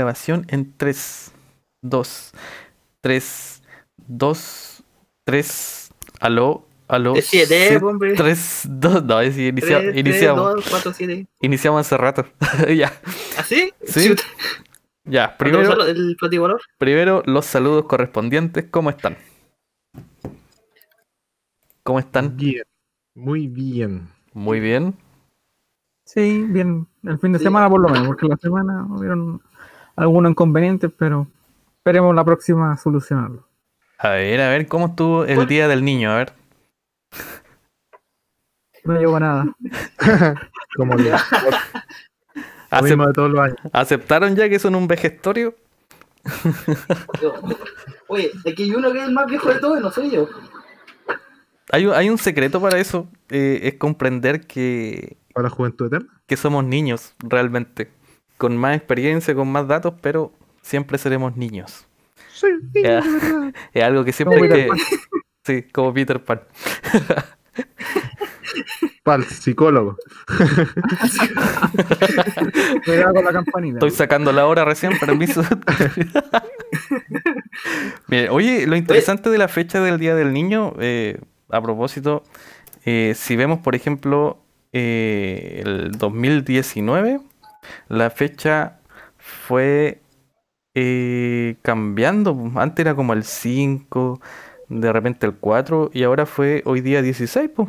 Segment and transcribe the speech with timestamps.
[0.00, 1.32] Grabación en 3,
[1.82, 2.32] 2,
[3.00, 3.62] 3,
[4.06, 4.82] 2,
[5.24, 5.90] 3.
[6.20, 7.16] Aló, aló.
[7.16, 8.14] Es siete, set- hombre.
[8.14, 10.54] 3, 2, no, es inicia- Tres, tres, iniciamos.
[10.54, 11.26] dos, cuatro, siete.
[11.40, 12.24] Iniciamos hace rato.
[12.76, 12.92] ya,
[13.36, 13.72] ¿Así?
[13.84, 14.08] Sí.
[14.10, 14.22] Chuta.
[15.04, 15.36] ya.
[15.36, 16.60] ¿Cuándo Primero, el plativalor?
[16.78, 18.66] primero los saludos correspondientes.
[18.70, 19.16] ¿Cómo están?
[21.82, 22.36] ¿Cómo están?
[22.36, 22.62] Bien,
[23.14, 24.08] muy bien.
[24.34, 24.94] Muy bien.
[26.04, 27.44] Sí, bien, el fin de Sí.
[27.44, 29.40] semana por lo menos, porque la semana hubieron
[30.00, 31.26] algunos inconvenientes, pero
[31.78, 33.46] esperemos la próxima solucionarlo.
[33.98, 35.48] A ver, a ver, ¿cómo estuvo el Bueno.
[35.48, 36.10] día del niño?
[36.10, 36.32] A ver.
[38.84, 39.44] No llegó a nada.
[40.76, 41.10] Como lo
[42.70, 43.56] Acep- mismo de todos los años.
[43.72, 45.54] ¿Aceptaron ya que son un vejestorio?
[48.08, 50.28] Oye, aquí hay uno que es el más viejo de todos, no soy yo.
[51.72, 53.08] Hay, un- hay un secreto para eso.
[53.28, 56.08] eh, es comprender que, Para la juventud eterna.
[56.26, 57.90] que somos niños realmente.
[58.40, 61.86] Con más experiencia, con más datos, pero siempre seremos niños.
[62.32, 63.52] Sí, verdad.
[63.74, 64.70] Es algo que siempre que...
[65.44, 66.42] Sí, como Peter Pan.
[69.02, 69.96] Para el psicólogo.
[72.84, 73.76] Cuidado con la campanita.
[73.76, 75.42] Estoy sacando la hora recién, permiso.
[78.08, 81.18] Bien, oye, lo interesante de la fecha del Día del Niño, eh,
[81.50, 82.22] a propósito,
[82.84, 87.20] eh, si vemos, por ejemplo, eh, el 2019,
[87.88, 88.80] la fecha
[89.18, 90.00] fue
[90.74, 92.36] eh, cambiando.
[92.56, 94.20] Antes era como el 5,
[94.68, 97.68] de repente el 4, y ahora fue hoy día 16, pues.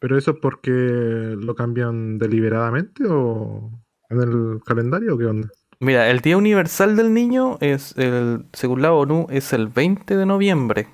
[0.00, 3.70] ¿Pero eso es porque lo cambian deliberadamente o
[4.10, 5.48] en el calendario o qué onda?
[5.78, 10.26] Mira, el Día Universal del Niño es el, según la ONU, es el 20 de
[10.26, 10.88] noviembre.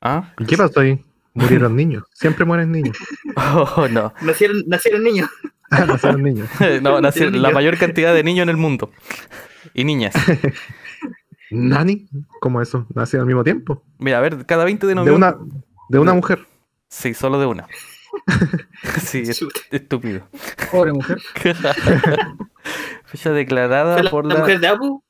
[0.00, 0.32] ¿Ah?
[0.38, 1.04] ¿Y qué pasó ahí?
[1.34, 2.04] Murieron niños.
[2.12, 2.96] Siempre mueren niños.
[3.36, 4.12] Oh, no.
[4.22, 5.28] Nacieron, nacieron niños.
[5.86, 6.48] Nacieron niños.
[6.82, 7.30] No, Niño.
[7.40, 8.90] la mayor cantidad de niños en el mundo.
[9.74, 10.14] Y niñas.
[11.50, 12.08] ¿Nani?
[12.40, 12.86] ¿Cómo eso?
[12.94, 13.82] ¿Nacieron al mismo tiempo?
[13.98, 15.16] Mira, a ver, cada 20 de De noviembre.
[15.28, 15.36] una,
[15.88, 16.46] de una mujer.
[16.88, 17.66] Sí, solo de una.
[19.02, 19.22] Sí,
[19.70, 20.22] estúpido.
[20.70, 21.18] Pobre mujer.
[23.04, 25.02] Fecha declarada la, por la la mujer de Apu.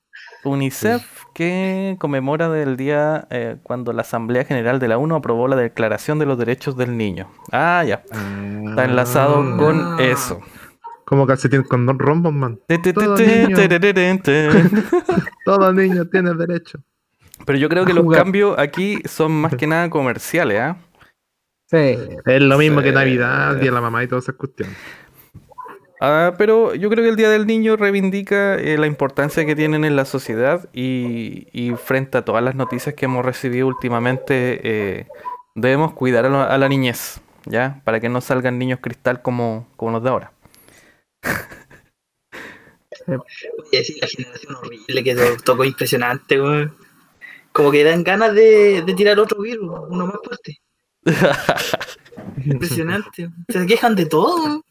[0.45, 1.05] UNICEF
[1.35, 6.19] que conmemora del día eh, cuando la Asamblea General de la ONU aprobó la Declaración
[6.19, 7.29] de los Derechos del Niño.
[7.53, 8.03] Ah, ya.
[8.69, 9.97] Está enlazado con Ah.
[10.03, 10.41] eso.
[11.13, 12.59] Como calcetín con rombos, man.
[12.95, 13.55] Todo niño.
[15.45, 16.79] Todo niño tiene derecho.
[17.45, 18.23] Pero yo creo que los jugar.
[18.23, 20.77] cambios aquí son más que nada comerciales, ¿ah?
[21.67, 21.99] Sí.
[22.25, 22.85] Es lo mismo Sí.
[22.87, 24.75] que Navidad, Día de la Mamá y todas esas cuestiones.
[26.01, 29.85] Ah, pero yo creo que el Día del Niño reivindica eh, la importancia que tienen
[29.85, 35.07] en la sociedad y, y frente a todas las noticias que hemos recibido últimamente, eh,
[35.55, 37.83] debemos cuidar a, la- a la niñez, ¿ya?
[37.85, 40.32] Para que no salgan niños cristal como, como los de ahora.
[43.07, 46.77] Oye, sí, la generación horrible que to- tocó impresionante, weón.
[47.53, 50.61] Como que dan ganas de, de tirar otro virus, uno más fuerte.
[52.45, 53.29] Impresionante.
[53.49, 54.65] Se quejan de todo.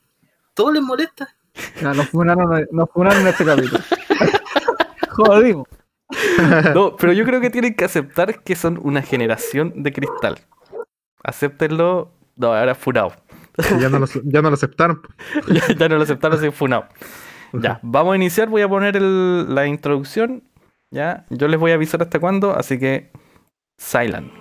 [0.54, 1.36] Todo les molesta.
[1.82, 3.80] Ya, nos funaron, nos funaron en este capítulo.
[5.10, 5.68] Jodimos.
[6.74, 10.40] No, pero yo creo que tienen que aceptar que son una generación de cristal.
[11.24, 12.12] Acéptenlo.
[12.36, 13.14] No, ahora funado.
[13.80, 15.02] Ya no lo, ya no lo aceptaron.
[15.48, 16.88] ya, ya no lo aceptaron, soy funado.
[17.54, 18.48] Ya, vamos a iniciar.
[18.50, 20.44] Voy a poner el- la introducción.
[20.94, 23.12] Ya, yo les voy a avisar hasta cuándo, así que.
[23.80, 24.32] Silent.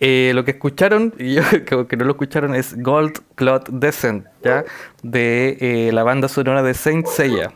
[0.00, 4.26] Eh, lo que escucharon, y yo creo que no lo escucharon, es Gold Cloud Descent,
[4.42, 4.64] ¿ya?
[5.02, 7.52] De eh, la banda sonora de Saint Seiya.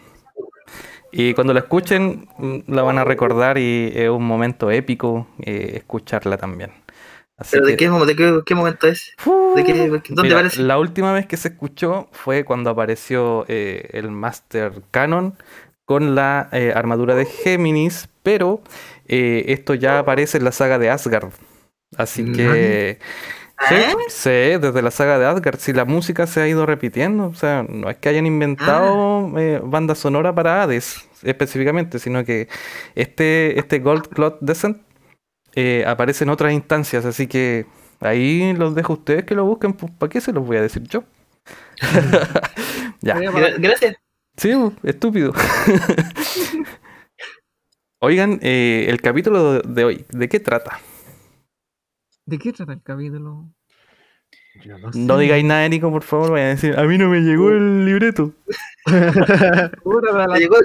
[1.12, 5.72] Y cuando la escuchen, mm, la van a recordar y es un momento épico eh,
[5.76, 6.72] escucharla también.
[7.36, 9.12] Así ¿Pero de que- qué, mo- de qué, qué momento es?
[9.56, 10.62] ¿De qué, ¿Dónde Mira, aparece?
[10.62, 15.34] La última vez que se escuchó fue cuando apareció el Master Canon
[15.84, 18.62] con la armadura de Géminis, pero
[19.06, 21.30] esto ya aparece en la saga de Asgard.
[21.96, 22.32] Así Mm.
[22.34, 22.98] que.
[23.68, 23.94] Sí, ¿Eh?
[24.08, 24.30] sí,
[24.60, 27.88] desde la saga de Asgard, si la música se ha ido repitiendo, o sea, no
[27.88, 29.40] es que hayan inventado Ah.
[29.40, 32.48] eh, banda sonora para Hades específicamente, sino que
[32.96, 34.78] este, este Gold Cloud Descent
[35.54, 37.64] eh, aparece en otras instancias, así que
[38.00, 40.62] ahí los dejo a ustedes que lo busquen, pues ¿para qué se los voy a
[40.62, 41.04] decir yo?
[43.02, 43.14] ya,
[43.58, 43.96] Gracias.
[44.36, 44.50] sí,
[44.82, 45.32] estúpido.
[48.00, 50.80] Oigan, eh, el capítulo de hoy, ¿de qué trata?
[52.26, 53.50] ¿De qué trata el capítulo?
[54.64, 54.98] Yo no sé.
[55.00, 57.84] No digáis nada, Nico, por favor, vayan a decir, a mí no me llegó el
[57.84, 58.32] libreto.
[59.82, 60.56] Puta, la- Me llegó,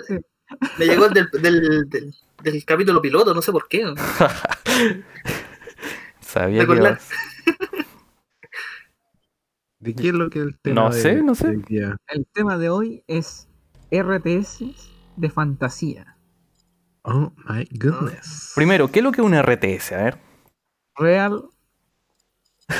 [0.78, 2.14] me llegó el del, del, del,
[2.44, 3.84] del capítulo piloto, no sé por qué.
[6.22, 7.10] Sabía que ibas-
[9.80, 10.82] ¿De qué es lo que el tema?
[10.84, 11.56] No de- sé, no sé.
[11.58, 11.96] de?
[12.08, 13.48] El tema de hoy es
[13.92, 14.64] RTS
[15.16, 16.18] de fantasía.
[17.04, 18.52] Oh my goodness.
[18.56, 19.94] Primero, ¿qué es lo que es un RTS?
[19.94, 20.18] A ver.
[21.00, 21.44] Real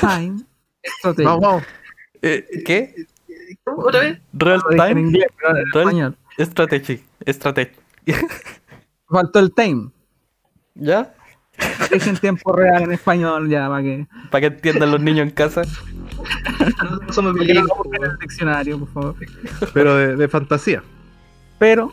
[0.00, 0.40] Time
[0.98, 1.24] Strategy.
[1.24, 1.62] Vamos, vamos.
[2.22, 2.94] Eh, ¿Qué?
[3.64, 3.82] ¿Cómo?
[3.82, 4.20] ¿Otra vez?
[4.32, 6.16] Real en Time inglés, pero en Real- español.
[6.38, 7.02] Strategy.
[7.26, 7.72] Strategy.
[9.08, 9.90] Faltó el time.
[10.74, 11.12] ¿Ya?
[11.90, 15.30] Es en tiempo real en español ya, para que, Para que entiendan los niños en
[15.34, 15.62] casa.
[17.06, 19.14] No somos no en el diccionario, por favor.
[19.74, 20.82] Pero de, de fantasía.
[21.58, 21.90] Pero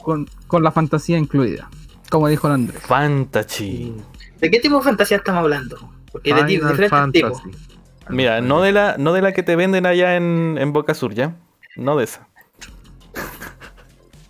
[0.00, 1.68] con, con la fantasía incluida,
[2.10, 2.80] como dijo el Andrés.
[2.82, 3.94] Fantasy.
[4.40, 5.76] ¿De qué tipo de fantasía estamos hablando?
[6.12, 7.42] Porque de Final diferentes tipos.
[7.42, 7.68] Fantasy.
[8.08, 11.12] Mira, no de la, no de la que te venden allá en, en Boca Sur,
[11.14, 11.36] ¿ya?
[11.76, 12.26] No de esa.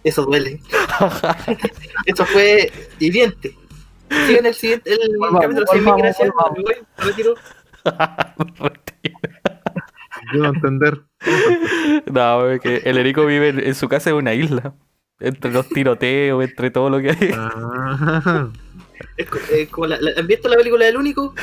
[0.05, 0.61] Eso duele.
[2.07, 3.55] Eso fue hiriente.
[4.27, 4.99] Sigan el siguiente, el
[5.41, 6.31] capítulo 6, volvamos, gracias.
[6.57, 7.35] Me voy, retiro.
[10.33, 11.03] Yo no entender.
[12.11, 14.75] no, es que el Erico vive en, en su casa en una isla.
[15.21, 17.35] Entre los tiroteos, entre todo lo que hay.
[19.01, 21.35] Ah, Es co- eh, como la, la- ¿Han visto la película del único?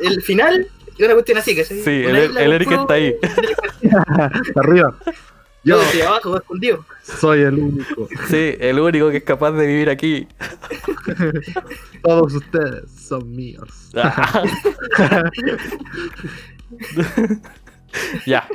[0.00, 0.66] El, el final
[0.98, 3.14] es una cuestión así, que Sí, el, el Eric está ahí.
[4.56, 4.96] arriba.
[5.64, 6.84] Yo Yo desde abajo, escondido.
[7.04, 8.08] soy el único.
[8.28, 10.26] Sí, el único que es capaz de vivir aquí.
[12.02, 13.90] Todos ustedes son míos.
[18.26, 18.48] ya,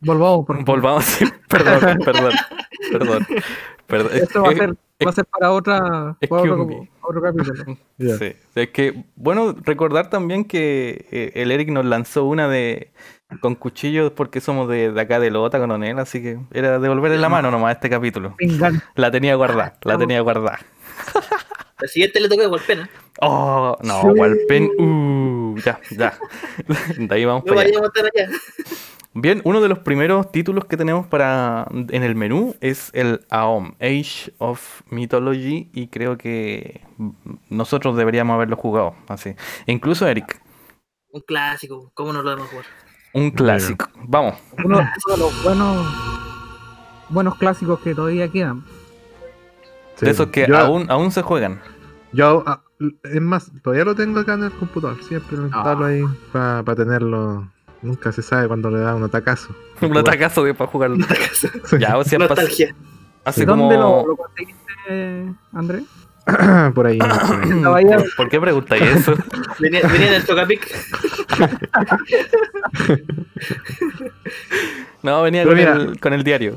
[0.00, 0.64] Volvamos, por favor.
[0.66, 1.04] volvamos.
[1.04, 2.32] sí, Perdón, perdón,
[2.92, 3.26] perdón.
[3.88, 4.10] perdón.
[4.14, 7.78] Es- Esto va a es- ser, va a ser para otra para otro, capítulo.
[7.98, 12.92] Sí, es que, bueno, recordar también que eh, el Eric nos lanzó una de
[13.40, 17.18] con cuchillos porque somos de, de acá de Lota con él, así que era devolverle
[17.18, 18.34] la mano nomás a este capítulo.
[18.38, 18.82] Vengan.
[18.94, 20.58] La tenía guardada, la tenía guardada.
[21.80, 22.90] La siguiente le toca igual pena.
[23.20, 24.06] Oh, no, Sí.
[24.08, 26.18] Walpen, uh, ya, ya.
[26.98, 28.28] De ahí vamos No para allá.
[29.20, 33.72] Bien, uno de los primeros títulos que tenemos para en el menú es el AOM,
[33.80, 36.82] Age of Mythology, y creo que
[37.50, 39.30] nosotros deberíamos haberlo jugado así.
[39.66, 40.40] E incluso Eric,
[41.10, 42.64] Un clásico, ¿cómo no lo vamos a jugar?
[43.14, 43.88] un clásico.
[44.04, 44.34] Vamos.
[44.64, 45.86] Uno, de los buenos,
[47.08, 48.64] buenos clásicos que todavía quedan.
[49.96, 50.04] Sí.
[50.04, 51.60] de esos que yo, aún, aún se juegan.
[52.12, 52.62] yo, ah,
[53.02, 55.02] es más, todavía lo tengo acá en el computador.
[55.02, 55.88] Siempre lo instalo Ah.
[55.88, 57.50] ahí para tenerlo.
[57.82, 59.54] Nunca se sabe cuando le da un atacazo.
[59.80, 60.96] Un atacazo de para jugarlo.
[61.78, 62.74] Ya, o sea, Nostalgia.
[63.24, 64.02] hace ¿Dónde como...
[64.02, 65.84] lo, lo conseguiste, Andrés?
[66.74, 66.98] por ahí.
[66.98, 67.50] por ahí.
[67.56, 67.86] Estaba ahí-
[68.16, 69.14] ¿Por qué preguntáis eso?
[69.60, 70.66] Venía, venía en el Tocapic.
[75.02, 75.72] No, venía Pero con mira.
[75.74, 76.56] el, con el diario.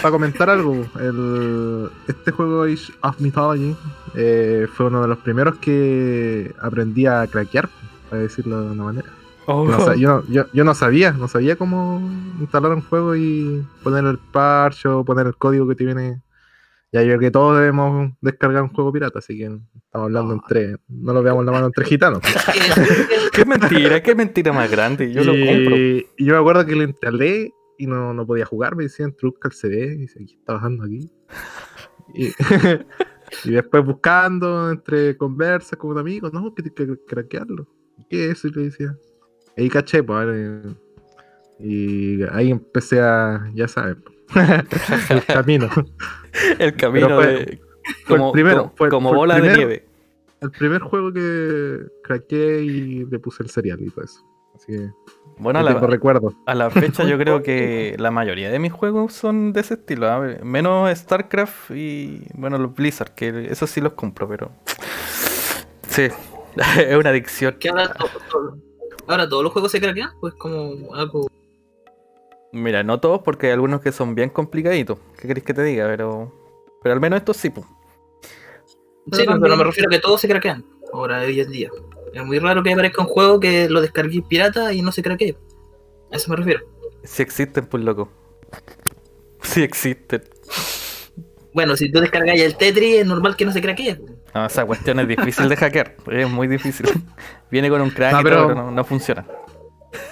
[0.00, 3.76] Para comentar algo, el, este juego Age of Mythology
[4.14, 7.68] eh, fue uno de los primeros que aprendí a craquear,
[8.08, 9.08] para decirlo de una manera.
[9.46, 9.64] Oh.
[9.66, 12.00] No sa- yo, no, yo, yo no sabía, no sabía cómo
[12.40, 16.22] instalar un juego y poner el parche o poner el código que te viene.
[16.92, 20.76] Ya yo creo que todos debemos descargar un juego pirata, así que estamos hablando entre,
[20.88, 22.20] no lo veamos la mano entre gitanos.
[23.32, 25.10] Qué mentira, qué mentira más grande.
[25.10, 25.74] Yo lo compro.
[25.76, 29.48] y yo me acuerdo que lo instalé y no, no podía jugar, me decían truca
[29.48, 31.10] el CD, y dice, ¿qué está bajando aquí?
[32.14, 32.26] Y,
[33.48, 37.66] y después buscando entre conversas con un amigo, no, que tienes que craquearlo.
[38.10, 38.48] ¿Qué es eso?
[38.48, 38.94] Y le decía.
[39.56, 40.62] Ahí caché, pues, eh,
[41.60, 44.02] y ahí empecé a, ya saben,
[45.10, 45.68] el camino.
[46.58, 47.34] El camino fue- de.
[47.44, 49.86] fue el Como, primero, como, fue- como fue el bola de nieve.
[50.40, 54.20] El primer juego que craqueé y le puse el serial y todo eso.
[54.56, 54.90] Así que
[55.38, 56.34] Bueno, a la, recuerdos.
[56.46, 60.08] a la fecha yo creo que la mayoría de mis juegos son de ese estilo.
[60.08, 64.50] a ver, Menos StarCraft y, bueno, los Blizzard, que esos sí los compro, pero...
[65.88, 66.08] Sí,
[66.78, 67.56] es una adicción.
[67.60, 67.70] Que
[69.06, 71.28] ahora, to- to- ahora todos los juegos se craquean, pues como algo.
[72.52, 74.98] Mira, no todos porque hay algunos que son bien complicaditos.
[75.18, 75.86] ¿Qué queréis que te diga?
[75.86, 76.32] Pero,
[76.82, 77.50] pero al menos estos sí.
[77.50, 77.66] pues.
[79.12, 81.70] Sí, pero me refiero a que todos se craquean ahora hoy en día.
[82.12, 85.36] Es muy raro que aparezca un juego que lo descarguéis pirata y no se craquee.
[86.12, 86.60] A eso me refiero.
[87.04, 88.08] Si existen, pues loco.
[89.42, 90.22] Si existen.
[91.52, 93.98] Bueno, si tú descargáis el Tetris, es normal que no se craquee.
[94.34, 95.96] No, esa cuestión es difícil de hackear.
[96.10, 96.86] Es muy difícil.
[97.50, 99.26] Viene con un crack No, y todo, pero- no, no funciona.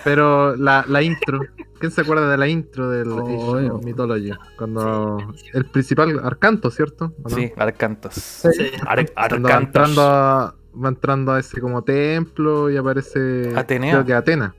[0.04, 1.40] Pero la, la intro,
[1.78, 4.30] ¿quién se acuerda de la intro del Oh, Age of Mythology?
[4.58, 5.16] Cuando
[5.54, 7.14] el principal Arcanto, ¿cierto?
[7.28, 8.12] Sí, Arcantos.
[8.14, 8.48] Sí.
[8.86, 9.22] Ar- Cuando va
[9.54, 9.60] Arcantos.
[9.66, 13.92] entrando, a, va entrando a ese como templo y aparece Atenea.
[13.94, 14.54] creo que Atena.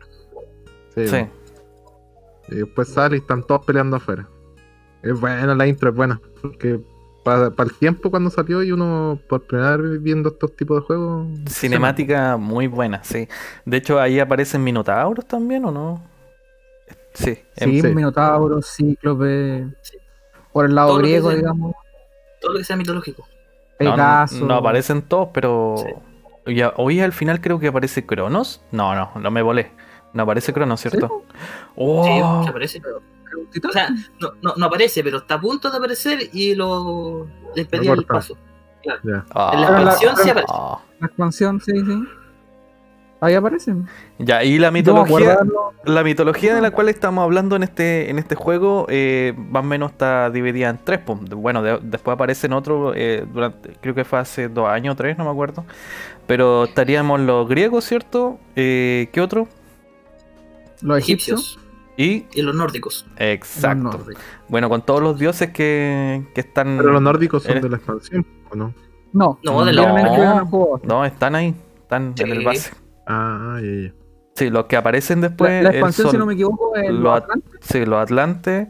[0.96, 1.28] Sí, Sí.
[2.50, 4.28] Y después sale y están todos peleando afuera.
[5.04, 6.20] Es buena la intro, es buena.
[6.42, 6.82] Porque
[7.24, 11.28] para, el tiempo cuando salió y uno por primera vez viendo estos tipos de juegos.
[11.48, 13.28] Cinemática muy buena, sí.
[13.66, 16.04] De hecho, ahí aparecen minotauros también, ¿o no?
[17.14, 17.38] Sí.
[17.58, 17.88] em- Sí, sí.
[17.90, 19.68] Minotauro, Cíclope.
[19.82, 19.98] Sí.
[20.54, 21.74] Por el lado Todo griego, sea- digamos.
[22.42, 23.28] Todo lo que sea mitológico.
[23.80, 24.46] no, no, Pegaso.
[24.46, 25.76] no aparecen todos, pero.
[25.78, 26.54] Sí.
[26.56, 28.62] Ya, hoy al final creo que aparece Cronos.
[28.72, 29.72] No, no, no me volé.
[30.14, 31.24] No aparece Cronos, ¿cierto?
[31.76, 32.80] Oh, Sí, aparece.
[32.80, 32.94] Titán.
[33.68, 37.68] O sea, no, no, no aparece, pero está a punto de aparecer y lo le
[37.72, 38.38] el paso.
[39.34, 40.54] Ah, En la Pero la- expansión sí aparece.
[41.00, 42.04] La expansión, sí, sí.
[43.24, 43.88] Ahí aparecen.
[44.18, 45.38] Ya, y la mitología.
[45.86, 49.68] La mitología de la cual estamos hablando en este, en este juego, eh, más o
[49.68, 51.02] menos está dividida en tres.
[51.06, 51.20] pues.
[51.30, 55.20] Bueno, de- después aparecen otros, eh, durante, creo que fue hace dos años o tres,
[55.20, 55.64] no me acuerdo.
[56.26, 58.40] Pero estaríamos los griegos, ¿cierto?
[58.56, 59.48] Eh, ¿Qué otro?
[60.82, 61.60] Los egipcios.
[61.98, 62.26] Y.
[62.34, 63.06] y los nórdicos.
[63.10, 63.84] los Exacto.
[63.84, 64.24] nórdicos.
[64.48, 66.78] Bueno, con todos los dioses que, que están.
[66.78, 68.74] Pero los nórdicos son Eres- de la expansión, ¿o no?
[69.14, 70.80] No, No, de la- No.
[70.84, 71.54] No, están ahí.
[71.82, 72.72] Están en el base.
[73.06, 73.94] Ah, ya, ya.
[74.36, 75.52] Sí, los que aparecen después.
[75.52, 77.60] La, la expansión, si no me equivoco, es los los at- Atlantes.
[77.62, 78.68] Sí, los Atlantes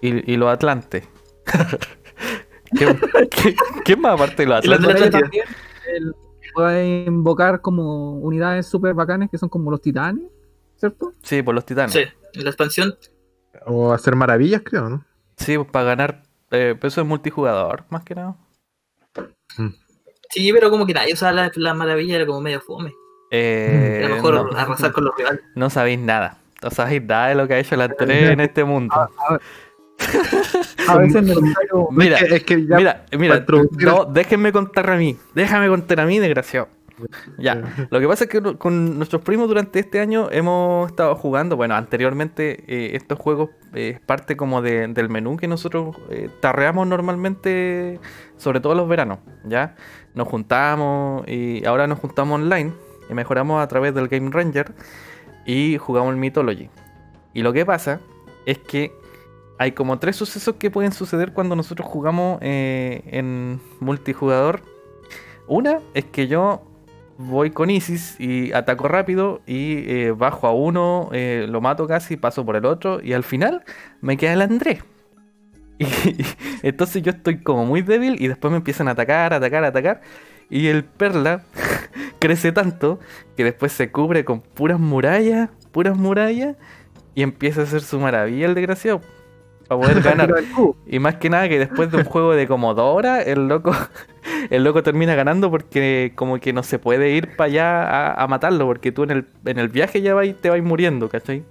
[0.00, 1.08] y, y los Atlantes.
[2.78, 2.96] ¿Qué,
[3.30, 5.10] qué, qué más aparte de los Atlantes?
[5.10, 5.44] también
[5.96, 6.14] el-
[6.54, 10.24] puede invocar como unidades super bacanes que son como los titanes,
[10.76, 11.12] ¿cierto?
[11.22, 11.92] Sí, por los titanes.
[11.92, 12.00] Sí,
[12.34, 12.96] en la expansión.
[13.66, 15.04] O hacer maravillas, creo, ¿no?
[15.36, 16.22] Sí, pues para ganar.
[16.50, 18.36] Eh, pero eso es multijugador, más que nada.
[20.30, 22.92] Sí, pero como que nadie usaba la, la maravilla, era como medio fome.
[23.30, 25.40] Eh, Era mejor no, arrasar con los rivales.
[25.54, 26.38] no sabéis nada.
[26.62, 28.94] No sabéis nada de lo que ha hecho la 3 en este mundo.
[30.88, 31.88] A veces es necesario.
[31.90, 33.44] Mira, es que, es que ya mira, mira.
[33.78, 35.16] No, déjenme contar a mí.
[35.34, 36.68] Déjame contar a mí, desgraciado.
[37.38, 37.54] Ya,
[37.90, 41.74] lo que pasa es que con nuestros primos durante este año hemos estado jugando, bueno,
[41.74, 46.86] anteriormente eh, estos juegos eh, es parte como de- del menú que nosotros eh, tarreamos
[46.86, 48.00] normalmente,
[48.36, 49.76] sobre todo los veranos, ¿ya?
[50.14, 52.72] Nos juntamos y ahora nos juntamos online
[53.08, 54.72] y mejoramos a través del Game Ranger
[55.46, 56.68] y jugamos el Mythology.
[57.32, 58.00] Y lo que pasa
[58.46, 58.92] es que
[59.58, 64.62] hay como tres sucesos que pueden suceder cuando nosotros jugamos eh, en multijugador.
[65.46, 66.62] Una es que yo
[67.20, 72.16] voy con Isis y ataco rápido y eh, bajo a uno, eh, lo mato casi,
[72.16, 73.62] paso por el otro y al final
[74.00, 74.82] me queda el Andrés.
[75.78, 75.86] Y,
[76.62, 80.02] entonces yo estoy como muy débil y después me empiezan a atacar, atacar, atacar.
[80.50, 81.42] Y el Perla
[82.18, 83.00] crece tanto
[83.34, 86.56] que después se cubre con puras murallas, puras murallas
[87.14, 89.00] y empieza a hacer su maravilla el desgraciado.
[89.70, 90.34] Para poder ganar.
[90.84, 93.72] Y más que nada que después de un juego de como dos horas, el loco,
[94.50, 98.26] el loco termina ganando porque como que no se puede ir para allá a, a
[98.26, 101.44] matarlo, porque tú en el, en el viaje ya vais, te vais muriendo, ¿cachai?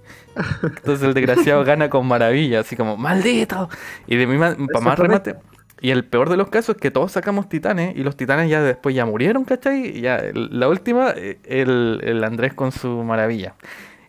[0.62, 3.70] Entonces el desgraciado gana con maravilla, así como, ¡maldito!
[4.06, 5.36] Y de mí para más remate.
[5.80, 8.60] Y el peor de los casos es que todos sacamos titanes y los titanes ya
[8.60, 9.96] después ya murieron, ¿cachai?
[9.96, 13.54] Y ya la última, eh, el, el Andrés con su maravilla.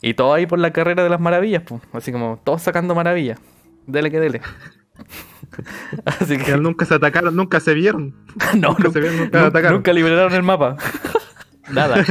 [0.01, 1.81] Y todo ahí por la carrera de las maravillas, pues.
[1.93, 3.39] Así como todos sacando maravillas.
[3.87, 4.41] Dele que dele.
[6.05, 8.15] Así que nunca se atacaron, nunca se vieron.
[8.57, 9.77] no, Nunca nunca, se vieron, nunca nunca, atacaron.
[9.77, 10.77] nunca liberaron el mapa.
[11.71, 12.03] Nada.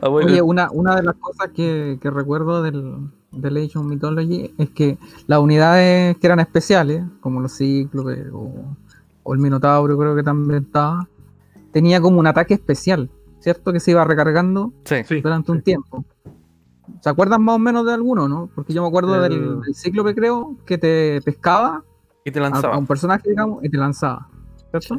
[0.00, 3.84] Ah, bueno, Oye, una, una de las cosas que, que recuerdo del, del Age of
[3.86, 8.76] Mythology es que las unidades que eran especiales, como los cíclopes o,
[9.22, 11.06] o el Minotauro, creo que también estaba,
[11.72, 13.10] tenía como un ataque especial,
[13.40, 13.72] ¿cierto?
[13.72, 14.96] Que se iba recargando sí.
[15.06, 15.20] Sí.
[15.20, 16.04] durante un tiempo.
[17.00, 18.50] ¿Se acuerdan más o menos de alguno, no?
[18.54, 21.82] Porque yo me acuerdo El- del, del cíclope, creo, que te pescaba
[22.24, 22.74] Y te lanzaba.
[22.74, 24.28] a un personaje, digamos, y te lanzaba,
[24.70, 24.96] ¿cierto?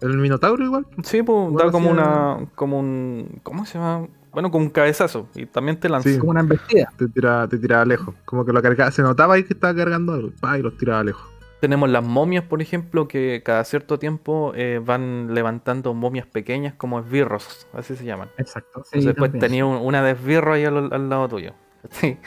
[0.00, 0.86] El Minotauro igual.
[1.02, 2.38] Sí, pues Igual da como una.
[2.54, 3.40] como un.
[3.42, 4.06] ¿Cómo se llama?
[4.32, 5.28] Bueno, como un cabezazo.
[5.34, 6.10] Y también te lanza.
[6.10, 6.18] Sí.
[6.18, 6.92] Como una embestida.
[6.98, 8.14] Te tiraba, te tiraba lejos.
[8.24, 10.30] Como que lo cargaba, se notaba ahí que estaba cargando algo.
[10.40, 11.22] pa, y los tiraba lejos.
[11.64, 17.00] Tenemos las momias, por ejemplo, que cada cierto tiempo eh, van levantando momias pequeñas como
[17.00, 18.28] esbirros, así se llaman.
[18.36, 18.82] Exacto.
[18.84, 21.54] Sí, Entonces después tenía un- una de esbirro ahí al, al lado tuyo.
[21.90, 22.18] Sí.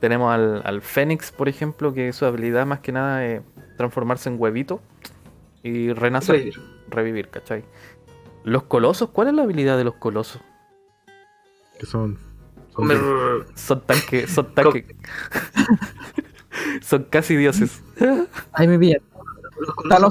[0.00, 3.42] Tenemos al, al Fénix, por ejemplo, que su habilidad más que nada es
[3.76, 4.80] transformarse en huevito
[5.62, 6.60] y renacer, Revivir.
[6.88, 7.64] revivir, ¿cachai?
[8.44, 10.40] Los colosos, ¿cuál es la habilidad de los colosos?
[11.78, 12.18] Que son.
[12.74, 12.88] son.
[13.56, 14.86] Son tanque, son tanque.
[16.82, 17.82] son casi dioses.
[18.52, 19.00] Ahí me pillan.
[19.60, 20.02] Los Estaban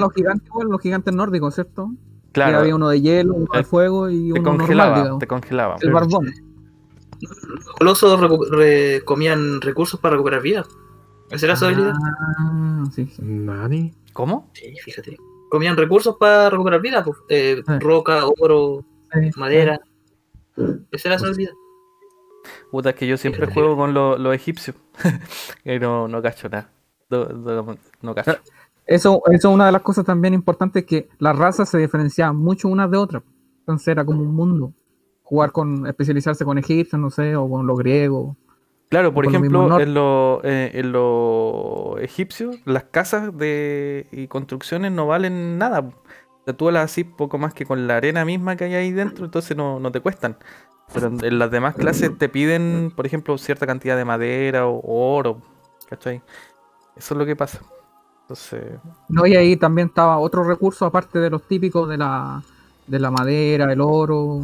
[0.00, 1.90] los, gigantes, los gigantes nórdicos, ¿cierto?
[2.26, 4.96] Que Claro, había uno de hielo, uno de Eh, fuego y te uno normal, congelaba,
[4.98, 5.18] digamos.
[5.18, 5.76] te congelaba.
[5.80, 6.32] El barbón.
[7.20, 10.64] los colosos re- comían recursos para recuperar vida.
[11.30, 11.94] ¿Esa era su habilidad?
[12.38, 13.22] Ah, sí, sí.
[13.22, 13.94] Nani.
[14.12, 14.50] ¿Cómo?
[14.52, 15.16] Sí, fíjate.
[15.50, 17.78] Comían recursos para recuperar vida, pues, eh, Ah.
[17.80, 19.30] roca, oro, Sí.
[19.36, 19.80] madera.
[20.92, 21.52] Esa era su habilidad.
[22.70, 24.76] Puta, es que yo siempre juego con lo- los egipcios.
[25.64, 26.70] y no, no cacho nada.
[27.10, 28.36] No, no- no cacho.
[28.86, 32.68] Eso, eso es una de las cosas también importantes que las razas se diferenciaban mucho
[32.68, 33.22] unas de otras.
[33.60, 34.72] Entonces era como un mundo.
[35.22, 38.36] Jugar con, especializarse con egipcios, no sé, o con los griegos.
[38.90, 44.92] Claro, por lo ejemplo, en los eh, en los egipcios, las casas de, y construcciones
[44.92, 45.80] no valen nada.
[45.80, 48.92] O sea, tú las así poco más que con la arena misma que hay ahí
[48.92, 50.36] dentro, entonces no, no te cuestan.
[50.92, 55.16] Pero en, las demás clases te piden, por ejemplo, cierta cantidad de madera o, o
[55.16, 55.40] oro.
[55.88, 56.22] ¿Cachai?
[56.96, 57.60] Eso es lo que pasa.
[58.22, 62.42] Entonces, No, y ahí también estaba otro recurso aparte de los típicos de la,
[62.86, 64.40] de la madera, el oro,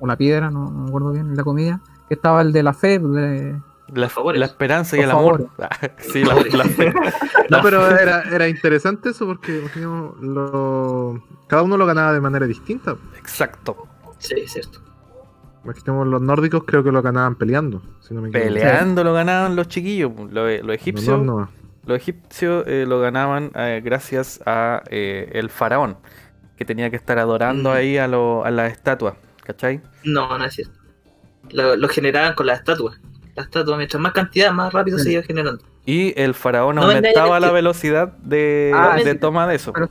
[0.00, 2.72] o la piedra, no, no me acuerdo bien, la comida, que estaba el de la
[2.72, 5.48] fe, de, la, esperanza y el amor.
[5.98, 6.92] sí, la, la fe.
[7.50, 12.46] No, pero era, era interesante eso porque imaginemos, lo- cada uno lo ganaba de manera
[12.46, 12.96] distinta.
[13.18, 13.88] Exacto.
[14.18, 14.80] Sí, es cierto.
[15.64, 18.30] Imaginemos los nórdicos creo que lo ganaban peleando, si no me.
[18.30, 20.12] Peleando lo ganaban los chiquillos.
[20.16, 21.18] Los, los No, egipcios.
[21.22, 21.50] no, no.
[21.86, 25.96] Los egipcios eh, lo ganaban eh, gracias a eh, el faraón,
[26.56, 27.72] que tenía que estar adorando Mm.
[27.74, 29.14] ahí a, lo- a las estatuas,
[29.44, 29.80] ¿cachai?
[30.04, 30.78] No, no es cierto.
[31.50, 33.00] Lo, lo generaban con las estatuas.
[33.34, 35.62] La estatua, mientras más cantidad, más rápido se iba generando.
[35.86, 39.72] Y el faraón No aumentaba la velocidad de, Ah, de toma de eso.
[39.72, 39.88] pero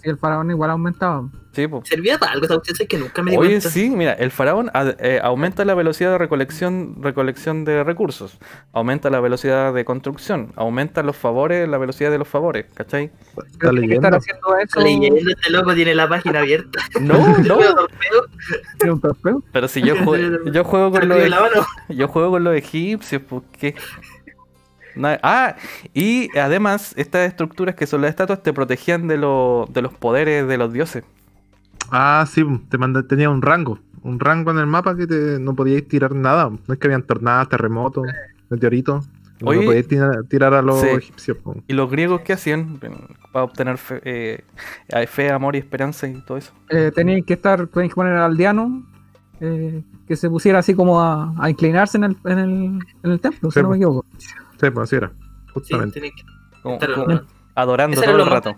[0.00, 1.28] el, si el faraón igual aumentaba.
[1.52, 1.82] Sí, po.
[1.84, 2.76] ¿Servía para algo esta cuestión?
[2.80, 3.70] Es que nunca me di Oye, cuenta.
[3.70, 8.38] sí, mira, el faraón ad- eh, aumenta la velocidad de recolección, recolección de recursos,
[8.72, 13.10] aumenta la velocidad de construcción, aumenta los favores, la velocidad de los favores, ¿cachai?
[13.26, 14.08] Está que estar leyendo.
[14.16, 14.80] haciendo eso.
[14.80, 16.80] Leyendo, este loco tiene la página abierta.
[17.00, 17.58] No, no,
[18.78, 19.42] tiene un torpeo.
[19.52, 19.94] pero si yo,
[20.52, 21.18] yo juego con los.
[21.88, 23.74] Yo juego con los egipcios, pues qué.
[25.22, 25.56] Ah,
[25.94, 30.46] y además, estas estructuras que son las estatuas te protegían de, lo- de los poderes
[30.46, 31.04] de los dioses.
[31.90, 33.78] Ah, sí, te manda, tenía un rango.
[34.02, 36.48] Un rango en el mapa que te, no podíais tirar nada.
[36.50, 38.06] No es que habían tornadas, terremotos,
[38.48, 39.06] meteoritos.
[39.40, 40.86] No Oye, podíais tirar, tirar a los sí.
[40.86, 41.36] egipcios.
[41.38, 41.56] po.
[41.66, 42.78] ¿Y los griegos qué hacían
[43.32, 46.52] para obtener fe, eh, fe, amor y esperanza y todo eso?
[46.68, 48.82] Eh, tenían que estar, tenían que poner al aldeano
[49.40, 52.50] eh, que se pusiera así como a, a inclinarse en el, en el,
[53.02, 54.04] en el templo, Sí, si no me equivoco.
[54.60, 55.08] Sí, pues así era.
[55.08, 56.00] Sí, Justamente.
[56.00, 57.22] que estar como
[57.54, 58.56] adorando todo el rato.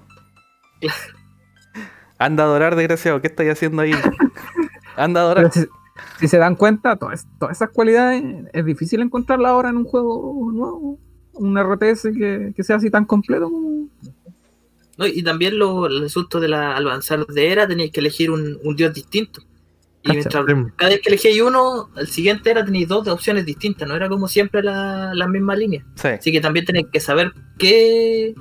[2.19, 3.21] Anda a adorar, desgraciado.
[3.21, 3.93] ¿Qué estáis haciendo ahí?
[4.97, 5.51] Anda a adorar.
[6.19, 10.51] Si se dan cuenta, todas, todas esas cualidades es difícil encontrarlas ahora en un juego
[10.53, 10.99] nuevo.
[11.35, 13.89] Un RTS que, que sea así tan completo como.
[14.99, 18.31] No, y también lo, el asunto de la, al avanzar de era tenéis que elegir
[18.31, 19.43] un, un dios distinto.
[20.05, 20.43] Y Cacha.
[20.43, 24.09] mientras cada vez que elegíais uno, el siguiente era tenéis dos opciones distintas, no era
[24.09, 25.85] como siempre la, la misma línea.
[25.95, 26.09] Sí.
[26.09, 28.35] Así que también tenéis que saber qué,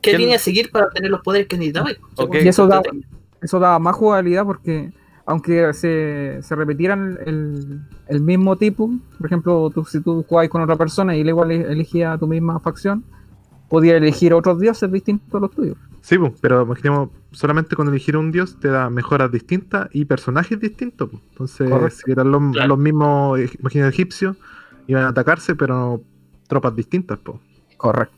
[0.00, 1.98] qué ¿Quién- línea seguir para obtener los poderes que necesitabais.
[2.16, 2.36] Ok.
[2.42, 3.08] Y eso da, Estrategia.
[3.42, 4.92] eso da más jugabilidad porque
[5.26, 8.88] aunque se, se repitieran el, el mismo tipo,
[9.18, 12.60] por ejemplo, tú, si tú jugabas con otra persona y él igual elegía tu misma
[12.60, 13.04] facción,
[13.68, 15.76] podía elegir otros dioses distintos a los tuyos.
[16.00, 20.58] Sí, pues, pero imaginemos, solamente con elegir un dios te da mejoras distintas y personajes
[20.58, 21.10] distintos.
[21.10, 21.22] pues.
[21.32, 21.98] Entonces, Correcto.
[22.04, 22.68] si eran los, Claro.
[22.68, 24.36] los mismos, eh, imagina egipcios,
[24.86, 26.00] iban a atacarse, pero
[26.48, 27.18] tropas distintas.
[27.22, 27.38] pues.
[27.76, 28.16] Correcto.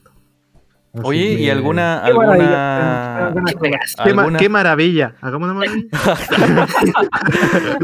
[0.93, 3.33] Así Oye, ¿y alguna, Qué alguna, maravilla.
[4.03, 5.15] Qué alguna, qué maravilla.
[5.21, 5.87] Hagamos una maravilla.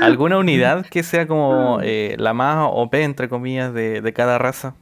[0.00, 4.74] Alguna unidad que sea como eh, la más OP, entre comillas, de, de cada raza?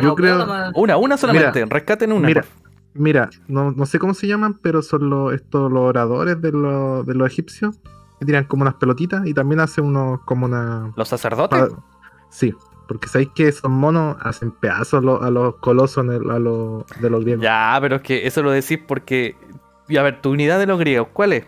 [0.00, 0.70] Yo creo-.
[0.74, 2.26] Una, una solamente, rescaten una.
[2.26, 2.44] mira.
[2.92, 7.06] Mira, no, no sé cómo se llaman, pero son los, estos los oradores de los,
[7.06, 7.78] de los egipcios.
[8.18, 10.92] Que tiran como unas pelotitas y también hacen unos como una.
[10.96, 11.58] ¿Los sacerdotes?
[11.70, 11.82] pa-
[12.30, 12.52] sí,
[12.88, 16.38] porque sabéis que esos monos hacen pedazos a los, a los colosos en el- a
[16.40, 17.42] los, de los griegos.
[17.44, 19.36] Ya, pero es que eso lo decís porque.
[19.88, 21.46] Y a ver, tu unidad de los griegos, ¿cuál es?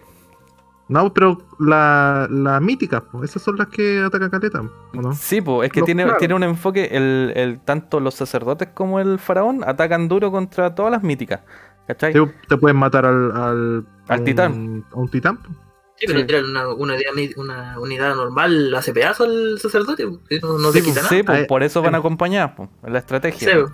[0.89, 5.13] No, pero la- las míticas, pues, esas son las que atacan caleta, ¿o no?
[5.15, 6.19] Sí, pues, es que Los tiene, claros.
[6.19, 10.93] tiene un enfoque, el, el- tanto los sacerdotes como el faraón atacan duro contra todas
[10.93, 11.41] las míticas.
[11.87, 12.13] ¿Cachai?
[12.13, 14.85] Te, te pueden matar al, al, Al un- titán.
[14.93, 15.37] A un titán.
[15.39, 15.57] pues.
[15.97, 16.27] Sí, pero Sí.
[16.27, 20.05] tirar una, una, idea- una unidad normal hace pedazo al sacerdote.
[20.05, 21.09] No, no Sí, te quita pues, nada.
[21.09, 21.99] Sí, pues, Ah, por eso van sí.
[21.99, 23.49] acompañados, pues, en la estrategia.
[23.53, 23.73] Sí, pues.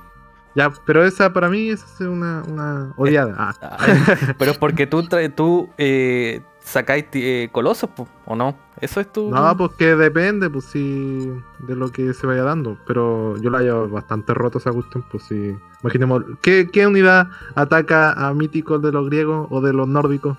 [0.54, 3.34] Ya, pero esa para mí esa es una, una odiada.
[3.38, 3.76] Ah, Ah,
[4.38, 8.56] pero es porque tú, tú eh, sacáis eh, colosos, po, ¿o no?
[8.80, 9.30] Eso es tu...
[9.30, 12.78] No, pues que depende, pues sí, de lo que se vaya dando.
[12.86, 15.56] Pero yo la llevo bastante roto esa cuestión, pues sí.
[15.82, 20.36] Imaginemos, ¿qué, qué unidad ataca a míticos de los griegos o de los nórdicos?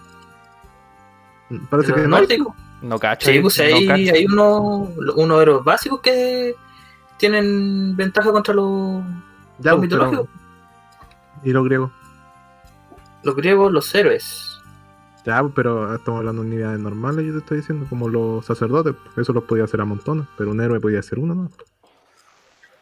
[1.69, 2.09] Parece que no.
[2.09, 2.55] nórdico.
[2.81, 3.29] No cacho.
[3.29, 4.13] Sí, pues no hay, cacho.
[4.15, 6.55] hay unos, unos héroes básicos que
[7.17, 9.03] tienen ventaja contra los,
[9.57, 10.27] Ya, los pues, pero- mitológicos.
[11.43, 11.91] Y los griegos.
[13.23, 14.48] Los griegos, los héroes.
[15.25, 18.95] Ya, pues, pero estamos hablando de unidades normales, yo te estoy diciendo, como los sacerdotes.
[19.03, 21.49] pues, Eso los podía hacer a montones, pero un héroe podía ser uno, ¿no?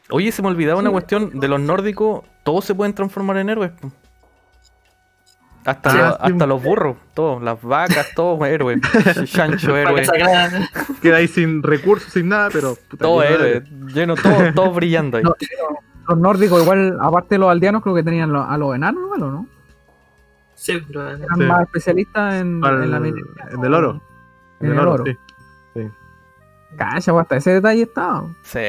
[0.09, 1.39] Oye, se me olvidaba una cuestión.
[1.39, 3.71] De los nórdicos, todos se pueden transformar en héroes.
[5.65, 6.31] Hasta, Ah, los, sí.
[6.33, 8.79] hasta los burros, todos, las vacas, todos héroes.
[9.25, 10.05] Chancho héroe.
[11.13, 12.75] Ahí sin recursos, sin nada, pero.
[12.89, 15.23] puta, Todo lleno de héroe, lleno, todo, todo brillando ahí.
[15.25, 15.35] No,
[16.07, 19.31] Los nórdicos, igual, aparte de los aldeanos, creo que tenían a los enanos, igual, ¿o
[19.31, 19.47] ¿no?
[20.57, 21.43] Sí, pero- Eran Sí.
[21.45, 23.25] más especialistas en, Al- en la minería.
[23.51, 24.01] en el oro.
[24.59, 25.03] En el oro.
[25.05, 25.17] sí.
[26.75, 28.27] Cacha, pues, hasta ese detalle estaba.
[28.43, 28.59] Sí.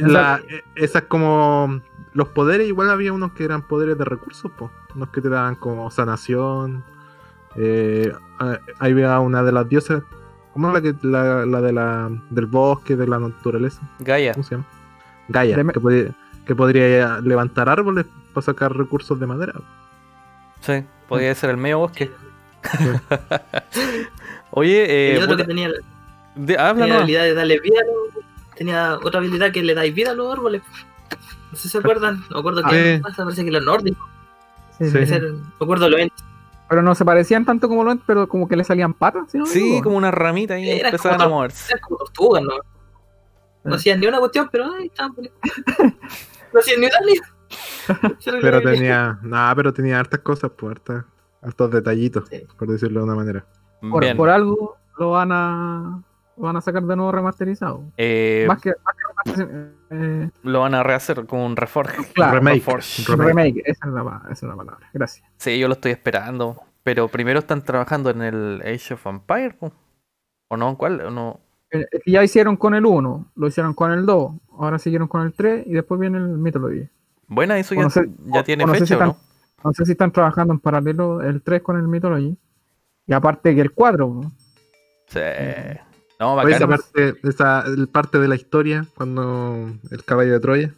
[0.00, 1.80] La- e- esas como
[2.14, 4.70] los poderes, igual había unos que eran poderes de recursos, pues.
[4.94, 6.82] Unos que te daban como sanación.
[7.56, 10.02] Eh, ah, ahí había una de las diosas.
[10.54, 13.82] ¿Cómo es la que la, la de la del bosque, de la naturaleza?
[13.98, 14.32] Gaia.
[14.32, 14.66] ¿Cómo se llama?
[15.28, 16.14] Gaia, Deme- que, podía,
[16.46, 19.52] que podría levantar árboles para sacar recursos de madera.
[20.60, 22.10] Sí, podía ser el medio bosque.
[24.50, 28.24] Oye, eh, otro que puta, tenía, de- tenía la habilidad de darle vida a los,
[28.56, 30.62] Tenía otra habilidad que le dais vida a los árboles.
[31.50, 32.20] No sé si se acuerdan.
[32.30, 33.02] No me acuerdo Ah, qué sí.
[33.02, 34.08] pasa, parece que los nórdicos.
[34.78, 34.96] Sí, Sí.
[35.20, 35.98] Me acuerdo lo
[36.68, 39.36] Pero no se parecían tanto como los pero como que le salían patas, ¿sí?
[39.38, 41.70] No Sí, como una ramita ahí Era empezaban como a moverse.
[41.72, 42.52] eran como tortugas, ¿no?
[43.64, 45.12] No hacían ni una cuestión, pero ahí estaban.
[46.52, 46.98] No hacían ni una
[48.40, 49.18] Pero tenía.
[49.22, 51.04] Nada, pero tenía hartas cosas, pues, hartas,
[51.42, 52.42] hartos detallitos, Sí.
[52.58, 53.44] por decirlo de una manera.
[53.80, 56.02] Por, algo lo van a
[56.36, 57.82] lo van a sacar de nuevo remasterizado.
[57.96, 58.72] Eh, más que,
[59.24, 61.96] más que remaster- eh, lo van a rehacer como un reforge.
[62.14, 62.56] Claro, remake.
[62.56, 63.02] Reforge.
[63.08, 63.28] Remake.
[63.28, 64.90] remake, esa es, la, esa es la palabra.
[64.92, 65.26] Gracias.
[65.36, 66.60] Sí, yo lo estoy esperando.
[66.82, 69.54] Pero primero están trabajando en el Age of Empires.
[69.54, 69.72] po.
[70.48, 70.76] ¿O no?
[70.76, 71.00] ¿Cuál?
[71.00, 71.40] ¿O no?
[71.70, 75.08] Eh, es que ya hicieron con el 1, lo hicieron con el 2, ahora siguieron
[75.08, 76.88] con el 3 y después viene el Mythology.
[77.28, 79.26] Buena, eso ya, no sé- ya tiene o no sé si fecha, ¿o están- ¿no?
[79.64, 82.36] No sé si están trabajando en paralelo el 3 con el Mythology.
[83.06, 84.32] Y aparte que el 4, ¿no?
[85.08, 85.20] Sí.
[86.20, 86.84] No, Oye, esa bacán.
[86.94, 90.74] parte, esa el parte de la historia, cuando el caballo de Troya.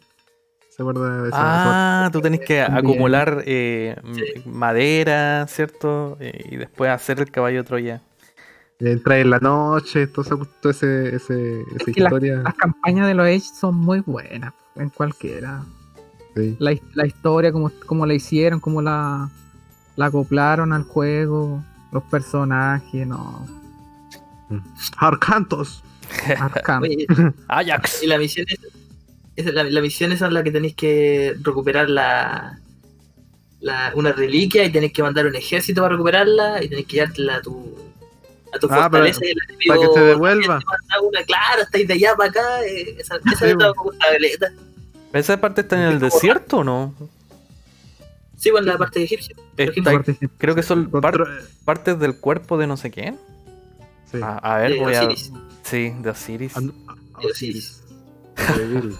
[0.69, 2.05] ¿Se acuerda de esa?
[2.05, 2.85] Ah, tú tenés que También.
[2.85, 4.49] acumular eh, Sí.
[4.49, 6.17] madera, ¿cierto?
[6.19, 8.01] Eh, y después hacer el caballo de Troya.
[8.79, 12.37] Entra en la noche, todo, ese, ese, esa Es historia.
[12.43, 15.63] Las campañas de los Age son muy buenas, en cualquiera.
[16.35, 16.55] Sí.
[16.59, 19.29] La, la historia, cómo, cómo la hicieron, cómo la,
[19.95, 23.45] la acoplaron al juego, los personajes, no.
[24.97, 25.83] Arcantos.
[26.39, 26.81] Arcano.
[26.85, 27.05] Oye,
[27.47, 28.03] Ajax.
[28.03, 28.59] y la misión es,
[29.35, 32.59] es la, la misión esa es la que tenéis que recuperar la,
[33.59, 37.35] la una reliquia y tenéis que mandar un ejército para recuperarla y tenéis que llevártela
[37.35, 37.75] a tu
[38.51, 40.59] a tu Ah, fortaleza y el enemigo para que devuelva.
[40.59, 43.71] te manda una, claro, estáis de allá para acá, eh, esa, esa Sí, es la.
[45.13, 46.93] ¿Esa parte está en el desierto o no?
[48.37, 49.05] Sí, bueno, la parte de.
[49.57, 51.25] Está- Participa- creo que son par-
[51.65, 53.17] partes del cuerpo de no sé quién.
[54.11, 54.19] sí.
[54.21, 55.09] A, a ver, de voy a.
[55.63, 56.55] Sí, de Osiris.
[56.57, 56.73] An-
[57.21, 57.83] De Osiris.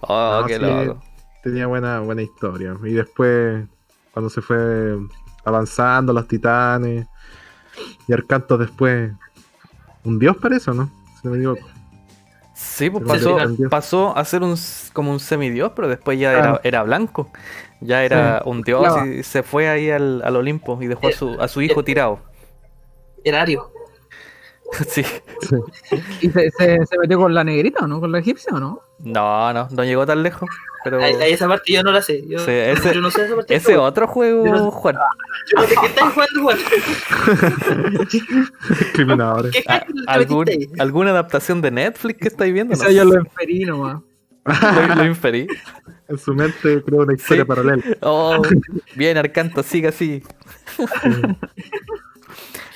[0.00, 0.60] Oh, No, qué sí.
[0.62, 1.02] loco.
[1.42, 2.74] Tenía buena, buena historia.
[2.84, 3.66] Y después,
[4.12, 4.96] cuando se fue
[5.44, 7.06] avanzando, los titanes.
[8.08, 9.12] Y Arcantos después.
[10.04, 10.90] Un dios para eso, ¿no?
[11.20, 11.68] Si no me equivoco.
[12.54, 13.36] Sí, pues pasó,
[13.70, 14.56] pasó a ser un
[14.92, 16.48] como un semidios, pero después ya Claro.
[16.54, 17.30] era, era blanco.
[17.80, 19.06] Ya era un dios Claro.
[19.06, 22.20] y se fue ahí al, al Olimpo y dejó a su, a su hijo tirado.
[23.24, 23.70] Erario.
[24.88, 25.04] Sí.
[26.22, 28.00] ¿Y se, se, se metió con la negrita o no?
[28.00, 28.80] ¿Con la egipcia o no?
[29.00, 30.48] No, no, no llegó tan lejos.
[30.82, 32.26] Pero Ahí- ahí esa parte yo no la sé.
[32.26, 33.54] Yo, Sí, ese- yo no sé esa parte.
[33.54, 34.94] ese otro juego, Yo no- Juan.
[34.94, 36.58] Yo no sé qué estáis jugando, Juan.
[38.94, 39.52] Criminadores.
[39.52, 40.80] ¿Qué a- hackers te algún-?
[40.80, 42.74] ¿Alguna adaptación de Netflix que estáis viendo?
[42.74, 44.00] No Eso yo lo inferí nomás.
[44.44, 45.46] Lo, lo inferí.
[46.08, 47.48] En su mente creo una historia Sí.
[47.48, 47.82] paralela.
[48.02, 48.42] Oh,
[48.96, 50.22] bien, Arcanto, sigue así.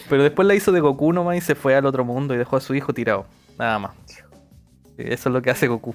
[0.08, 2.56] Pero después la hizo de Goku nomás y se fue al otro mundo y dejó
[2.56, 3.26] a su hijo tirado.
[3.58, 3.92] Nada más.
[4.96, 5.94] Eso es lo que hace Goku.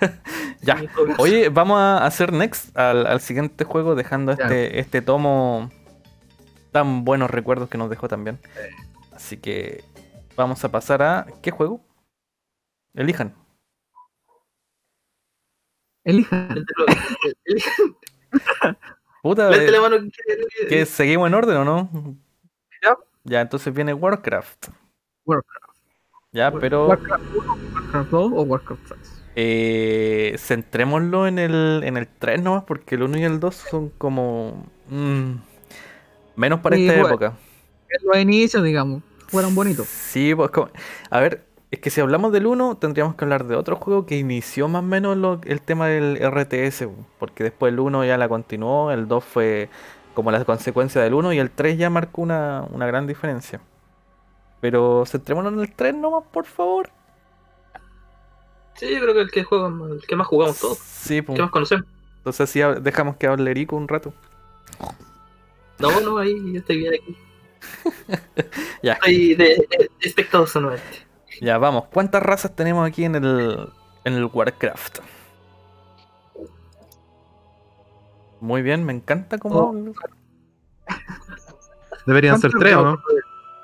[0.62, 0.80] ya.
[1.18, 4.44] Oye, vamos a hacer next al, al siguiente juego, dejando Ya.
[4.44, 5.70] este, este tomo
[6.70, 8.38] tan buenos recuerdos que nos dejó también.
[9.12, 9.82] Así que
[10.36, 11.26] vamos a pasar a.
[11.42, 11.80] ¿Qué juego?
[12.94, 13.34] Elijan.
[16.04, 16.48] Elija.
[19.22, 22.16] Puta, Levante eh, la mano que ¿que seguimos en orden o no?
[22.82, 22.96] Ya.
[23.24, 24.68] Ya, entonces viene Warcraft.
[25.24, 25.76] Warcraft.
[26.32, 29.22] Ya, pero Warcraft 1, Warcraft 2 o Warcraft 3.
[29.36, 33.90] eh, centrémoslo en el, en el 3 nomás, porque el 1 y el 2 son
[33.90, 34.66] como...
[34.88, 35.32] mm,
[36.36, 37.08] menos para Sí, esta bueno.
[37.14, 37.38] época.
[37.90, 39.86] En los inicios, digamos, fueron bonitos.
[39.86, 40.70] Sí, pues como-
[41.10, 44.16] A ver, es que si hablamos del 1, tendríamos que hablar de otro juego que
[44.18, 48.16] inició más o menos lo- el tema del RTS, po, porque después el 1 ya
[48.18, 49.68] la continuó, el 2 fue
[50.14, 53.60] como la consecuencia del 1 y el 3 ya marcó una, una gran diferencia.
[54.60, 56.90] Pero centrémonos en el 3 nomás, por favor.
[58.74, 61.36] Sí, yo creo que el que juega, el que más jugamos todos, Sí, el pues.
[61.36, 61.86] que más conocemos.
[62.18, 64.12] Entonces sí, dejamos que hable Erico un rato.
[65.78, 67.16] No, no, ahí yo estoy bien aquí.
[68.82, 68.94] Ya.
[68.94, 71.06] Estoy de, de, de espectador solamente.
[71.40, 71.84] Ya, vamos.
[71.92, 73.68] ¿Cuántas razas tenemos aquí en el,
[74.04, 74.98] en el Warcraft?
[78.40, 79.74] Muy bien, me encanta cómo Oh.
[82.06, 82.98] Deberían ser ¿Cuántos tres, no?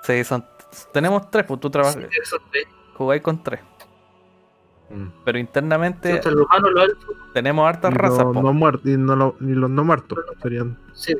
[0.04, 0.44] Sí, son,
[0.92, 2.64] tenemos tres, pues tú trabajas, Sí, son tres.
[2.96, 3.60] jugáis con tres.
[4.90, 5.08] Mm.
[5.24, 6.68] Pero internamente humano,
[7.34, 10.78] tenemos hartas Y razas, no muertos, y, no lo- y los no muertos serían.
[10.94, 11.14] Sí.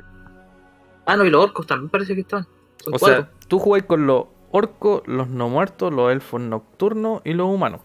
[1.04, 2.44] Ah, no, y los orcos también parece que están.
[2.76, 3.16] Son O cuatro.
[3.22, 7.80] sea, tú jugáis con los orcos, los no muertos, los elfos nocturnos y los humanos.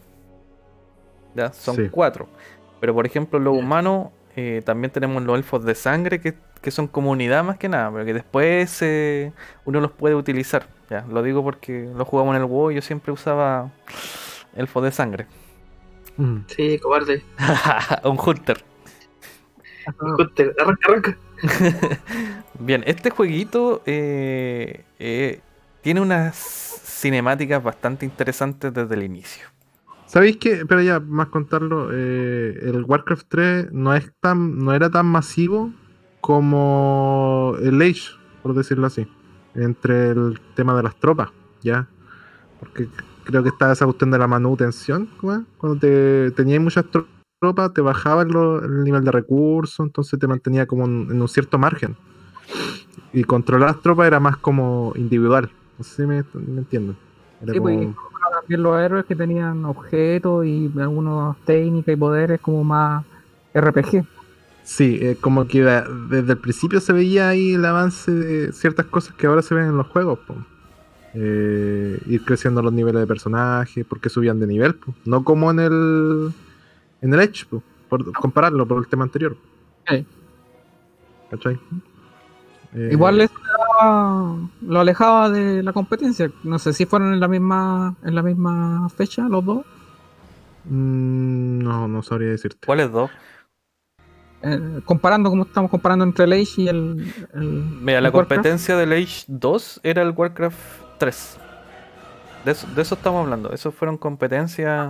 [1.35, 1.89] Ya, son Sí.
[1.89, 2.27] cuatro.
[2.79, 6.87] Pero por ejemplo, los humanos eh, también tenemos los elfos de sangre que, que son
[6.87, 9.31] como unidad más que nada, pero que después eh,
[9.65, 10.67] uno los puede utilizar.
[10.89, 13.71] Ya, lo digo porque lo jugamos en el WoW y yo siempre usaba
[14.55, 15.27] elfos de sangre.
[16.17, 16.37] Mm.
[16.47, 17.23] Sí, cobarde.
[18.03, 18.63] Un hunter.
[19.97, 21.17] Junte, Arranca, arranca.
[22.59, 25.41] Bien, este jueguito eh, eh,
[25.83, 29.47] tiene unas cinemáticas bastante interesantes desde el inicio.
[30.05, 30.65] ¿Sabéis qué?
[30.67, 35.71] Pero ya, más contarlo, eh, el Warcraft 3 no es tan, no era tan masivo
[36.21, 39.07] como el Age, por decirlo así.
[39.55, 41.29] Entre el tema de las tropas,
[41.61, 41.87] ya.
[42.59, 42.87] Porque
[43.23, 45.09] creo que estaba esa cuestión de la manutención.
[45.57, 47.07] Cuando te tenías muchas tro-
[47.41, 51.57] tropas, te bajaba el nivel de recursos, entonces te mantenía como en, en un cierto
[51.57, 51.97] margen.
[53.11, 55.51] Y controlar las tropas era más como individual.
[55.77, 56.95] No sé si me, me entienden.
[57.41, 57.87] Era Sí, pues,
[58.39, 63.03] También los héroes que tenían objetos y algunas técnicas y poderes como más
[63.53, 64.05] RPG.
[64.63, 69.13] Sí, eh, como que desde el principio se veía ahí el avance de ciertas cosas
[69.15, 70.19] que ahora se ven en los juegos.
[71.15, 74.95] Eh, ir creciendo los niveles de personaje, porque subían de nivel, po.
[75.05, 76.33] no como en el
[77.01, 79.35] en el Edge, po, por compararlo por el tema anterior.
[79.87, 80.05] Sí.
[81.29, 81.59] ¿Cachai?
[82.75, 86.31] Eh, Igual eso le daba- lo alejaba de la competencia.
[86.43, 89.65] No sé si fueron en la misma en la misma fecha los dos.
[90.65, 92.65] mm, no, no sabría decirte.
[92.65, 93.11] ¿Cuáles dos?
[94.41, 97.41] Eh, comparando como estamos comparando entre el Age y el, el-
[97.81, 98.29] Mira, la Warcraft.
[98.29, 100.57] competencia del Age 2 era el Warcraft
[100.97, 101.37] 3.
[102.43, 103.53] De eso, de eso estamos hablando.
[103.53, 104.89] Esos fueron competencias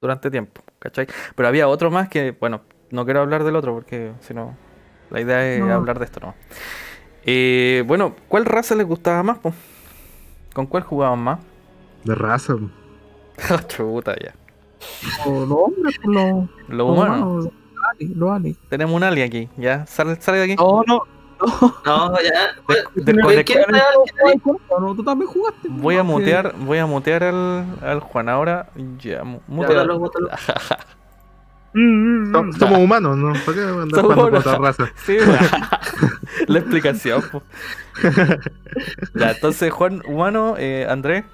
[0.00, 1.08] durante tiempo, ¿cachai?
[1.34, 4.56] Pero había otro más que, bueno, no quiero hablar del otro porque si no,
[5.10, 5.72] la idea es No.
[5.74, 6.34] hablar de esto, ¿no?
[7.24, 9.38] Eh, bueno, ¿cuál raza les gustaba más?
[9.38, 9.52] po?
[10.54, 11.38] ¿Con cuál jugaban más?
[12.04, 12.54] De raza.
[12.56, 12.68] po.
[13.68, 14.34] Chuta, ya.
[15.24, 18.56] Los hombres, pues, los, Lo humanos, los ali- ali.
[18.68, 19.86] Tenemos un alien aquí, ya.
[19.86, 20.56] Sale, sale de aquí.
[20.56, 21.02] No, no.
[21.84, 22.52] No, ya.
[22.94, 23.82] De- Bueno, de- de- ¿quién está-
[24.80, 25.68] No, tú también jugaste.
[25.68, 28.68] Voy a mutear, voy a mutear al, al Juan ahora.
[28.98, 29.40] Ya, mu-
[31.74, 32.52] Mm, mm, mm.
[32.52, 33.32] So- somos humanos, ¿no?
[33.46, 34.92] ¿Para qué andar con otra raza?
[35.06, 35.16] Sí,
[36.46, 37.22] la explicación.
[39.14, 41.24] Ya, entonces, Juan Humano, eh, Andrés,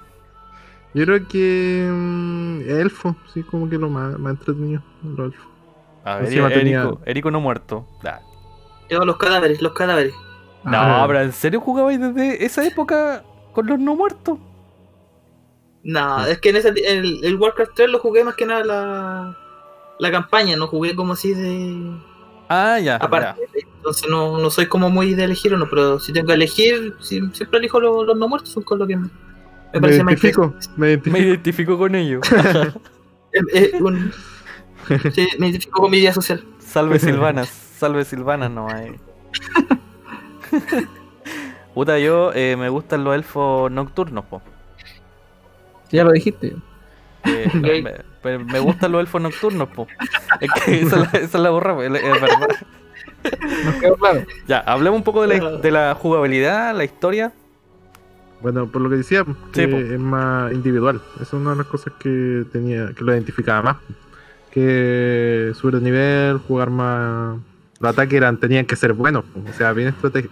[0.93, 4.81] Yo creo que mm, elfo, sí, como que lo más, más entretenido.
[5.03, 5.47] Los elfos.
[6.03, 7.87] a ver, Erico, tenía- Erico no muerto.
[8.03, 8.17] Nah.
[8.89, 10.13] Yo, los cadáveres, los cadáveres.
[10.65, 11.05] No, Ah.
[11.07, 13.23] pero ¿en serio jugabais desde esa época
[13.53, 14.37] con los no muertos?
[15.83, 19.37] No, es que en ese, el, el Warcraft 3 lo jugué más que nada la,
[19.99, 21.91] la campaña, no jugué como así de.
[22.49, 23.41] Ah, ya, Aparte,
[23.75, 27.21] entonces no, no soy como muy de elegir uno, pero si tengo que elegir, si-
[27.31, 29.09] siempre elijo los, los no muertos, son con lo que me, me
[29.73, 30.71] Me parece más identifico, me ya.
[30.75, 31.17] Me identifico.
[31.19, 32.21] identifico con ellos.
[33.81, 34.11] Un-
[35.13, 36.43] sí, me identifico con mi vida social.
[36.57, 38.95] Salve Silvanas, salve Silvanas, no hay.
[41.75, 44.41] Puta, yo eh, me gustan los elfos nocturnos, po.
[45.91, 46.55] Ya lo dijiste.
[47.25, 47.83] Eh,
[48.23, 49.87] me, me gustan los elfos nocturnos, po.
[50.39, 52.49] Es que esa, es la- esa es la borra, es verdad.
[53.99, 54.25] Claro.
[54.47, 57.31] Ya, hablemos un poco de la, de la jugabilidad, la historia.
[58.41, 59.77] Bueno, por lo que decía, Sí, que po.
[59.77, 61.01] es más individual.
[61.15, 63.77] Esa es una de las cosas que tenía, que lo identificaba más.
[64.51, 67.37] que subir de nivel, jugar más.
[67.79, 70.29] Los ataques eran, tenían que ser buenos, o sea, bien estrate-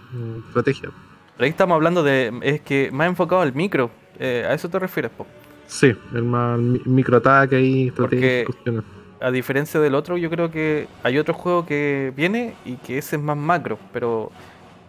[0.48, 0.90] estrategia.
[1.36, 2.32] Pero ahí estamos hablando de.
[2.42, 3.90] Es que más enfocado al micro.
[4.18, 5.26] eh, ¿A eso te refieres, po?
[5.68, 8.82] Sí, el más mi- microataque ahí, Porque- estrategia.
[9.20, 13.16] A diferencia del otro, yo creo que hay otro juego que viene y que ese
[13.16, 14.30] es más macro, pero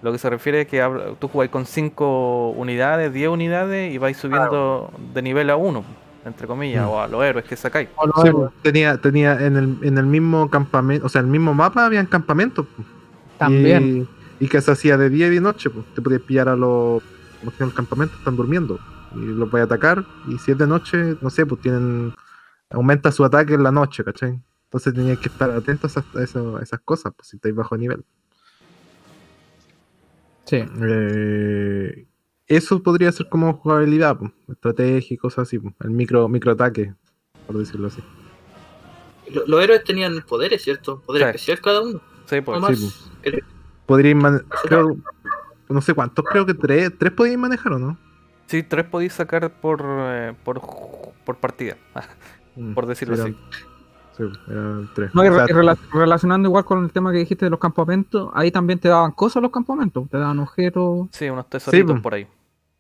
[0.04, 0.88] lo que se refiere es que
[1.20, 5.84] tú jugáis con 5 unidades, 10 unidades y vais subiendo de nivel a 1,
[6.26, 6.90] entre comillas, Mm.
[6.90, 7.90] o a los héroes que sacáis.
[7.96, 11.20] O los Sí, héroes, po, tenía, tenía en el, en el mismo campamento, o sea,
[11.22, 12.66] en el mismo mapa habían campamentos.
[13.40, 14.08] también.
[14.40, 15.86] Y, y que se hacía de día y de noche, pues.
[15.96, 17.02] Te podías pillar a los.
[17.40, 18.78] Como que en el campamento están durmiendo.
[19.16, 20.06] Y los voy a atacar.
[20.28, 22.14] Y si es de noche, no sé, pues tienen.
[22.70, 24.40] Aumenta su ataque en la noche, ¿cachai?
[24.66, 27.56] Entonces tenías que estar atentos a, esas- a eso- a esas cosas, pues si estáis
[27.56, 28.04] bajo nivel.
[30.46, 30.64] Sí.
[30.82, 32.06] Eh,
[32.48, 36.94] eso podría ser como jugabilidad, pues, estrategia y cosas así, pues, el micro, microataque,
[37.48, 38.04] por decirlo así.
[39.32, 41.02] Lo- Los héroes tenían poderes, ¿cierto?
[41.02, 41.28] Poder Sí.
[41.30, 42.02] especial cada uno.
[42.26, 42.60] Sí, pues.
[42.62, 42.78] No más.
[42.80, 42.92] sí,
[43.86, 44.98] Podríais man- creo,
[45.68, 47.98] no sé cuántos, creo que tres, tres podíais manejar o no.
[48.50, 50.60] Sí, tres podéis sacar por, eh, por,
[51.24, 51.78] por partida,
[52.56, 53.38] Mm, por decirlo así.
[54.18, 55.14] Sí, eran tres.
[55.14, 57.52] No, y O sea, re- y rela- relacionando igual con el tema que dijiste de
[57.52, 61.08] los campamentos, ahí también te daban cosas los campamentos, te daban objetos.
[61.12, 62.02] Sí, unos tesoritos pues.
[62.02, 62.28] por ahí.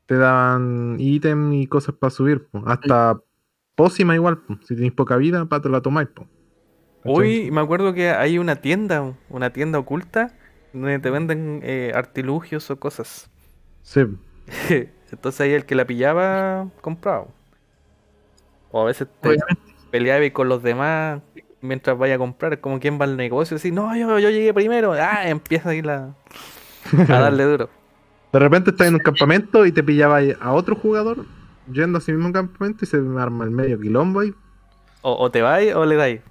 [0.07, 2.63] te daban ítem y cosas para subir, po.
[2.65, 3.21] hasta
[3.75, 4.57] pócima igual, po.
[4.65, 6.09] si tenéis poca vida, para te la tomáis.
[7.05, 10.35] Hoy me acuerdo que hay una tienda, una tienda oculta,
[10.73, 13.29] donde te venden eh, artilugios o cosas.
[13.83, 14.01] Sí,
[15.11, 17.25] Entonces ahí el que la pillaba compraba.
[18.71, 19.37] O a veces te
[19.91, 21.21] peleaba con los demás
[21.61, 22.53] mientras vaya a comprar.
[22.53, 24.93] Es como quien va al negocio y así, no, yo, yo llegué primero.
[24.93, 26.13] Ah, empieza ahí la,
[26.93, 27.69] a darle duro.
[28.31, 31.25] De repente estás en un campamento y te pillaba a otro jugador
[31.71, 34.33] yendo a ese mismo campamento y se arma el medio quilombo ahí.
[35.01, 36.21] O, o te vais o le dais.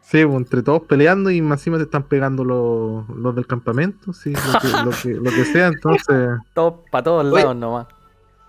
[0.00, 4.12] Sí, po, entre todos peleando y más encima te están pegando los, los del campamento,
[4.12, 6.38] sí, lo que, lo que, lo que sea, entonces...
[6.54, 7.42] Todo, para todos Oye.
[7.42, 7.86] lados nomás.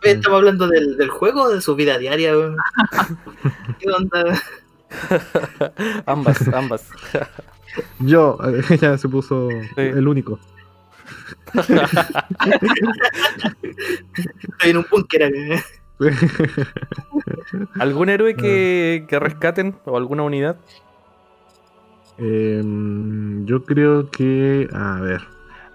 [0.03, 2.31] Oye, ¿Estamos hablando del, del juego o de su vida diaria?
[2.35, 2.57] weón?
[3.79, 4.41] ¿Qué onda?
[6.05, 6.89] ambas, ambas.
[7.99, 8.37] Yo,
[8.69, 10.39] ella se puso el único.
[11.53, 11.79] Estoy
[14.71, 15.23] en un búnker.
[15.23, 15.63] acá.
[17.79, 20.57] ¿Algún héroe que, que rescaten o alguna unidad?
[22.17, 24.67] Em, yo creo que.
[24.73, 25.21] A ver.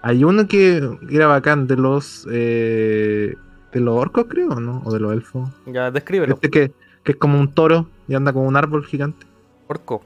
[0.01, 2.27] Hay uno que era bacán de los.
[2.31, 3.35] eh,
[3.77, 4.81] de los orcos, creo, ¿no?
[4.85, 5.49] O de los elfos.
[5.65, 6.35] Ya, descríbelo.
[6.35, 6.71] Este que,
[7.03, 9.25] que es como un toro y anda como un árbol gigante.
[9.67, 10.01] Orco.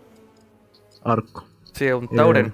[1.04, 1.46] Orco.
[1.74, 2.54] Sí, un Tauren.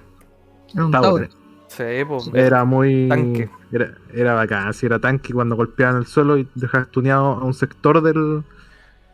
[0.74, 1.30] Era un Tauren.
[1.68, 2.30] Sí, pues.
[2.32, 3.08] Era muy.
[3.08, 3.50] Tanque.
[3.72, 4.72] Era, era bacán.
[4.72, 8.42] Si era tanque cuando golpeaban el suelo y dejabas tuneado a un sector del,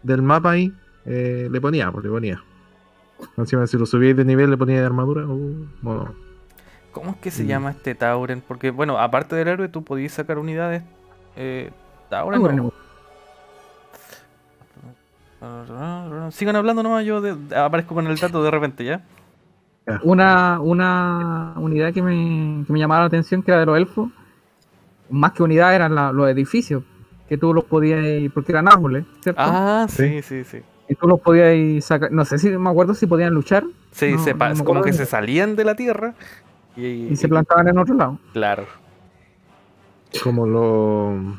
[0.02, 0.72] del mapa ahí,
[1.04, 2.42] eh, le ponía, pues le ponía.
[3.36, 5.24] Encima, si lo subíais de nivel, le ponía de armadura.
[5.26, 5.66] Uh.
[6.92, 7.46] ¿Cómo es que se Mm.
[7.46, 8.40] llama este Tauren?
[8.46, 10.82] Porque, bueno, aparte del héroe, tú podías sacar unidades.
[11.36, 11.72] Eh,
[12.14, 12.40] Tauren.
[12.42, 12.72] Tauren, o-
[16.30, 19.02] Sigan hablando nomás, yo de- aparezco con el dato de repente, ¿ya?
[20.02, 24.08] Una, una unidad que me, que me llamaba la atención, que era de los elfos,
[25.10, 26.82] más que unidad eran la- los edificios,
[27.28, 29.40] que tú los podías, porque eran árboles, ¿cierto?
[29.44, 30.22] Ah, Sí.
[30.22, 30.62] sí, sí.
[30.88, 34.18] Y tú los podías sacar, no sé si me acuerdo si podían luchar Sí, No,
[34.24, 36.14] se no como acuerdo que se salían de la tierra
[36.76, 38.18] y, y se plantaban en otro lado.
[38.32, 38.64] Claro.
[40.22, 41.38] Como lo.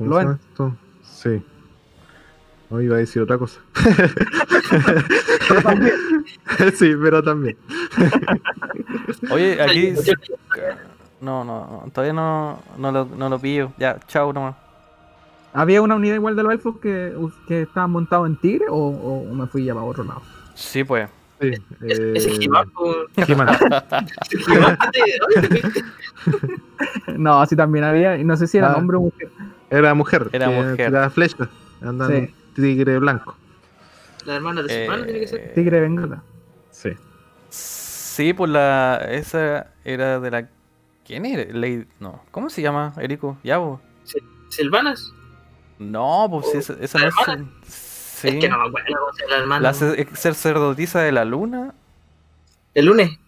[0.00, 0.76] ¿Cómo Lo se llama esto?
[1.02, 1.42] Sí.
[2.70, 3.60] No iba a decir otra cosa.
[6.74, 7.56] sí, pero también.
[9.30, 9.92] Oye, aquí.
[11.20, 13.72] No, no, no, todavía no, no, lo, no lo pillo.
[13.78, 14.54] Ya, chao nomás.
[15.52, 17.12] ¿Había una unidad igual de los elfos que,
[17.48, 18.76] que estaban montados en tigre o,
[19.28, 20.22] o me fui ya para otro lado?
[20.54, 21.10] Sí, pues.
[21.40, 21.48] Sí,
[21.82, 22.12] eh.
[22.14, 22.70] Ese He-Man,
[23.16, 23.34] ¿qué te-
[25.36, 25.72] oye, te-
[27.18, 28.76] No, así también había, y no sé si era Ah.
[28.76, 29.30] hombre o mujer.
[29.70, 30.28] Era mujer.
[30.32, 30.76] Era que mujer.
[30.76, 31.48] tiraba flechas.
[31.80, 32.34] Andando Sí.
[32.54, 33.36] tigre blanco.
[34.26, 35.40] La hermana de su hermano tiene que ser.
[35.40, 36.22] Eh, Tigre bengala.
[36.70, 36.90] Sí.
[37.48, 38.96] Sí, pues la.
[39.08, 40.48] Esa era de la.
[41.06, 41.50] ¿Quién era?
[41.52, 41.86] Lady...
[41.98, 42.22] No.
[42.30, 43.38] ¿Cómo se llama, Erico?
[43.42, 43.80] ¿Ya vos?
[44.50, 45.12] ¿Silvanas?
[45.78, 47.14] No, pues esa, esa no es.
[47.66, 48.28] Sí.
[48.28, 49.62] Es que no me acuerdo cómo se llama la hermana.
[49.62, 51.74] La ce- sacerdotisa de la luna.
[52.74, 53.18] El lunes.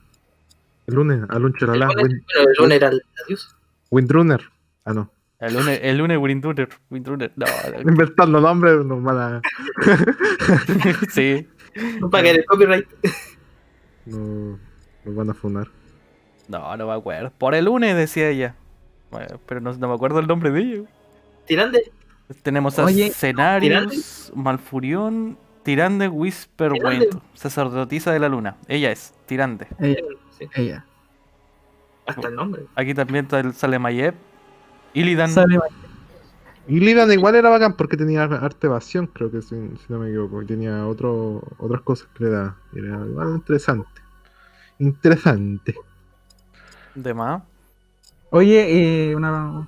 [0.86, 3.57] El lunes, Alun El Chalala, lunes, Wind, bueno, el lunes era el adiós.
[3.90, 4.51] Windrunner.
[4.84, 5.11] Ah, no.
[5.43, 6.68] El lunes, el lunes Windrunner.
[6.88, 7.32] Windrunner.
[7.36, 7.47] No,
[7.82, 9.43] Inventando nombres, nos van a.
[11.11, 11.49] sí.
[12.01, 12.86] No pagar el copyright.
[14.07, 14.59] No,
[15.05, 15.68] nos van a funar.
[16.49, 17.32] No, no me acuerdo.
[17.38, 18.55] Por el lunes decía ella.
[19.11, 20.82] Bueno, pero no, no me acuerdo el nombre de ella.
[21.47, 21.90] Tirande.
[22.43, 27.18] Tenemos a Oye, Cenarius, Malfurión Tirande Whisperwind, Tirande.
[27.34, 28.57] sacerdotisa de la luna.
[28.68, 29.66] Ella es Tirande.
[29.80, 29.99] Ella,
[30.38, 30.84] Sí, ella.
[32.07, 32.62] hasta el nombre.
[32.74, 34.14] Aquí también sale Mayep.
[34.95, 35.30] Illidan.
[35.30, 35.59] Sale-
[36.68, 40.09] Y Lidan igual era bacán porque tenía arte evasión, creo que si, si no me
[40.09, 40.43] equivoco.
[40.43, 42.57] Y tenía otro, otras cosas que le da.
[42.74, 43.88] Era igual interesante.
[44.78, 45.74] Interesante.
[46.95, 47.43] De más.
[48.30, 49.66] Oye, eh, una,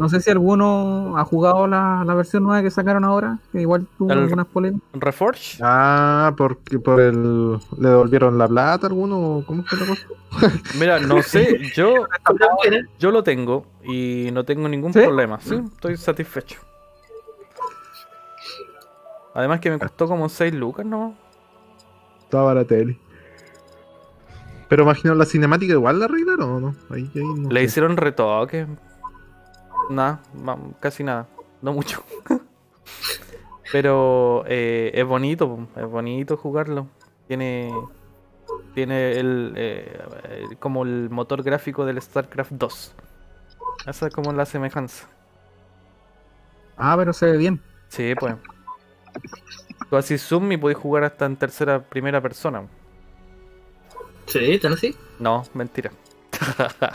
[0.00, 3.86] no sé si alguno ha jugado la, la versión nueva que sacaron ahora, que igual
[3.98, 4.88] tuvo El- algunas polémicas.
[4.94, 5.58] Reforge.
[5.62, 7.52] Ah, porque por el.
[7.78, 9.44] ¿Le devolvieron la plata a alguno?
[9.46, 10.06] ¿Cómo fue la cosa?
[10.78, 12.06] Mira, no sé, yo,
[12.98, 15.00] yo lo tengo y no tengo ningún ¿Sí?
[15.00, 15.38] problema.
[15.40, 16.60] Sí, estoy satisfecho.
[19.34, 21.14] Además que me costó como 6 lucas, ¿no?
[22.22, 22.98] Estaba barateli.
[24.68, 26.74] Pero imagino la cinemática igual la arreglaron o no.
[26.90, 27.66] Ahí, ahí no Le sé.
[27.66, 28.66] hicieron retoque.
[29.88, 31.28] Nada, ma- casi nada.
[31.62, 32.02] No mucho.
[33.72, 36.88] Pero eh, es bonito, es bonito jugarlo.
[37.28, 37.72] Tiene
[38.74, 42.94] tiene el eh, eh, como el motor gráfico del StarCraft 2.
[43.86, 45.08] Esa es como la semejanza.
[46.76, 47.60] Ah, pero se ve bien.
[47.88, 48.34] Sí, pues.
[49.88, 52.66] Tú así zoom y podés jugar hasta en tercera, primera persona.
[54.26, 54.96] Sí, ¿tan así?
[55.18, 55.90] No, mentira.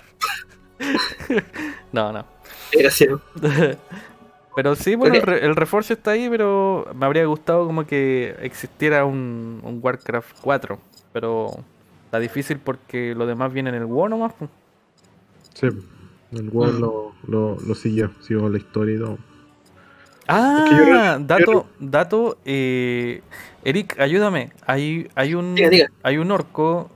[1.91, 2.25] no, no.
[4.55, 8.35] Pero sí, bueno, el, re- el Reforge está ahí, pero me habría gustado como que
[8.41, 10.79] existiera un, un Warcraft 4.
[11.11, 11.51] Pero
[12.05, 14.33] está difícil porque lo demás viene en el WoW nomás.
[15.53, 15.67] Sí,
[16.31, 16.79] el WoW Mm.
[16.79, 19.17] lo, lo, lo siguió, siguió la historia y todo.
[20.27, 23.21] Ah, que yo creo- dato, dato, eh,
[23.65, 24.51] Eric, ayúdame.
[24.65, 25.87] Hay, hay un Diga, diga.
[26.01, 26.89] hay un orco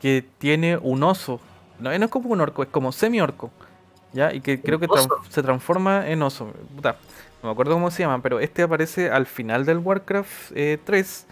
[0.00, 1.40] que tiene un oso.
[1.78, 3.50] No, no es como un orco, es como semi-orco.
[4.12, 4.32] ¿Ya?
[4.34, 4.86] Y que creo que
[5.30, 6.52] se transforma en oso.
[6.74, 6.96] Puta,
[7.42, 11.26] no me acuerdo cómo se llama, pero este aparece al final del Warcraft eh, 3.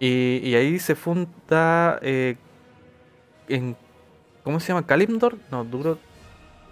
[0.00, 2.36] Y, y ahí se funda eh,
[3.48, 3.76] en.
[4.44, 4.86] ¿Cómo se llama?
[4.86, 5.36] ¿Kalimdor?
[5.50, 5.98] No, duro.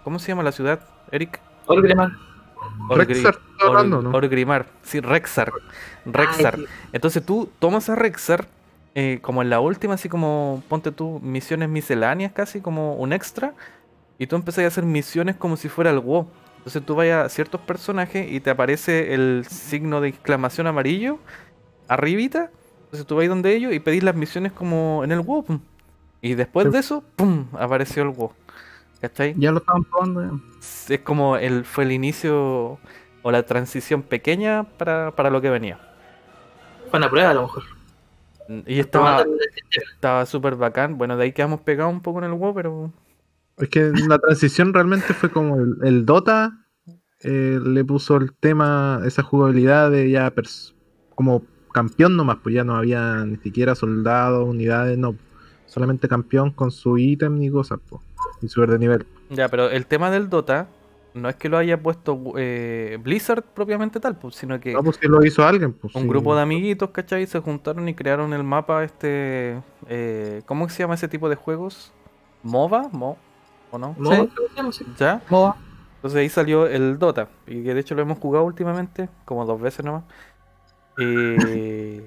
[0.03, 0.79] ¿Cómo se llama la ciudad,
[1.11, 1.39] Eric?
[1.65, 2.11] Orgrimmar.
[2.89, 4.09] Orgri- Rexar Or- ¿no?
[4.11, 5.51] Orgrimmar, sí, Rexar.
[6.05, 6.55] Rexar.
[6.57, 8.47] Ay, Entonces tú tomas a Rexar
[8.95, 13.53] eh, como en la última, así como ponte tú misiones misceláneas casi, como un extra,
[14.17, 16.27] y tú empezás a hacer misiones como si fuera el WoW.
[16.57, 21.19] Entonces tú vayas a ciertos personajes y te aparece el signo de exclamación amarillo
[21.87, 22.49] arribita.
[22.85, 25.43] Entonces tú vas donde ellos y pedís las misiones como en el WoW.
[25.43, 25.59] pum.
[26.21, 26.71] Y después Sí.
[26.71, 27.45] de eso, ¡pum!
[27.59, 28.31] apareció el WoW.
[29.01, 29.35] ¿Cachai?
[29.37, 30.23] Ya lo estaban probando.
[30.23, 30.95] ya.
[30.95, 32.79] Es como el, fue el inicio
[33.21, 35.77] o la transición pequeña para, para lo que venía.
[36.89, 37.63] Fue una prueba a lo mejor.
[38.65, 39.37] Y estaba, el-
[39.93, 40.97] Estaba súper bacán.
[40.97, 42.91] Bueno, de ahí quedamos pegados un poco en el WoW, pero.
[43.57, 46.65] Es que la transición realmente fue como el, el Dota
[47.21, 50.33] eh, le puso el tema, esa jugabilidad de ya
[51.15, 51.43] como
[51.73, 55.15] campeón nomás, pues ya no había ni siquiera soldados, unidades, no.
[55.65, 58.01] Solamente campeón con su ítem y cosas, pues.
[58.41, 59.05] Y subir de nivel.
[59.29, 60.67] Ya, pero el tema del Dota
[61.15, 64.97] no es que lo haya puesto eh, Blizzard propiamente tal, pues, sino que No, pues
[65.01, 65.95] si lo hizo alguien, pues.
[65.95, 66.07] un sí.
[66.07, 67.25] grupo de amiguitos, ¿cachai?
[67.25, 69.61] Se juntaron y crearon el mapa este.
[69.87, 71.91] eh, ¿Cómo se llama ese tipo de juegos?
[72.43, 72.89] ¿MOBA?
[72.91, 73.17] ¿Mo?
[73.75, 73.95] ¿O no?
[74.15, 74.29] Sí.
[74.97, 75.21] ¿Ya?
[75.95, 79.59] Entonces ahí salió el Dota, y que de hecho lo hemos jugado últimamente, como dos
[79.59, 80.03] veces nomás.
[80.99, 82.05] Eh...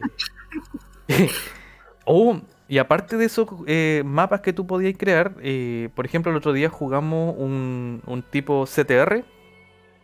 [2.05, 2.39] oh,
[2.69, 6.53] y aparte de esos eh, mapas que tú podías crear, eh, por ejemplo, el otro
[6.53, 9.25] día jugamos un, un tipo CTR,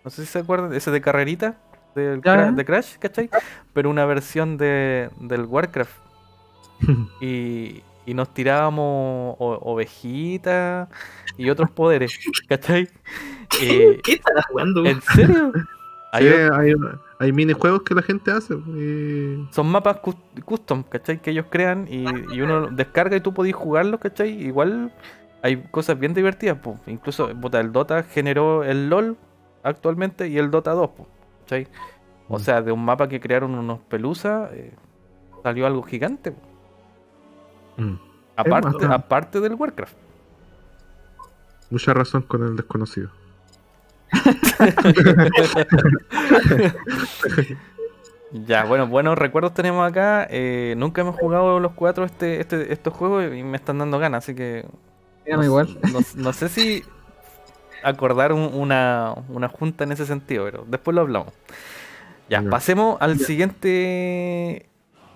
[0.05, 1.59] no sé si se acuerdan, ese de carrerita
[1.95, 2.21] del.
[2.21, 3.31] Cra- de Crash, ¿cachai?
[3.73, 5.99] Pero una versión de, del Warcraft.
[7.21, 10.89] Y, y nos tirábamos o- ovejitas
[11.37, 12.89] y otros poderes, ¿cachai?
[13.63, 14.85] Eh, ¿Qué estarás jugando?
[14.85, 15.53] ¿En serio?
[16.13, 16.73] Hay Sí, hay,
[17.19, 18.55] hay minijuegos que la gente hace.
[18.55, 21.21] y- son mapas cus- custom, ¿cachai?
[21.21, 24.31] Que ellos crean y, y uno descarga y tú podés jugarlos, ¿cachai?
[24.31, 24.93] Igual
[25.43, 26.77] hay cosas bien divertidas, pues.
[26.87, 29.17] Incluso, puta, el Dota generó el LOL
[29.65, 31.09] actualmente y el Dota 2, pues,
[31.41, 31.69] ¿cachai?
[32.29, 32.41] O Mm.
[32.41, 34.73] sea, de un mapa que crearon unos pelusas, eh,
[35.43, 36.31] salió algo gigante.
[36.33, 36.41] po.
[37.77, 37.95] Mm.
[38.37, 39.95] Aparte, del Warcraft.
[41.71, 43.11] Mucha razón con el desconocido.
[48.47, 50.27] Ya, bueno, buenos recuerdos tenemos acá.
[50.29, 54.25] eh, nunca hemos jugado los cuatro este, este, estos juegos y me están dando ganas,
[54.25, 54.67] así que
[55.25, 55.79] me igual.
[55.93, 56.83] No, no sé si
[57.85, 61.33] acordar un- una, una junta en ese sentido, pero después lo hablamos.
[62.29, 62.51] Ya, Ya.
[62.51, 64.69] pasemos al siguiente.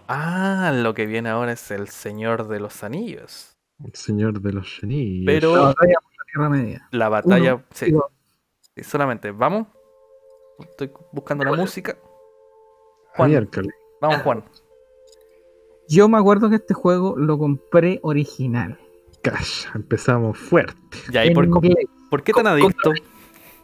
[0.08, 3.54] Ah, lo que viene ahora es el Señor de los Anillos.
[3.84, 5.24] El señor de los anillos.
[5.26, 6.88] Pero- La batalla por la Tierra Media.
[6.90, 7.54] La batalla.
[7.54, 7.94] Uno, sí,
[8.74, 9.30] sí, solamente.
[9.30, 9.68] Vamos.
[10.58, 11.96] Estoy buscando la música.
[13.14, 13.48] Juan.
[14.00, 14.44] Vamos, Juan.
[15.88, 18.78] Yo me acuerdo que este juego lo compré original.
[19.22, 20.76] Cash, empezamos fuerte.
[21.12, 21.48] Ya, ¿y por,
[22.10, 22.92] por qué tan adicto?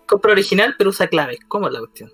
[0.07, 1.39] Compra original, pero usa claves.
[1.49, 2.11] ¿Cómo es la cuestión?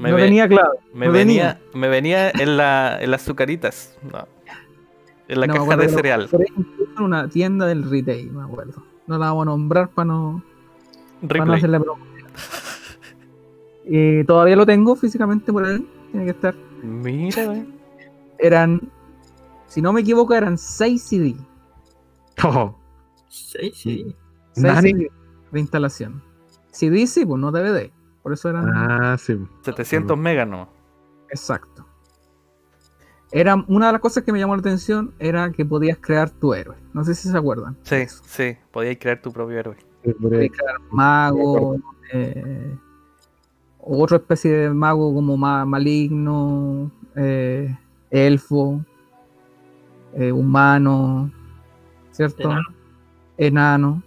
[0.00, 0.78] Me, no ve- tenía clave.
[0.94, 3.96] me no venía, me venía en, la, en las azucaritas.
[4.02, 4.26] No.
[5.28, 6.28] En la No, caja de cereal.
[6.32, 8.82] en una tienda del retail, me acuerdo.
[9.06, 10.42] No la vamos a nombrar para no,
[11.28, 12.08] para no hacerle promoción.
[13.84, 15.86] Y todavía lo tengo físicamente por ahí.
[16.10, 16.54] Tiene que estar.
[16.82, 17.64] Mira.
[18.38, 18.80] Eran,
[19.66, 21.34] si no me equivoco, eran 6 CD.
[22.44, 22.74] Oh,
[23.28, 24.16] Sí, sí.
[24.52, 24.90] 6 Nani.
[24.92, 25.10] CD
[25.52, 26.22] de instalación.
[26.70, 27.90] CD sí, pues no DVD.
[28.22, 28.68] Por eso eran.
[28.74, 29.38] Ah, sí.
[29.62, 30.68] 700 megas no.
[31.30, 31.86] Exacto.
[33.32, 36.52] Era, una de las cosas que me llamó la atención era que podías crear tu
[36.52, 36.76] héroe.
[36.92, 37.76] No sé si se acuerdan.
[37.82, 38.56] Sí, sí.
[38.72, 39.76] Podías crear tu propio héroe.
[40.20, 41.76] Podías crear mago,
[42.12, 42.76] eh,
[43.78, 47.76] otra especie de mago como ma- maligno, eh,
[48.10, 48.84] elfo,
[50.14, 51.30] eh, humano,
[52.10, 52.50] ¿cierto?
[52.50, 52.62] Enano.
[53.38, 54.02] Enano.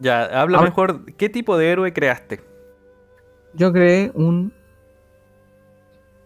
[0.00, 0.62] Ya, habla Ah.
[0.62, 1.04] mejor.
[1.14, 2.40] ¿Qué tipo de héroe creaste?
[3.54, 4.52] Yo creé un.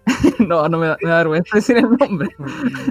[0.39, 2.29] no, no me da, me da vergüenza decir el nombre.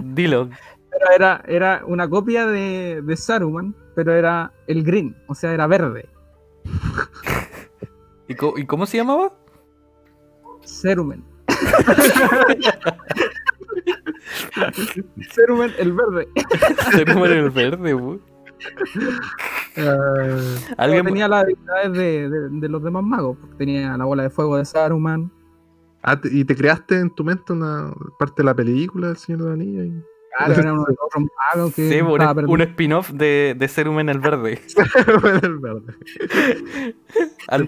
[0.04, 0.50] Dilo.
[0.92, 5.68] Pero era, era una copia de, de Saruman, pero era el green, o sea, era
[5.68, 6.08] verde.
[8.28, 9.34] ¿Y, y cómo se llamaba?
[10.62, 11.24] Saruman.
[15.32, 16.28] Saruman el verde.
[16.92, 18.20] Se número el verde, bu.
[19.78, 20.38] Ah,
[20.78, 21.06] Alguien.
[21.06, 23.38] tenía las habilidades de, de- de los demás magos.
[23.58, 25.32] Tenía la bola de fuego de Saruman.
[26.04, 29.58] ah, ¿Y te creaste en tu mente una parte de la película del Señor de
[29.58, 30.04] la y-
[30.36, 34.18] Claro, era uno de los otros magos que Sí, un, spin-off de, de Serumen el
[34.18, 34.60] Verde.
[35.44, 35.94] El verde.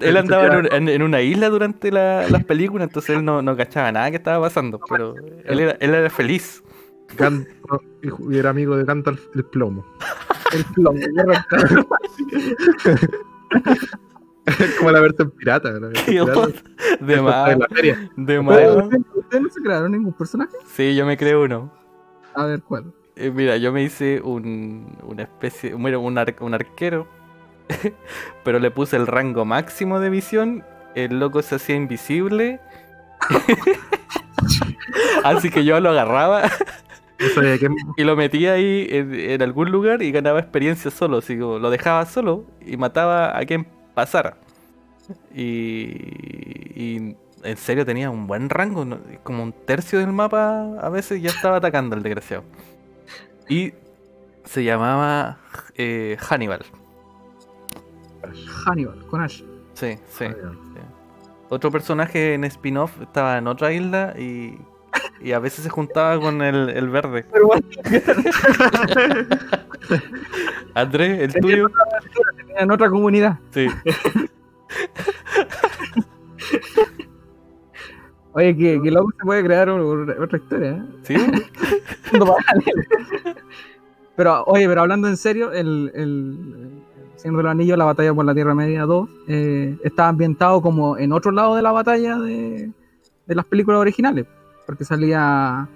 [0.02, 3.44] Él andaba en, un- en- en una isla durante la- las películas, entonces él no,
[3.44, 5.14] no cachaba nada que estaba pasando, pero
[5.46, 6.64] él era, él era feliz.
[7.18, 7.48] Gan-
[8.32, 9.86] y era amigo de Gandalf el plomo.
[10.52, 10.94] Correcto.
[14.78, 15.72] Como la versión pirata.
[15.72, 16.40] La versión Qué pirata.
[16.40, 16.56] onda.
[17.00, 17.58] De más,
[18.16, 18.58] de más.
[18.58, 20.56] ¿Ustedes ustedes no se crearon ningún personaje?
[20.74, 21.72] Sí, yo me creo uno.
[22.36, 22.94] A ver, ¿cuál?
[23.16, 27.08] Eh, mira, yo me hice un, una especie, bueno, un, ar- un arquero,
[28.44, 30.64] pero le puse el rango máximo de visión,
[30.96, 32.60] el loco se hacía invisible,
[35.24, 36.52] así que yo lo agarraba
[37.98, 41.70] Y lo metía ahí en, en algún lugar y ganaba experiencia solo, así como lo
[41.70, 44.38] dejaba solo y mataba a quien pasara.
[45.34, 45.94] Y,
[46.76, 49.00] y en serio tenía un buen rango, ¿no?
[49.24, 52.44] como un tercio del mapa a veces ya estaba atacando el desgraciado.
[53.48, 53.74] Y
[54.44, 55.38] se llamaba
[55.76, 56.66] eh, Hannibal.
[58.66, 59.44] Hannibal, con Ash.
[59.74, 60.26] Sí, sí.
[60.26, 60.34] Ah,
[60.76, 60.82] ya.
[61.50, 64.58] Otro personaje en spin-off estaba en otra isla y,
[65.22, 67.26] y a veces se juntaba con el, el verde.
[67.32, 67.66] Pero bueno,
[70.74, 71.68] Andrés, el Tenía tuyo.
[72.58, 73.40] en otra comunidad.
[73.52, 73.68] Sí.
[78.34, 80.84] Oye, que, que loco se puede crear otra historia, ¿eh?
[81.04, 81.16] ¿Sí?
[84.18, 86.82] Pero, oye, pero hablando en serio, el, el,
[87.14, 90.62] el Señor de los Anillos, la batalla por la Tierra Media 2, eh, está ambientado
[90.62, 92.72] como en otro lado de la batalla de,
[93.26, 94.26] de las películas originales.
[94.66, 95.68] Porque salía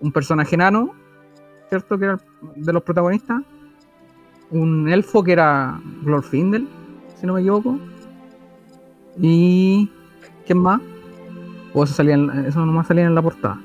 [0.00, 0.92] un personaje enano,
[1.68, 1.98] ¿cierto?
[1.98, 2.18] Que era
[2.56, 3.42] de los protagonistas.
[4.50, 6.68] Un elfo que era Glorfindel,
[7.18, 7.78] si no me equivoco.
[9.20, 9.90] Y.
[10.46, 10.80] ¿Quién más?
[11.72, 13.58] O eso, salía en- eso nomás salía en la portada.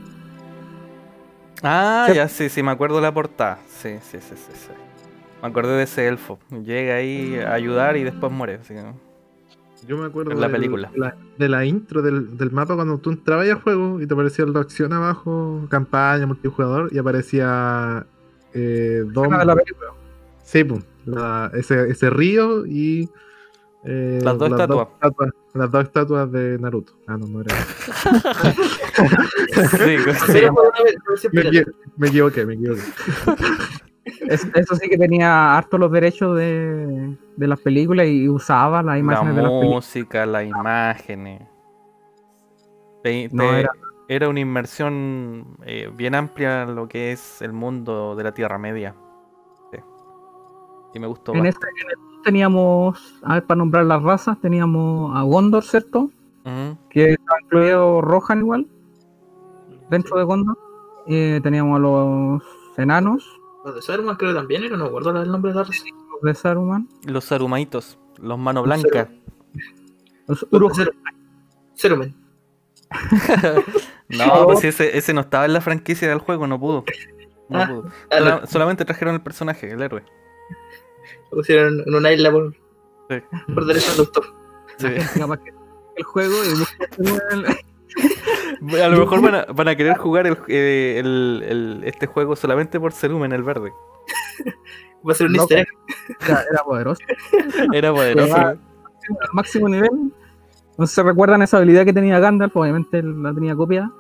[1.62, 3.60] Ah, ya sí, sí, me acuerdo de la portada.
[3.68, 4.70] Sí, sí, sí, sí, sí.
[5.42, 6.40] Me acordé de ese elfo.
[6.64, 8.56] Llega ahí a ayudar y después muere.
[8.62, 8.94] así que-
[9.88, 10.90] Yo me acuerdo En la del- película.
[10.92, 14.14] de, la, de la intro del, del mapa cuando tú entrabas al juego y te
[14.14, 18.06] aparecía la opción abajo, campaña, multijugador, y aparecía
[18.54, 19.90] eh, Dom- de la película.
[20.44, 23.10] Sí, pues, la- ese, ese río y
[23.86, 24.88] eh, Las dos estatuas.
[25.00, 26.94] estatuas- Las dos estatuas de Naruto.
[27.08, 27.56] Ah, no, no era.
[29.80, 31.28] Sí, sí.
[31.32, 31.66] Me,
[31.98, 32.82] me equivoqué, me equivoqué.
[34.28, 38.94] Es- eso sí que tenía harto los derechos de, de las películas y usaba las
[38.96, 39.76] La imágenes de las películas.
[39.76, 41.42] música, las imágenes.
[43.04, 43.72] Te- No, era-
[44.08, 44.30] era...
[44.30, 48.96] una inmersión eh, bien amplia en lo que es el mundo de la Tierra Media.
[49.72, 49.80] Sí.
[50.96, 51.34] Y me gustó.
[51.34, 56.10] En este, este teníamos, a ver, para nombrar las razas, teníamos a Gondor, ¿cierto?
[56.90, 58.68] Que estaba incluido Rohan igual,
[59.92, 60.58] dentro de Gondor.
[61.08, 62.44] Eh, teníamos a los
[62.78, 65.64] enanos, Los de Saruman creo que también era, no me acuerdo el nombre de la
[65.64, 65.84] raza.
[66.14, 69.10] los de Saruman, Los sarumaitos, los mano blanca.
[70.28, 70.46] los
[71.76, 72.16] Saruman.
[74.10, 76.84] No, pues sí, ese, ese no estaba en la franquicia del juego, no pudo.
[77.50, 77.86] No Ah, pudo.
[78.12, 80.04] ah, Sola- solamente trajeron el personaje, el héroe.
[81.32, 82.54] Lo pusieron en una isla por,
[83.10, 83.16] Sí.
[83.54, 84.24] por derecho al doctor.
[84.78, 84.88] Sí.
[84.88, 86.48] El juego y
[88.84, 92.36] A lo mejor van a, van a querer jugar el, eh, el- el- este juego
[92.36, 93.72] solamente por Cerumen el verde.
[95.08, 95.54] Va a ser un Loco.
[95.54, 96.18] easter egg.
[96.30, 97.02] era, era poderoso.
[97.74, 98.36] Era poderoso.
[98.36, 98.60] Al
[99.34, 100.14] máximo nivel.
[100.78, 103.92] No sé si recuerdan esa habilidad que tenía Gandalf, obviamente él la tenía copiada.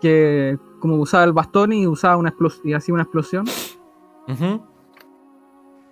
[0.00, 3.44] Que como usaba el bastón y usaba una explos- y hacía una explosión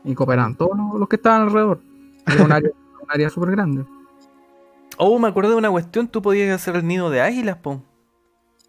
[0.05, 1.81] y cooperaban todos los, los que estaban alrededor.
[2.27, 2.71] Era un área,
[3.09, 3.85] área súper grande.
[4.97, 7.83] Oh, me acuerdo de una cuestión, tú podías hacer el nido de águilas, po.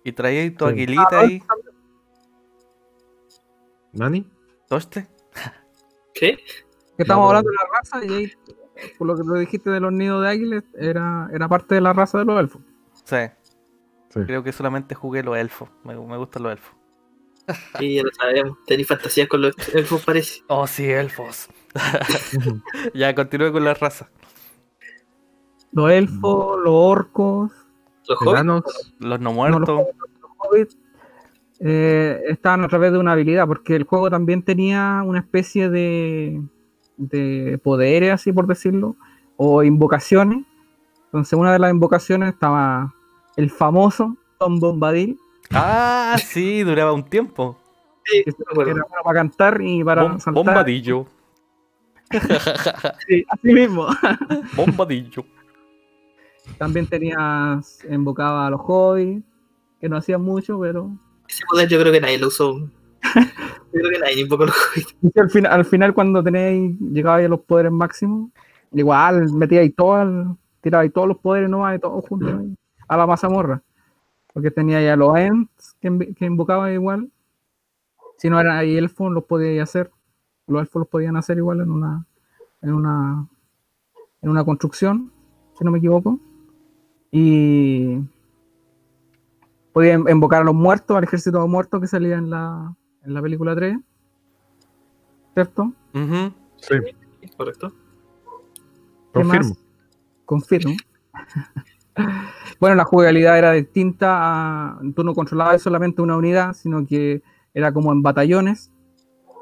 [0.03, 0.71] Y traías tu Sí.
[0.71, 1.41] aguilita Ah, ahí.
[3.93, 4.29] ¿Nani?
[4.67, 5.07] ¿Toste?
[6.13, 6.37] ¿Qué?
[6.37, 8.31] Que estamos No, hablando de la raza y ahí,
[8.97, 11.93] por lo que lo dijiste de los nidos de águilas, era, era parte de la
[11.93, 12.61] raza de los elfos.
[13.03, 13.17] Sí.
[14.09, 14.19] Sí.
[14.25, 15.69] Creo que solamente jugué los elfos.
[15.83, 16.75] Me, me gustan los elfos.
[17.79, 18.57] Sí, ya lo sabemos.
[18.65, 20.41] Tenéis fantasías con los elfos, parece.
[20.47, 21.49] Oh, sí, elfos.
[22.93, 24.09] ya, continúe con la raza.
[25.71, 27.51] Los elfos, los orcos,
[28.07, 28.19] Los.
[28.99, 29.67] Los no No, muertos.
[29.69, 30.77] los hobbits
[31.59, 36.41] eh, estaban a través de una habilidad, porque el juego también tenía una especie de,
[36.97, 38.95] de poderes, así por decirlo,
[39.37, 40.43] o invocaciones.
[41.05, 42.93] Entonces, una de las invocaciones estaba
[43.37, 45.17] el famoso Tom Bombadil,
[45.53, 47.57] Ah, sí, duraba un tiempo.
[48.05, 50.33] Sí, era bueno para cantar y para Bom- saltar.
[50.45, 51.05] bombadillo.
[53.07, 53.87] Sí, así mismo.
[54.55, 55.25] Bombadillo.
[56.57, 59.23] También tenías, invocaba a los hobbits,
[59.79, 60.91] que no hacían mucho, pero
[61.27, 62.59] Ese poder yo creo que nadie lo usó.
[63.73, 64.55] Yo creo que nadie invocó los.
[65.01, 68.31] Y al, final, al final cuando tenéis, llegabais a los poderes máximos,
[68.73, 72.55] igual metíais todo, tirabais todos los poderes nomás, y todos juntos ahí,
[72.87, 73.63] a la mazamorra.
[74.33, 77.09] Porque tenía ya los Ents que, que invocaban igual.
[78.17, 79.91] Si no eran ahí elfos, los podíais hacer.
[80.47, 82.05] Los elfos los podían hacer igual en una,
[82.61, 83.27] en una,
[84.21, 85.11] en una construcción,
[85.57, 86.19] si no me equivoco.
[87.11, 87.97] Y
[89.73, 93.21] podían invocar a los muertos, al ejército de muertos que salía en la, en la
[93.21, 93.77] película 3.
[95.33, 95.73] ¿Cierto?
[95.93, 96.33] Ujú.
[96.57, 96.75] Sí,
[97.37, 97.69] Correcto.
[99.13, 99.49] ¿Qué confirmo.
[99.49, 99.57] más?
[100.25, 100.73] Confirmo.
[102.59, 104.07] bueno, la jugabilidad era distinta.
[104.11, 107.21] A, tú no controlabas solamente una unidad, sino que
[107.53, 108.71] era como en batallones.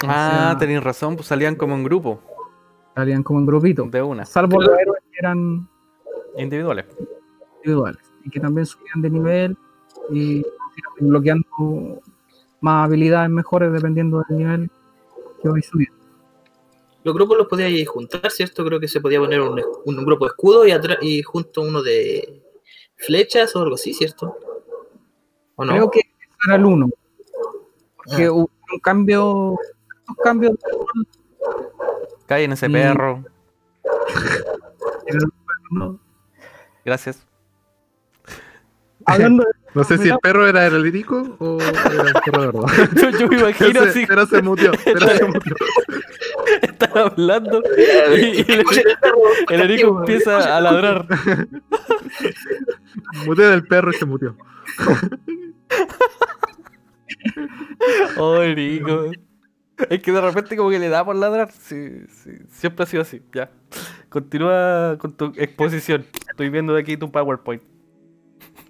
[0.07, 2.21] Ah, sea- tenéis razón, pues salían como en grupo,
[2.95, 3.89] Salían como en grupitos.
[3.91, 5.67] de una, Salvo los héroes que eran
[6.37, 6.85] individuales.
[7.63, 8.01] Individuales.
[8.25, 9.57] Y que también subían de nivel
[10.11, 10.45] y
[10.99, 12.01] bloqueando
[12.61, 14.71] más habilidades mejores dependiendo del nivel
[15.41, 15.97] que vais subiendo.
[17.03, 18.65] Los grupos los podíais juntar, ¿cierto?
[18.65, 21.81] Creo que se podía poner un, un grupo de escudo y, atrás y junto uno
[21.81, 22.43] de
[22.97, 24.35] flechas o algo así, ¿cierto?
[25.55, 25.71] ¿O no?
[25.73, 26.01] Creo que
[26.45, 26.89] era el uno.
[27.95, 28.31] Porque Ah.
[28.33, 31.07] hubo un cambio, un cambio de rol
[32.27, 33.23] Callen ese Y- perro.
[35.07, 35.99] en.
[36.85, 37.25] Gracias.
[39.13, 42.47] Hablando de No sé si el perro era el lírico o era un perro de
[42.47, 42.89] verdad.
[43.01, 45.55] Yo, yo me imagino así, pero se mutió, pero se mutió.
[46.61, 47.61] están hablando
[48.17, 48.65] y, y el, el
[49.49, 51.05] el Erico empieza a ladrar.
[53.25, 54.35] Muteó del perro y se mutió.
[58.17, 59.11] Oh, Erico.
[59.89, 61.51] Es que de repente como que le da por ladrar.
[61.51, 63.21] Sí, sí, siempre ha sido así.
[63.33, 63.49] Ya.
[64.09, 66.05] Continúa con tu exposición.
[66.29, 67.61] Estoy viendo de aquí tu PowerPoint.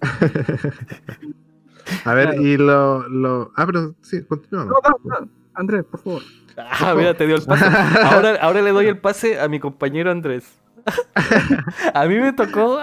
[2.04, 2.42] A ver, Claro.
[2.42, 3.52] y lo, lo.
[3.56, 4.64] Ah, pero sí, continúa.
[4.64, 6.22] No, no, no, Andrés, por favor.
[6.56, 7.64] Ah, mira, te dio el pase.
[7.64, 10.58] Ahora, ahora le doy el pase a mi compañero Andrés.
[11.94, 12.80] A mí me tocó.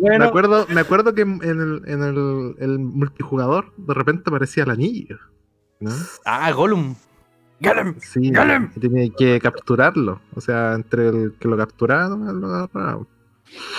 [0.00, 4.70] Me acuerdo, me acuerdo que en el, en el, el multijugador de repente aparecía el
[4.70, 5.18] anillo.
[5.80, 5.90] ¿no?
[6.24, 6.94] Ah, Gollum.
[7.60, 7.94] Gollum.
[8.00, 8.32] Sí,
[8.80, 10.20] tenía que capturarlo.
[10.34, 13.06] O sea, entre el que lo capturaba, no lo agarraba.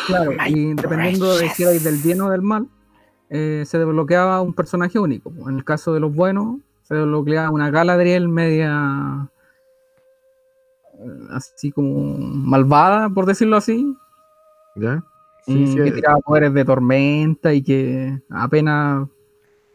[0.08, 2.68] Claro, My y dependiendo de si erais del bien o del mal,
[3.30, 5.32] eh, se desbloqueaba un personaje único.
[5.48, 9.30] En el caso de los buenos, se desbloqueaba una Galadriel media
[11.00, 13.96] eh, así como malvada, por decirlo así,
[15.46, 19.08] Sí, que sí, tiraba poderes de tormenta y que apenas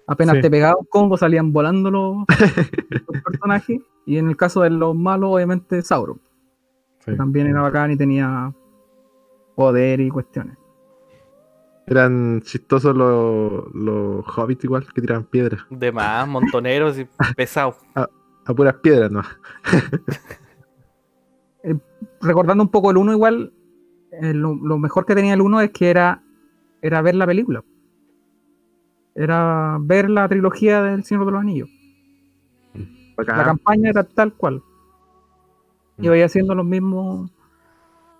[0.07, 0.41] apenas Sí.
[0.43, 2.17] te pegaba un combo salían volando los,
[3.07, 3.81] los personajes.
[4.07, 6.19] Y en el caso de los malos, obviamente Sauron,
[7.05, 8.55] que también era bacán y tenía
[9.59, 10.57] poder y cuestiones.
[11.89, 15.63] Eran chistosos los, los hobbits igual que tiraban piedras.
[15.69, 17.75] De más, montoneros y pesados.
[17.97, 19.23] A puras piedras, ¿no?
[22.21, 23.53] recordando un poco el 1 igual,
[24.13, 26.23] eh, lo, lo mejor que tenía el 1 es que era,
[26.81, 27.65] era ver la película.
[29.17, 31.69] era ver la trilogía del Señor de los Anillos.
[32.75, 32.85] La
[33.17, 33.45] Bacán.
[33.45, 34.63] campaña era tal cual.
[35.97, 36.05] Mm.
[36.05, 37.29] Iba haciendo los mismos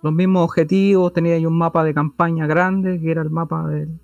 [0.01, 3.99] los mismos objetivos, tenía ahí un mapa de campaña grande, que era el mapa del,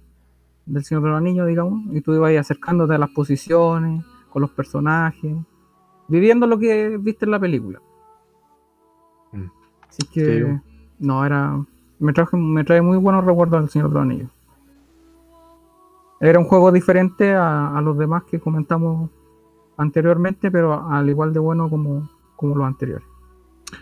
[0.66, 4.42] del Señor de los Anillos, digamos, y tú ibas ahí acercándote a las posiciones, con
[4.42, 5.34] los personajes,
[6.10, 7.80] viviendo lo que viste en la película.
[9.32, 9.46] Mm.
[9.88, 10.62] Así que, Sí.
[11.00, 11.64] no, era.
[12.00, 14.30] Me, traje, me trae muy buenos recuerdos del Señor de los Anillos.
[16.20, 19.10] Era un juego diferente a, a los demás que comentamos
[19.78, 23.08] anteriormente, pero al igual de bueno como, como los anteriores.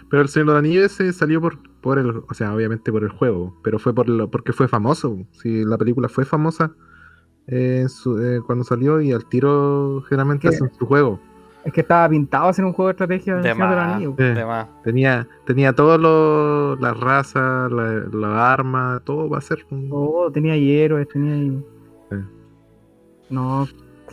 [0.10, 3.04] Pero el Señor de los Anillos ese salió por, por el, o sea, obviamente por
[3.04, 5.20] el juego, pero fue por lo, porque fue famoso.
[5.34, 6.72] Si la película fue famosa
[7.48, 11.20] eh, su- eh, cuando salió y al tiro generalmente hacen su juego.
[11.66, 14.02] Es que estaba pintado a hacer un juego de estrategia De más.
[14.02, 14.24] Eh.
[14.24, 14.68] de más.
[14.84, 16.00] Tenía, tenía todas
[16.82, 19.90] las razas, las la armas, todo va a ser un...
[19.90, 21.62] Todo, tenía héroes, tenía.
[22.10, 22.18] Sí.
[23.30, 23.66] No,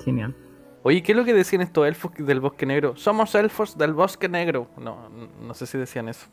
[0.04, 0.34] genial.
[0.82, 2.94] Oye, ¿qué es lo que decían estos elfos del bosque negro?
[2.96, 4.68] Somos elfos del bosque negro.
[4.78, 5.08] No,
[5.44, 6.26] no sé si decían eso.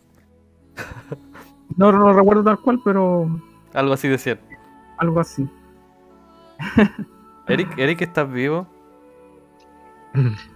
[1.76, 3.30] No, no lo recuerdo tal cual, pero
[3.74, 4.40] Algo así decían.
[4.98, 5.48] algo así.
[7.48, 8.68] Eric, Eric, ¿estás vivo?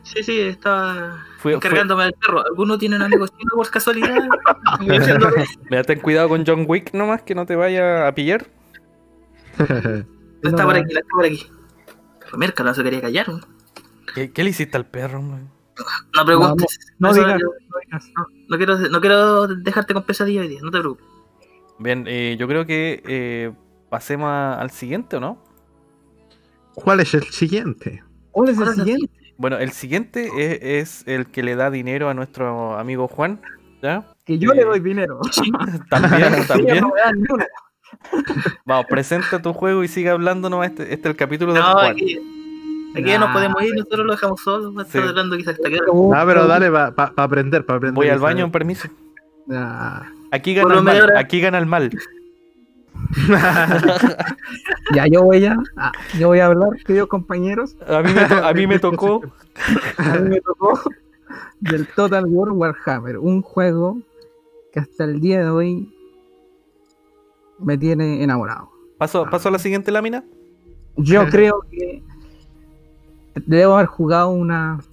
[0.02, 2.44] Sí, sí, estaba fue- encargándome del perro.
[2.44, 4.18] ¿Alguno tiene un amigo chino por casualidad?
[5.70, 8.48] Mira, ten cuidado con John Wick nomás, que no te vaya a pillar.
[9.60, 9.66] No
[10.50, 11.46] está por aquí, la está por aquí.
[12.22, 13.28] Pero Merca no se quería callar.
[14.16, 15.44] ¿Qué, qué le hiciste al perro, hombre?
[16.16, 16.80] No preguntes.
[17.00, 18.12] No digas, no- no digas.
[18.50, 21.06] no, quiero, no quiero dejarte con pesadilla hoy día, no te preocupes.
[21.80, 23.52] Bien, eh, yo creo que eh,
[23.90, 25.44] pasemos a- al siguiente, ¿o no?
[26.76, 28.04] ¿Cuál es el siguiente?
[28.32, 29.14] ¿Cuál es el ¿Cuál es el siguiente?
[29.38, 30.60] Bueno, el siguiente es,
[31.02, 33.42] es el que le da dinero a nuestro amigo Juan,
[33.82, 34.06] ¿ya?
[34.26, 35.20] Que yo Eh, le doy dinero.
[35.90, 36.86] También, también.
[38.66, 40.70] Vamos, presenta tu juego y sigue hablando nomás.
[40.70, 41.96] Este, este es el capítulo de No, Juan.
[42.96, 44.74] Aquí, ya nos podemos ir, nosotros lo dejamos solo.
[44.74, 45.08] Va a estar Sí.
[45.08, 45.80] hablando quizás hasta que.
[46.14, 47.96] Ah, pero dale para aprender, para aprender.
[47.96, 48.88] Voy al baño, permiso.
[49.48, 51.18] Ya, Aquí gana el mal.
[51.18, 51.92] Aquí gana el mal.
[54.94, 57.76] Ya, yo voy a, ah, yo voy a hablar, queridos compañeros.
[57.88, 59.22] A mí me, to- a mí me tocó.
[59.98, 60.80] A mí me tocó
[61.60, 64.00] del Total War Warhammer, un juego
[64.74, 65.94] que hasta el día de hoy
[67.60, 68.70] me tiene enamorado.
[68.98, 70.24] ¿Paso, paso a la siguiente lámina?
[70.98, 72.04] Yo creo que
[73.36, 74.84] debo haber jugado unas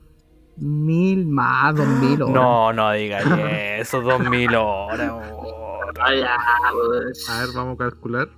[0.56, 2.34] mil más, dos mil horas.
[2.34, 3.24] No, no digas
[3.78, 4.00] eso.
[4.00, 5.12] Dos mil horas.
[5.12, 5.78] oh.
[5.94, 8.28] Pues, A ver, vamos a calcular.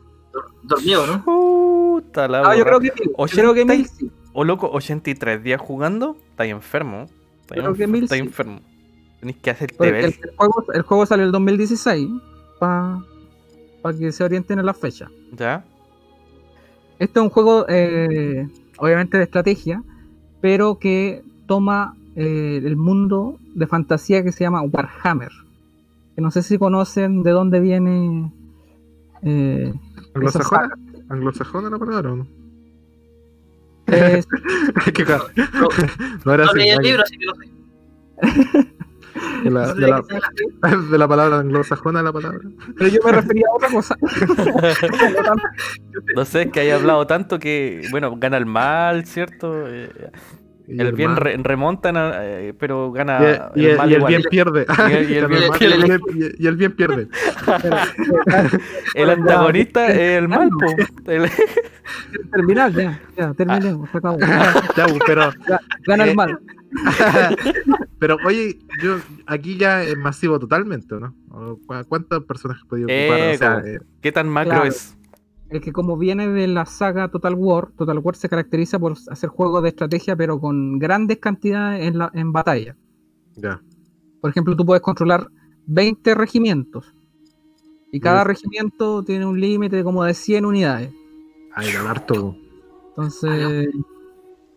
[0.63, 1.25] dormido, ¿no?
[1.25, 3.05] Puta la Ah, yo creo que mil.
[3.05, 4.11] Yo Ochenta creo que y- mil sí.
[4.33, 6.17] O loco, 83 días jugando.
[6.31, 7.07] Está enfermo.
[7.41, 8.21] Está, Creo que enf- mil está sí.
[8.23, 8.61] enfermo.
[9.19, 12.09] Tenéis que hacer el, el juego, el juego salió el 2016
[12.61, 13.01] para
[13.99, 15.09] que se orienten en la fecha.
[15.33, 15.65] ¿Ya?
[16.99, 18.47] Este es un juego, eh,
[18.81, 19.83] obviamente, de estrategia,
[20.41, 25.31] pero que toma eh, el mundo de fantasía que se llama Warhammer.
[26.17, 28.33] Que no sé si conocen de dónde viene.
[29.23, 29.73] Eh.
[30.15, 30.71] ¿Anglosajona?
[31.09, 32.27] ¿Anglosajona la palabra o no?
[33.87, 34.27] Es-.
[35.07, 35.69] No,
[36.25, 36.59] No era no así.
[36.59, 37.49] leí el libro, así que no sé.
[39.45, 40.03] De la, de, la,
[40.91, 42.39] de palabra anglosajona la palabra.
[42.77, 43.97] pero yo me refería a otra cosa.
[46.15, 49.67] No sé, es que haya hablado tanto que, bueno, gana el mal, ¿cierto?
[49.67, 49.91] Eh,
[50.69, 54.67] el bien re- remontan, a- eh, pero gana Y, el, mal y el bien pierde.
[54.89, 56.01] Y el- bien mal- pierde.
[56.15, 57.09] y el- y el bien pierde.
[58.95, 61.11] El antagonista es el mal, po.
[61.11, 61.29] El-
[62.31, 64.19] Terminar ya, ya, terminemos, se acabó.
[64.21, 65.33] Ya, pues, pero,
[65.87, 66.39] Gana Eh, el mal.
[68.01, 68.97] Pero oye, yo
[69.27, 71.15] aquí ya es masivo totalmente, ¿no?
[71.31, 73.35] ¿O cu- ¿Cuántas personas has podido ocupar?
[73.35, 73.67] O sea, Ego.
[73.69, 74.65] eh, ¿Qué tan macro Claro.
[74.69, 74.97] es?
[75.51, 79.29] Es que como viene de la saga Total War, Total War se caracteriza por hacer
[79.31, 82.77] juegos de estrategia, pero con grandes cantidades en, la, en batalla.
[83.37, 83.61] ya.
[84.21, 85.29] Por ejemplo, tú puedes controlar
[85.67, 86.95] 20 regimientos.
[87.93, 90.91] Y cada regimiento tiene un límite como de 100 unidades.
[91.55, 92.37] Ay, el harto.
[92.91, 93.69] Entonces,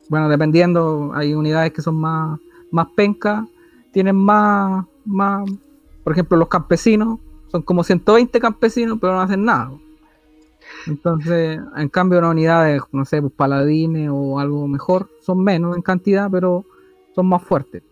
[0.10, 2.40] bueno, dependiendo, hay unidades que son más,
[2.74, 3.48] más pencas,
[3.92, 5.50] tienen más, más,
[6.04, 9.72] por ejemplo, los campesinos, son como 120 campesinos, pero no hacen nada.
[10.88, 15.76] Entonces, en cambio, una unidad de, no sé, pues paladines o algo mejor, son menos
[15.76, 16.66] en cantidad, pero
[17.16, 17.84] son más fuertes.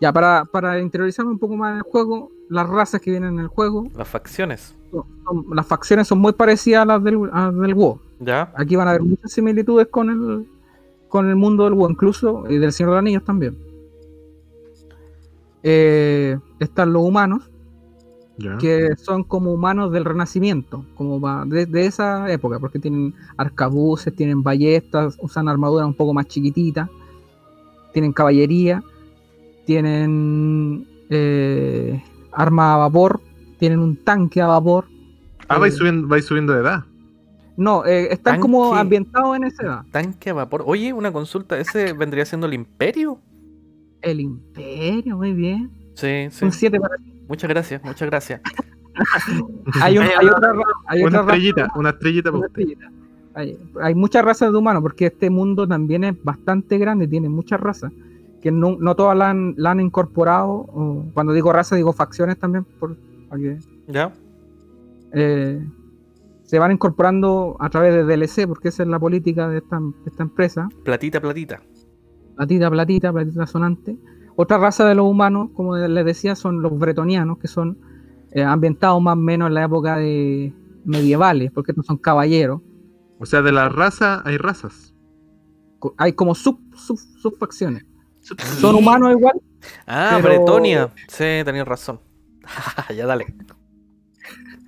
[0.00, 3.40] Ya, para, para interiorizarme un poco más en el juego, las razas que vienen en
[3.40, 4.74] el juego, Las facciones.
[4.90, 8.00] son- son- las facciones son muy parecidas a las del, a las del WoW.
[8.18, 8.52] ¿Ya?
[8.56, 10.48] Aquí van a haber muchas similitudes con el,
[11.08, 13.56] con el mundo del WoW, incluso y del Señor de los Anillos también.
[15.62, 17.50] Eh, están los humanos,
[18.58, 24.14] que son como humanos del Renacimiento, como va- de, de esa época, porque tienen arcabuces,
[24.14, 26.88] tienen ballestas, usan armaduras un poco más chiquititas,
[27.92, 28.82] tienen caballería,
[29.64, 32.02] tienen eh,
[32.32, 33.20] arma a vapor,
[33.58, 34.86] tienen un tanque a vapor.
[35.48, 36.84] Ah, vais Eh, subiendo, vais subiendo de edad.
[37.56, 39.84] No, eh, están como ambientados en esa edad.
[39.90, 40.64] Tanque a vapor.
[40.66, 43.18] Oye, una consulta, ¿ese vendría siendo el Imperio?
[44.02, 45.70] El Imperio, muy bien.
[45.94, 46.44] Sí, sí.
[46.44, 47.12] Un 7 para ti.
[47.28, 48.40] Muchas gracias, muchas gracias.
[49.80, 52.90] Hay, un- hay otra, ra- hay Una otra raza- estrellita, una estrellita una estrellita.
[53.34, 57.60] Hay, hay muchas razas de humanos, porque este mundo también es bastante grande, tiene muchas
[57.60, 57.92] razas,
[58.42, 60.50] que no, no todas la han, la han incorporado.
[60.50, 62.96] o cuando digo raza, digo facciones también, por,
[63.86, 64.12] ¿Ya?
[65.12, 65.64] eh,
[66.42, 69.92] se van incorporando a través de DLC, porque esa es la política de esta, de
[70.10, 70.68] esta empresa.
[70.84, 71.60] Platita, platita.
[72.40, 73.98] Platita, platita, platita sonante.
[74.34, 77.76] Otra raza de los humanos, como les decía, son los bretonianos, que son
[78.32, 80.50] eh, ambientados más o menos en la época de
[80.86, 82.62] medievales, porque estos son caballeros.
[83.18, 84.94] O sea, de la raza hay razas.
[85.98, 87.84] Hay como sub, sub, subfacciones.
[88.58, 89.34] Son humanos igual,
[89.86, 90.94] Ah, Pero- Bretonia.
[91.08, 92.00] Sí, tenías razón.
[92.96, 93.26] ya dale.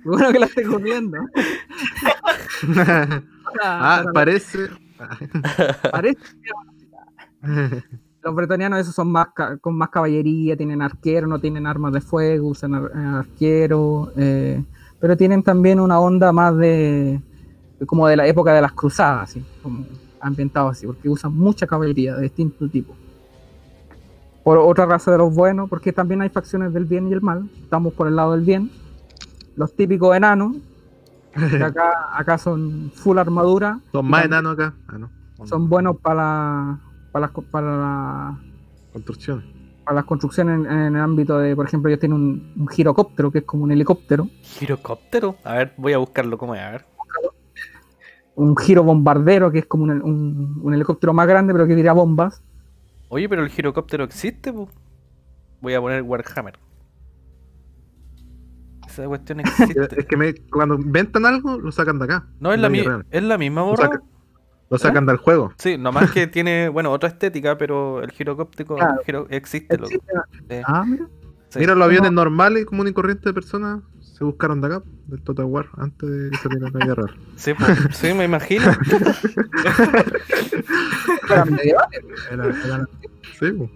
[0.05, 1.17] bueno que la esté corriendo.
[3.63, 4.69] ah, parece.
[5.91, 6.51] Parece que
[8.23, 9.27] los bretonianos esos son más
[9.61, 14.63] con más caballería, tienen arqueros, no tienen armas de fuego, usan ar- arqueros, eh,
[14.99, 17.21] pero tienen también una onda más de
[17.85, 19.85] como de la época de las cruzadas, así, como
[20.21, 22.95] ambientado así, porque usan mucha caballería de distinto tipo.
[24.43, 27.49] Por otra raza de los buenos, porque también hay facciones del bien y el mal,
[27.61, 28.69] estamos por el lado del bien.
[29.57, 30.55] Los típicos enanos,
[31.33, 34.73] que acá, acá son full armadura, Son más enanos acá.
[34.87, 35.09] Ah, no.
[35.45, 36.79] son buenos para la-
[37.13, 38.39] para las, para la-
[38.91, 39.45] Construcciones.
[39.85, 43.31] para las construcciones en, en el ámbito de, por ejemplo, ellos tienen un, un girocóptero,
[43.31, 45.37] que es como un helicóptero, Girocóptero.
[45.45, 46.61] A ver, voy a buscarlo cómo es.
[46.61, 46.85] A ver.
[48.35, 51.93] un giro bombardero, que es como un, un- un helicóptero más grande, pero que tira
[51.93, 52.41] bombas.
[53.09, 54.67] Oye, pero el girocóptero existe, po.
[55.61, 56.57] Voy a poner Warhammer.
[58.87, 59.87] Esa cuestión existe.
[59.99, 62.27] Es que me, cuando inventan algo, lo sacan de acá.
[62.39, 63.89] No, es la, mi- es la misma borra.
[64.69, 65.53] Lo sacan del juego.
[65.57, 69.01] Sí, nomás que tiene, bueno, otra estética, pero el girocóptero Claro.
[69.05, 69.89] giro- existe, loco.
[69.89, 70.13] Existe-
[70.49, 70.61] Sí.
[70.65, 71.07] Ah, mira.
[71.49, 71.59] Sí.
[71.59, 72.23] Mira, los aviones No.
[72.23, 76.29] normales, común y corriente de personas, se buscaron de acá, del Total War, antes de
[76.31, 77.15] que saliera la real.
[77.35, 77.63] Sí, po.
[77.91, 78.65] Sí, me imagino.
[81.29, 82.03] Eran medievales.
[82.31, 82.87] Era- eran-
[83.39, 83.69] Sí, pues.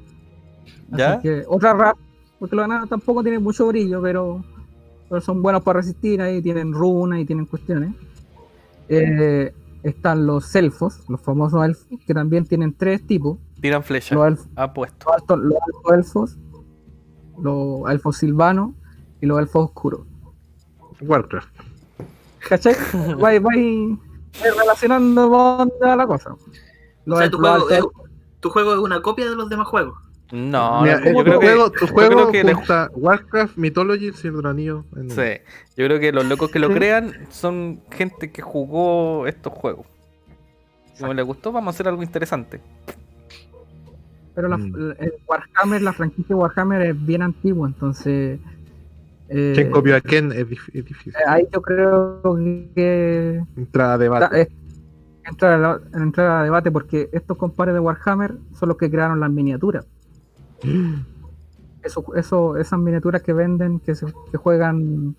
[0.91, 1.19] así ¿Ya?
[1.19, 1.97] que otra raza,
[2.39, 4.43] porque los enanos tampoco tienen mucho brillo, pero,
[5.09, 7.93] pero son buenos para resistir, ahí tienen runas y tienen cuestiones.
[8.89, 9.53] Eh,
[9.84, 13.38] están los elfos, los famosos elfos, que también tienen tres tipos.
[13.61, 14.15] Tiran flecha.
[14.15, 15.05] Los elfos, Apuesto.
[15.07, 16.38] los altos- los altos elfos,
[17.41, 18.71] los elfos silvanos
[19.21, 20.01] y los elfos oscuros.
[21.01, 21.49] Warcraft.
[22.49, 22.75] ¿Cachai?
[23.19, 23.99] Vais vais-
[24.41, 26.36] vais relacionando la cosa.
[27.05, 28.09] Los O sea, tu elfos- los juego, es, altos-
[28.39, 29.97] tu juego es una copia de los demás juegos.
[30.32, 31.45] No, Mira, no, yo tu creo que.
[31.47, 32.55] juego, tu yo juego creo que le-
[32.95, 34.86] Warcraft, Mythology, Señor del Anillo.
[34.97, 35.21] en- Sí,
[35.78, 39.86] yo creo que los locos que lo crean son gente que jugó estos juegos.
[40.99, 42.59] Como les gustó, vamos a hacer algo interesante.
[44.36, 44.93] Pero la- Mm.
[44.99, 48.39] el Warhammer, la franquicia Warhammer es bien antigua, entonces.
[49.30, 50.32] eh, ¿Quién copió a quién?
[50.32, 51.13] Es, dif- es difícil.
[51.28, 52.21] ahí yo creo
[52.75, 54.41] que Entra a debate.
[54.41, 54.47] es-
[55.25, 59.19] entrar, a, la- entrar a debate porque estos compadres de Warhammer son los que crearon
[59.19, 59.86] las miniaturas.
[61.84, 65.16] Eso, eso, esas miniaturas que venden, que, se, que juegan,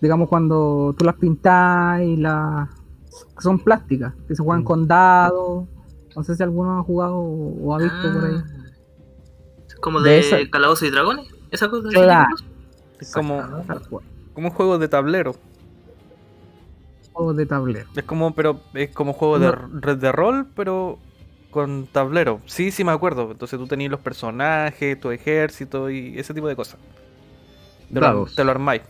[0.00, 2.68] digamos, cuando tú las pintas y las
[3.38, 4.66] son plásticas, que se juegan Mm.
[4.66, 5.66] con dados.
[6.14, 8.36] No sé si alguno ha jugado o, ha visto por ahí.
[8.36, 9.76] Ah.
[9.82, 11.26] Como De de, esa- Calabozos y Dragones.
[11.50, 11.88] Esa cosa.
[11.88, 12.24] de?
[12.98, 13.42] Es como,
[14.32, 15.34] como un juego de tablero.
[17.12, 17.86] Juegos de tablero.
[17.94, 20.98] Es como, pero es como juego de, red de rol, pero
[21.56, 22.40] con tablero.
[22.46, 23.30] Sí, sí me acuerdo.
[23.32, 26.78] Entonces tú tenías los personajes, tu ejército y ese tipo de cosas.
[27.88, 28.82] Te lo, te lo armáis.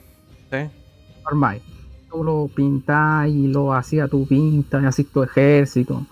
[2.11, 6.07] Tú lo pintas y lo hacías tu pinta y así tu ejército.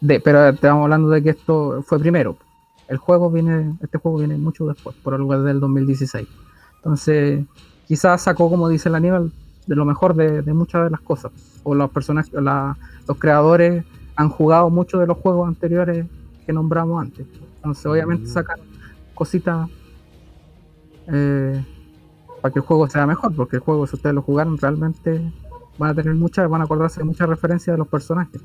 [0.00, 2.36] De, pero estamos hablando de que esto fue primero.
[2.88, 6.26] El juego viene, este juego viene mucho después, por algo del 2016.
[6.76, 7.44] Entonces,
[7.86, 9.32] quizás sacó, como dice el Aníbal,
[9.66, 11.30] de lo mejor de, de muchas de las cosas.
[11.62, 12.76] O los personajes, la-
[13.08, 13.84] los creadores
[14.22, 16.06] han jugado muchos de los juegos anteriores
[16.46, 17.26] que nombramos antes.
[17.56, 18.32] Entonces, obviamente Mm.
[18.32, 18.58] sacan
[19.14, 19.68] cositas
[21.12, 21.64] eh,
[22.40, 25.20] para que el juego sea mejor, porque el juego, si ustedes lo jugaron, realmente
[25.78, 28.40] van a tener muchas, van a acordarse de muchas referencias de los personajes.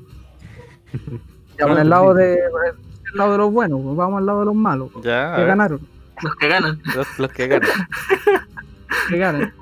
[1.58, 4.54] Ya por el lado de el lado de los buenos, vamos al lado de los
[4.54, 5.80] malos, Ya, que ganaron.
[6.22, 6.80] Los que ganan.
[6.94, 7.68] los, los que ganan.
[9.08, 9.52] que ganen.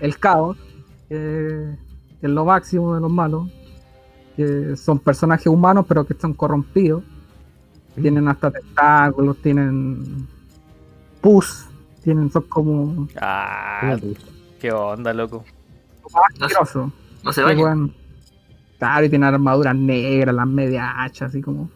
[0.00, 0.58] El caos,
[1.08, 1.74] que
[2.20, 3.48] es lo máximo de los malos.
[4.36, 7.02] Que son personajes humanos, pero que están corrompidos.
[8.00, 10.26] Tienen hasta tentáculos, tienen
[11.22, 11.66] pus,
[12.04, 13.96] tienen, son como Ah,
[14.60, 15.44] qué onda, loco.
[16.14, 16.92] No, asquerosos.
[17.24, 17.62] no se baña.
[17.64, 17.94] weón,
[18.78, 21.70] Claro, y tienen armaduras negras, las medias hachas, así como.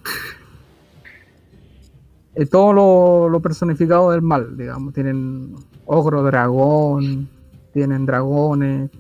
[2.35, 4.95] Eh, todo lo, lo personificado del mal, digamos.
[4.95, 5.55] Tienen
[5.87, 7.29] ogro dragón,
[7.73, 8.91] tienen dragones.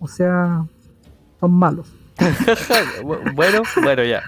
[0.00, 0.66] O sea,
[1.38, 1.94] son malos.
[3.02, 4.22] Bu- bueno, bueno, ya.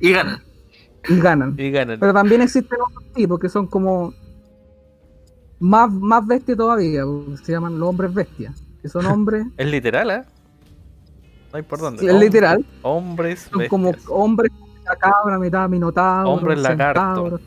[0.00, 0.42] Y ganan.
[1.08, 1.54] Y ganan.
[1.58, 1.98] Y ganan.
[2.00, 4.12] Pero también existen otros tipos que son como.
[5.60, 7.02] Más, más bestias todavía,
[7.42, 8.62] se llaman los hombres bestias.
[8.82, 9.46] Que son hombres.
[9.56, 10.22] Es literal, ¿eh?
[11.52, 12.00] No hay por dónde.
[12.00, 12.66] sí, es Hom- literal.
[12.82, 13.48] Hombres.
[13.52, 16.30] Son como hombres, mitad cabra, mitad minotauro.
[16.30, 17.40] Hombres lagarto.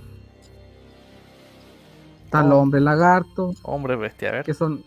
[2.26, 2.62] Están los Oh.
[2.62, 4.46] hombres lagartos, Hombres bestia, a ver.
[4.46, 4.84] que son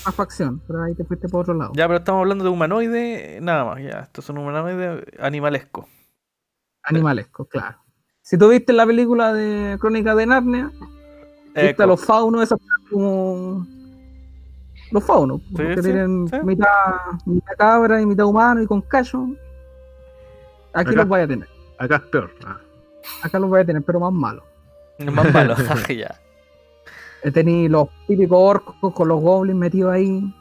[0.00, 1.72] otra facción, pero ahí te fuiste por otro lado.
[1.74, 4.00] Ya, pero estamos hablando de humanoide, nada más, ya.
[4.00, 5.86] Estos son humanoides animalescos.
[6.82, 7.78] Animalescos, claro.
[8.22, 10.70] Si tú viste la película de Crónica de Narnia,
[11.46, 11.82] viste Eco.
[11.82, 12.58] a los faunos, esos
[12.90, 13.66] como.
[14.90, 16.36] Los faunos, que sí, tienen sí.
[16.44, 16.68] Mitad,
[17.26, 19.24] mitad cabra y mitad humano y con callo.
[20.72, 20.92] Aquí Acá.
[20.92, 21.48] los voy a tener.
[21.78, 22.30] Acá es peor.
[22.44, 22.60] Ah.
[23.22, 24.44] Acá los voy a tener, pero más malos.
[24.98, 25.54] Más malo,
[25.88, 26.20] ya.
[27.32, 30.34] Tení los típicos orcos con los goblins metidos ahí.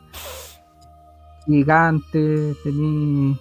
[1.45, 3.37] Gigantes, tení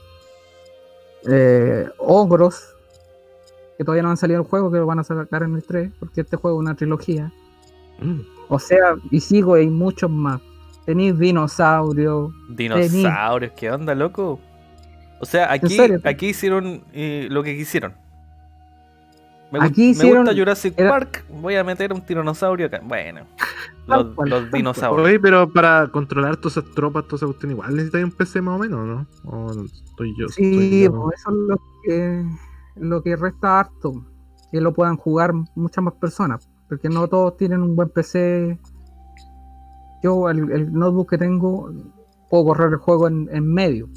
[1.29, 2.75] eh, ogros
[3.79, 5.93] que todavía no han salido al juego, que lo van a sacar en el 3,
[5.99, 7.33] porque este juego es una trilogía.
[8.01, 8.21] Mm.
[8.49, 10.41] O sea, y sigo, hay muchos más.
[10.85, 14.41] Tenéis dinosaurios, Dinosaurios, ¿qué onda, loco?
[15.21, 17.95] O sea, aquí, aquí hicieron eh, lo que quisieron.
[19.53, 22.81] Me, Aquí me hicieron- gusta Jurassic era- Park, voy a meter un tiranosaurio acá.
[22.83, 23.21] Bueno,
[23.87, 25.07] los, dinosaurios.
[25.07, 28.57] Oye, pero para controlar todas esas tropas, toda esa cuestión, igual necesitas un PC más
[28.57, 29.07] o menos, ¿no?
[29.31, 30.29] O estoy yo.
[30.29, 32.25] Sí, estoy yo- eso es lo que,
[32.77, 34.07] lo que resta harto.
[34.51, 36.49] Que lo puedan jugar muchas más personas.
[36.69, 38.59] Porque no todos tienen un buen PC.
[40.03, 41.71] Yo, el, el notebook que tengo,
[42.29, 43.89] puedo correr el juego en, en medio.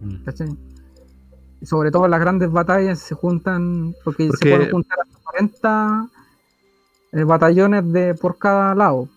[0.00, 0.24] Mm.
[0.24, 0.48] ¿cachai?
[1.62, 3.94] Sobre todo en las grandes batallas se juntan.
[4.04, 6.08] Porque, Porque- se pueden juntar hasta 40
[7.12, 9.08] eh, batallones de, por cada lado.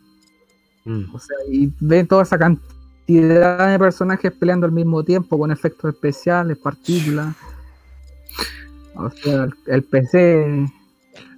[0.85, 1.13] Mm.
[1.13, 5.93] O sea, y ven toda esa cantidad de personajes peleando al mismo tiempo con efectos
[5.93, 7.35] especiales, partículas.
[8.95, 10.65] O sea, el, el PC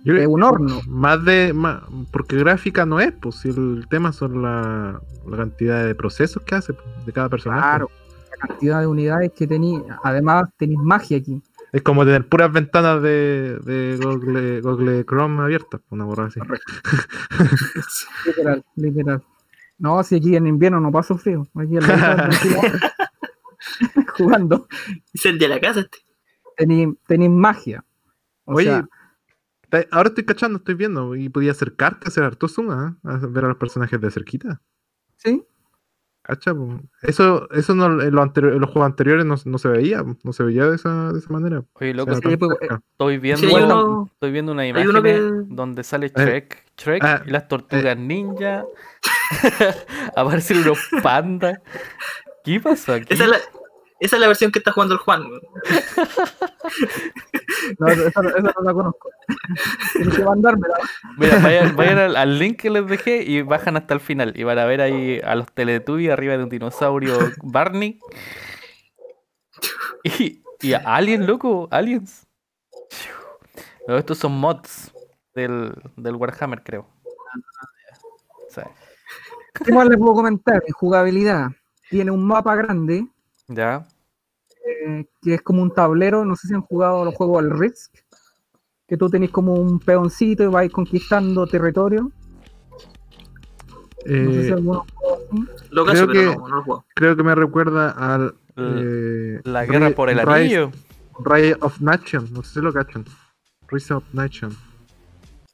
[0.03, 0.81] Yo- es un horno.
[0.87, 1.53] Más de.
[1.53, 1.81] Más,
[2.11, 4.99] porque gráfica no es, pues si el tema son la,
[5.29, 7.61] la cantidad de procesos que hace pues, de cada personaje.
[7.61, 8.00] Claro, la
[8.47, 9.81] cantidad de unidades que tenéis.
[10.03, 11.41] Además, tenéis magia aquí.
[11.71, 16.39] Es como tener puras ventanas de, de Google, Google Chrome abiertas, pues, una borra así.
[18.25, 19.23] Literal, literal.
[19.77, 21.47] No, si aquí en invierno no paso frío.
[21.55, 22.29] Aquí en la
[24.17, 24.67] jugando.
[25.13, 25.99] Incendia la casa este.
[26.57, 27.83] Tenéis tenéis magia.
[28.45, 28.87] O Oye, sea,
[29.91, 32.97] ahora estoy cachando, estoy viendo, y podía acercarte, hacer harto zoom, ¿ah?
[33.03, 34.61] a ver a los personajes de cerquita.
[35.17, 35.43] sí,
[36.31, 36.53] Cacha,
[37.01, 40.31] eso, eso no, en, los anteri- en los juegos anteriores no, no se veía, no
[40.31, 41.63] se veía de esa, de esa manera.
[41.73, 45.21] Oye, loco, sí, pues, estoy viendo, Sí, hay uno- estoy viendo una imagen uno que-
[45.47, 48.63] donde sale Shrek, Shrek ah, y las tortugas ninja.
[50.15, 51.59] Aparecen unos pandas.
[52.43, 53.13] ¿Qué pasó aquí?
[53.13, 53.37] Esa es la,
[54.01, 55.21] esa es la versión que está jugando el Juan.
[57.79, 59.11] no, esa, esa no la conozco.
[59.93, 60.73] Tienes que mandármela.
[61.17, 64.33] Mira, vayan, vayan al, al link que les dejé y bajan hasta el final.
[64.35, 67.99] Y van a ver ahí a los Teletubbies arriba de un dinosaurio Barney.
[70.03, 72.25] Y, y a Alien, loco, aliens.
[73.87, 74.91] No, estos son mods
[75.35, 76.87] del, del Warhammer, creo.
[78.47, 78.67] O sea,
[79.63, 80.63] ¿Qué más les puedo comentar?
[80.65, 81.49] En jugabilidad,
[81.91, 83.07] tiene un mapa grande
[83.55, 83.87] ya.
[84.65, 86.23] eh, que es como un tablero.
[86.25, 87.93] No sé si han jugado los juegos del Risk,
[88.87, 92.11] que tú tenés como un peoncito y vais conquistando territorio.
[94.05, 94.85] No sé si Eh, alguno.
[95.69, 96.85] Lo Creo que- no, no lo juego.
[96.95, 98.35] creo que me recuerda al.
[98.57, 98.81] L-
[99.37, 100.71] eh, La guerra por el anillo.
[101.23, 103.05] Rise of Nation, no sé si lo cachan.
[103.69, 104.55] Rise of Nation.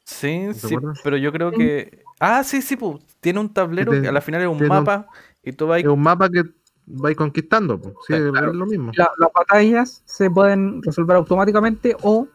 [0.05, 0.99] Sí, ¿Te sí, acuerdas?
[1.03, 2.03] pero yo creo que.
[2.19, 2.97] Ah, sí, sí, pues.
[3.19, 5.07] Tiene un tablero que a la final es un- mapa
[5.43, 5.79] y tú vas.
[5.81, 6.43] Es un mapa que
[6.87, 8.91] vais conquistando, sí, Sí, es lo mismo.
[8.95, 12.27] La- las batallas se pueden resolver automáticamente o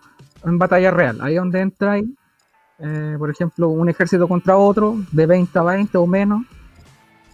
[0.45, 1.19] en batalla real.
[1.23, 2.05] Ahí es donde entráis,
[2.79, 6.43] eh, por ejemplo, un ejército contra otro, de 20 a 20 o menos.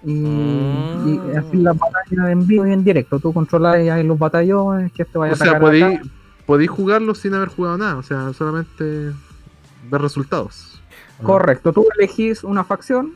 [0.05, 1.39] Y, y Mm.
[1.39, 3.19] así las batallas en vivo y en directo.
[3.19, 6.01] Tú controlas ahí los batallones, que este vaya O a sea, podéis,
[6.47, 8.85] podéis jugarlo sin haber jugado nada, o sea, solamente
[9.91, 10.81] ver resultados.
[11.23, 13.14] Correcto, tú elegís una facción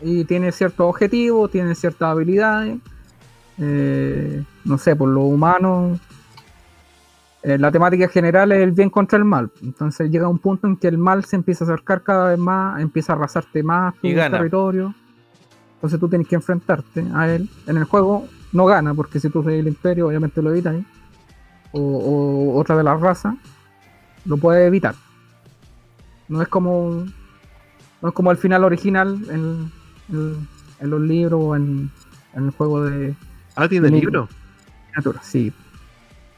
[0.00, 2.78] y tiene ciertos objetivos, tiene ciertas habilidades.
[3.58, 5.98] Eh, no sé, por lo humano.
[7.42, 9.50] eh, la temática general es el bien contra el mal.
[9.62, 12.80] Entonces llega un punto en que el mal se empieza a acercar cada vez más,
[12.80, 14.06] empieza a arrasarte más tu
[14.38, 14.94] territorio.
[15.74, 17.48] Entonces tú tienes que enfrentarte a él.
[17.66, 20.76] En el juego no gana, porque si tú soy el imperio, obviamente lo evitas.
[20.76, 20.84] ¿eh?
[21.72, 23.34] O, o otra de las razas,
[24.24, 24.94] lo puedes evitar.
[26.28, 27.04] No es como
[28.00, 29.70] no es como el final original en,
[30.10, 30.48] en-
[30.80, 31.90] en los libros o en,
[32.34, 33.14] en el juego de
[33.56, 34.10] Ah, tiene Libro.
[34.10, 34.28] libro.
[34.88, 35.52] miniatura, sí.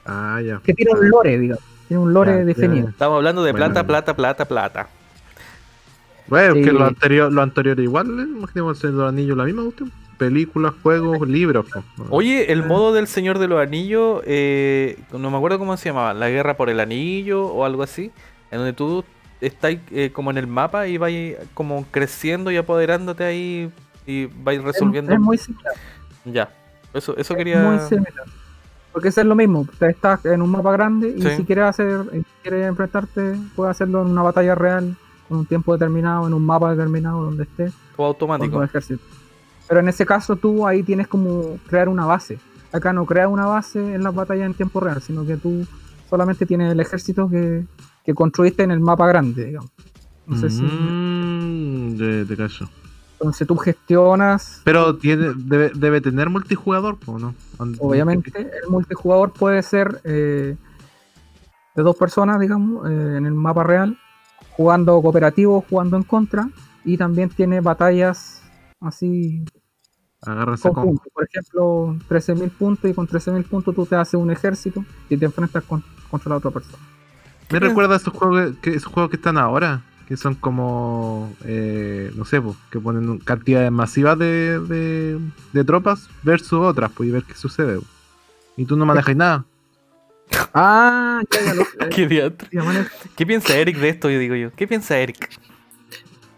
[0.07, 0.61] Ah, ya.
[0.65, 1.63] Que tiene un lore, digamos.
[1.89, 2.89] Tiene un lore Ya, ya, definido.
[2.89, 4.89] Estamos hablando de Bueno, plata, plata, plata, plata.
[6.27, 8.23] Bueno, es que lo anterior, lo anterior igual, ¿eh?
[8.23, 9.93] imaginemos el Señor de los Anillos, la misma cuestión.
[10.17, 11.67] Películas, juegos, libros.
[12.09, 16.15] Oye, el modo del Señor de los Anillos, eh, no me acuerdo cómo se llamaba,
[16.15, 18.11] la guerra por el anillo o algo así,
[18.51, 19.05] en donde tú
[19.41, 21.13] estás eh, como en el mapa y vas
[21.53, 23.71] como creciendo y apoderándote ahí
[24.07, 25.13] y vais Es- resolviendo.
[25.13, 25.75] Es, muy similar.
[26.25, 26.49] Ya,
[26.95, 27.63] eso, eso es quería.
[27.63, 28.25] muy similar.
[28.93, 29.67] Porque eso es lo mismo.
[29.79, 31.29] Te estás en un mapa grande y Sí.
[31.37, 34.97] si quieres hacer, si quieres enfrentarte, puedes hacerlo en una batalla real,
[35.29, 37.73] con un tiempo determinado, en un mapa determinado, donde estés.
[37.97, 38.63] O automático.
[38.63, 39.03] ejército.
[39.67, 42.39] Pero en ese caso tú ahí tienes como crear una base.
[42.73, 45.67] Acá no creas una base en las batallas en tiempo real, sino que tú
[46.11, 47.65] solamente tienes el ejército que,
[48.05, 49.71] que construiste en el mapa grande, digamos.
[50.27, 52.69] No sé si- Mm, de, de cacho.
[53.15, 57.35] Entonces tú gestionas, Pero tiene, debe, debe tener multijugador, po, ¿no?
[57.79, 60.57] Obviamente el multijugador puede ser eh,
[61.75, 63.99] de dos personas, digamos, eh, en el mapa real,
[64.51, 66.49] jugando cooperativo, jugando en contra,
[66.85, 68.43] y también tiene batallas
[68.81, 69.45] así
[70.23, 70.75] Agárrense con.
[70.75, 71.05] conjunto.
[71.13, 75.25] Por ejemplo, 13.000 puntos y con 13.000 puntos tú te haces un ejército y te
[75.27, 76.79] enfrentas con- contra la otra persona.
[77.51, 82.13] Me recuerda a esos juegos que, esos juegos que están ahora, que son como, eh,
[82.15, 85.19] no sé, pues, que ponen cantidades masivas de, de,
[85.53, 87.81] de tropas versus otras, pues, y ver qué sucede.
[88.57, 89.45] Y tú no manejas nada.
[90.57, 91.89] Ah, ya, ya.
[91.91, 92.33] Qué
[93.17, 94.09] ¿Qué piensa Eric de esto?
[94.09, 94.53] Yo digo yo.
[94.53, 95.29] ¿Qué piensa Eric?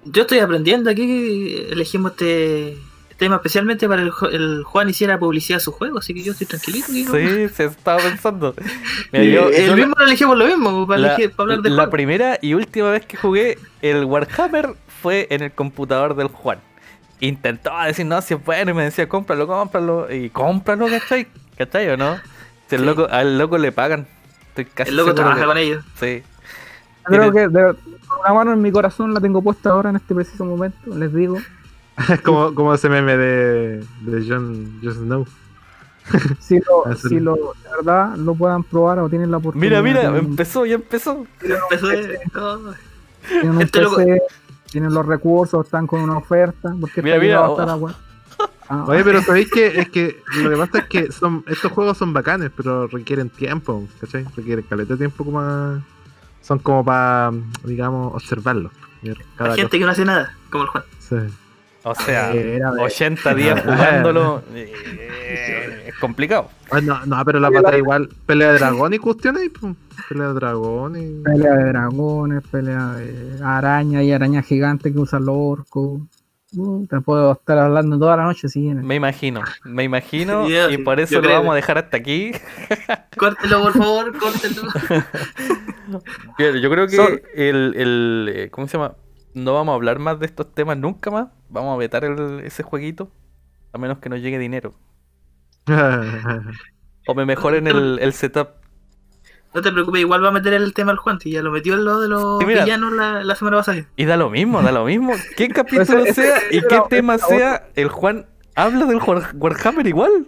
[0.05, 2.79] Yo estoy aprendiendo aquí que elegimos este
[3.17, 6.89] tema especialmente para el, Juan hiciera publicidad a su juego, así que yo estoy tranquilito.
[6.93, 7.15] ¿no?
[7.19, 8.55] Sí, se estaba pensando.
[9.13, 11.45] Mira, Y yo- el yo la- mismo lo elegimos lo mismo, para, la, elegir- para
[11.45, 11.91] hablar de la juego.
[11.91, 16.59] primera y última vez que jugué el Warhammer fue en el computador del Juan.
[17.21, 21.27] Intentaba decir, no, si es bueno, y me decía, cómpralo, cómpralo, y cómpralo, ¿cachai?
[21.57, 22.17] ¿Cachai o no?
[22.69, 22.87] Si el Sí.
[22.87, 24.07] loco, al loco le pagan.
[24.49, 25.85] Estoy casi El loco trabaja que- con ellos.
[25.99, 26.23] Sí.
[27.05, 27.75] Creo que de-
[28.07, 30.79] con una mano en mi corazón la tengo puesta ahora en este preciso momento.
[30.95, 31.39] Les digo,
[32.25, 35.27] como, como ese meme de, de John, Jon Snow.
[36.39, 39.83] si lo, Hacer- si lo de verdad lo puedan probar o tienen la Mira, oportunidad.
[39.83, 41.27] mira, tienen, empezó, ya empezó.
[41.43, 42.59] Empezó de- oh,
[43.29, 44.23] tienen un este PC,
[44.71, 46.75] tienen los recursos, están con una oferta.
[46.81, 47.91] Porque Mira, está mira, oh.
[48.69, 51.97] Ah, Oye, pero sabéis que es que lo que pasa es que son, estos juegos
[51.97, 54.27] son bacanes, pero requieren tiempo, ¿cachai?
[54.37, 55.81] Requieren caleta de tiempo como a-
[56.43, 57.33] son como para,
[57.65, 58.73] digamos, observarlos.
[59.37, 60.85] cada la gente que no hace nada, como el Juan.
[60.99, 61.17] Sí.
[61.89, 66.51] O sea, Era de- 80 días jugándolo eh, es complicado.
[66.83, 69.51] No, no, pero la batalla igual, pelea de dragón y cuestiones,
[70.09, 71.23] pelea de dragón y...
[71.23, 76.01] Pelea de dragones, pelea de araña y araña gigante que usan los orcos.
[76.57, 78.61] Uh, te puedo estar hablando toda la noche si.
[78.61, 81.35] Me imagino, me imagino, y por eso lo creo.
[81.39, 82.33] vamos a dejar hasta aquí.
[83.17, 84.63] Córtelo, por favor, córtelo.
[86.39, 88.95] Bien, Yo creo que el, el, eh, ¿cómo se llama?
[89.37, 91.29] No vamos a hablar más de estos temas nunca más.
[91.51, 93.11] Vamos a vetar el- ese jueguito.
[93.75, 94.73] A menos que nos llegue dinero.
[97.09, 98.49] O me mejoren el, el setup.
[99.55, 101.75] No te preocupes, igual va a meter el tema al Juan, si ya lo metió
[101.75, 103.87] en lo de los Sí, villanos la, la semana pasada.
[103.95, 105.13] Y da lo mismo, da lo mismo.
[105.37, 107.69] ¿Qué capítulo sea y qué tema sea?
[107.77, 108.27] El Juan
[108.57, 110.27] habla del War- Warhammer igual.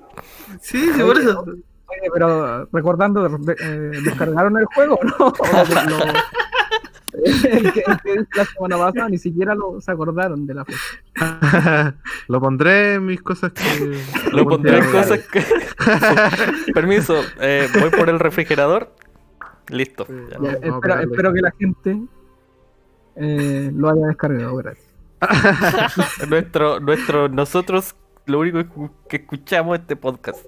[0.60, 1.40] Sí, sí, por eso.
[1.40, 5.26] Oye, pero recordando, de- eh, ¿descargaron el juego no?
[5.26, 5.35] O
[5.74, 6.12] lo- lo-
[7.24, 7.73] que,
[8.05, 11.95] que la semana pasada ni siquiera lo, se acordaron de la fecha.
[12.28, 13.99] lo pondré en mis cosas que...
[14.32, 15.43] Lo pondré en cosas que.
[16.73, 18.95] Permiso, eh, voy por el refrigerador.
[19.69, 20.07] Listo.
[20.09, 20.39] ya.
[20.39, 22.03] No, Ya, no, espero, que la gente
[23.16, 24.86] eh, lo haya descargado, gracias.
[26.28, 27.97] Nuestro, nuestro, nosotros
[28.27, 30.45] lo único que- escuchamos es este podcast.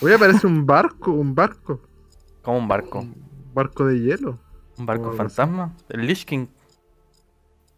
[0.00, 1.80] Oye, aparece un barco, un barco.
[2.42, 3.00] Como un barco.
[3.00, 3.14] Un
[3.54, 4.38] barco de hielo.
[4.78, 5.16] Un barco así.
[5.18, 5.74] fantasma.
[5.88, 6.46] El Lich King.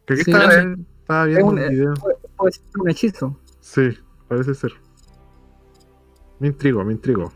[0.06, 1.94] Que aquí Sí, estaba, viendo Es un- un video.
[2.36, 3.40] Puede, ser un hechizo.
[3.60, 3.98] Sí,
[4.28, 4.72] parece ser.
[6.38, 7.32] Me intrigo, me intrigo.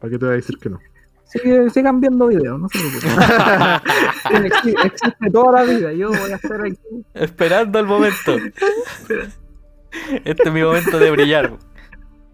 [0.00, 0.78] ¿Para qué te voy a decir que no?
[1.24, 1.40] Sí,
[1.72, 3.10] sigan viendo videos, no se preocupen.
[4.46, 6.78] Existe, existe toda la vida, yo voy a estar aquí.
[7.14, 8.36] Esperando el momento.
[10.24, 11.56] Este es mi momento de brillar.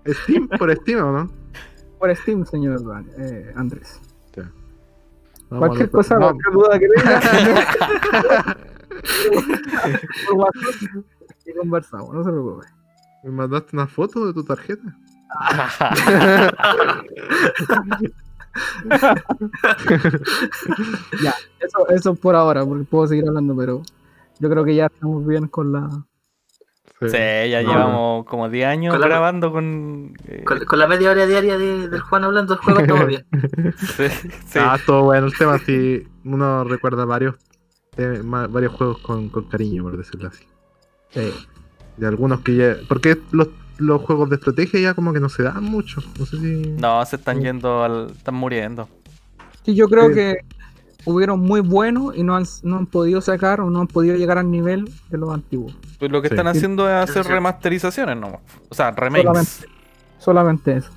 [0.06, 1.32] Steam por Steam, ¿o no?
[1.98, 2.80] Por Steam, señor
[3.18, 3.98] eh, Andrés.
[5.58, 7.20] Cualquier cosa, vamos- cualquier duda que tenga,
[10.26, 10.74] por WhatsApp
[11.46, 12.66] y conversamos, no se preocupe.
[13.24, 14.96] ¿Me mandaste una foto de tu tarjeta?
[21.22, 23.82] Ya, eso, eso por ahora, porque puedo seguir hablando, pero
[24.38, 25.88] yo creo que ya estamos bien con la.
[27.10, 27.68] Sí, ya No.
[27.72, 30.14] llevamos como 10 años Con la- grabando con.
[30.26, 33.24] eh, Con, con la media hora diaria de, del Juan hablando del juego estamos bien.
[33.78, 34.04] sí,
[34.46, 34.58] sí.
[34.60, 36.06] Ah, todo bueno el tema, sí.
[36.24, 37.34] Uno recuerda varios,
[37.96, 40.44] eh, varios juegos con, con cariño, por decirlo así.
[41.10, 41.32] Sí.
[41.96, 42.76] De algunos que ya.
[42.88, 43.48] Porque los,
[43.78, 46.00] los juegos de estrategia ya como que no se dan mucho.
[46.18, 46.68] No sé si.
[46.78, 48.10] No, se están yendo al.
[48.10, 48.88] Están muriendo.
[49.64, 50.14] Sí, yo creo Sí.
[50.14, 50.34] que
[51.04, 54.38] hubieron muy buenos y no han, no han podido sacar o no han podido llegar
[54.38, 55.76] al nivel de los antiguos.
[55.98, 56.34] Pues lo que Sí.
[56.34, 58.40] están haciendo es hacer remasterizaciones, ¿no?
[58.68, 59.24] O sea, remakes.
[59.24, 59.68] Solamente,
[60.18, 60.90] solamente eso.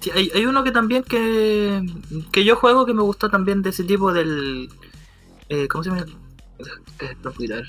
[0.00, 1.84] Sí, hay, hay uno que también que,
[2.30, 4.68] que yo juego que me gustó también de ese tipo del...
[5.48, 6.04] eh, ¿Cómo se llama?
[7.38, 7.64] Ver.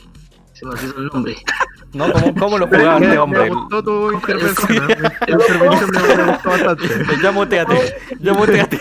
[0.53, 1.37] Se me olvidó el nombre.
[1.93, 2.11] ¿No?
[2.11, 3.49] ¿Cómo, cómo lo jugaba este me hombre?
[3.49, 4.67] gustó tu intervención.
[4.67, 4.75] Sí.
[4.75, 5.11] ¿eh?
[5.27, 6.83] La intervención me, me gustó bastante.
[7.23, 8.79] Ya muteate, ya muteate.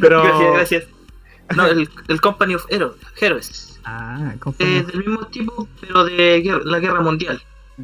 [0.00, 0.84] Pero- Gracias, gracias.
[1.56, 3.80] No, el, el Company of Hero- Heroes.
[3.84, 4.86] Ah, Eh, compañero.
[4.88, 7.40] del mismo tipo, pero de guerra- la guerra mundial.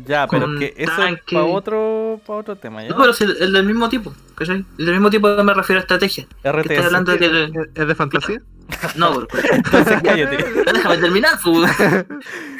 [0.06, 1.36] Ya, pero que eso es tanque.
[1.36, 2.88] para otro, pa' otro tema, ¿ya?
[2.90, 4.12] No, pero es el, el del mismo tipo.
[4.34, 4.64] ¿cachai?
[4.76, 6.26] El del mismo tipo que me refiero a estrategia.
[6.42, 6.84] Que RTS.
[6.86, 7.44] hablando de que...
[7.44, 8.42] ¿Es es de fantasía?
[8.96, 10.36] No, por- Entonces cállate.
[10.72, 11.38] déjame terminar.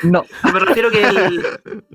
[0.05, 1.44] No, Me refiero que el,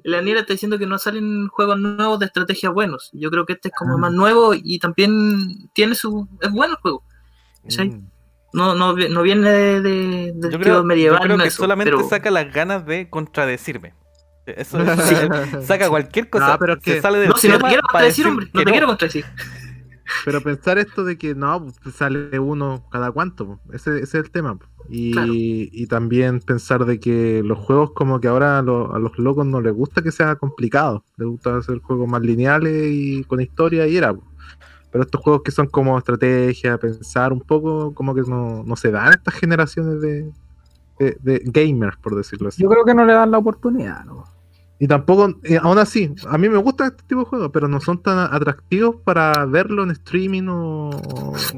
[0.04, 3.10] el Aniela está diciendo que no salen juegos nuevos de estrategia buenos.
[3.14, 3.98] Yo creo que este es como Ah.
[3.98, 6.28] más nuevo y también tiene su.
[6.42, 7.04] Es bueno el juego.
[7.64, 7.90] ¿cachai?
[7.92, 8.10] Mm.
[8.54, 11.20] No, no, no viene de, de, del Yo creo, medieval.
[11.20, 13.94] yo creo no que eso, solamente pero- saca las ganas de contradecirme.
[14.46, 16.54] Eso es- saca cualquier cosa.
[16.54, 18.48] No, pero es se que- sale del No, si no te quiero contradecir, decir hombre.
[18.54, 19.26] No te quiero contradecir.
[20.26, 24.32] Pero pensar esto de que no, pues, sale uno cada cuánto, ese, ese es el
[24.32, 24.58] tema.
[24.90, 25.32] Y, Claro.
[25.32, 29.46] y también pensar de que los juegos como que ahora a, lo- a los locos
[29.46, 33.86] no les gusta que sea complicado, les gusta hacer juegos más lineales y con historia
[33.86, 34.12] y era.
[34.16, 34.24] po.
[34.92, 38.90] Pero estos juegos que son como estrategia, pensar un poco, como que no, no se
[38.92, 40.32] dan estas generaciones de,
[41.00, 42.62] de, de gamers, por decirlo así.
[42.64, 44.04] yo creo que no le dan la oportunidad.
[44.06, 44.24] ¿no?
[44.80, 47.80] Y tampoco, eh, aún así, a mí me gustan este tipo de juegos, pero no
[47.82, 50.90] son tan atractivos para verlo en streaming o,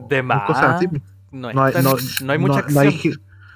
[0.09, 0.43] De más.
[0.47, 0.87] cosas así.
[1.31, 1.93] No, hay, tan- no,
[2.25, 2.83] no hay mucha no- acción.
[2.85, 3.15] hay ge-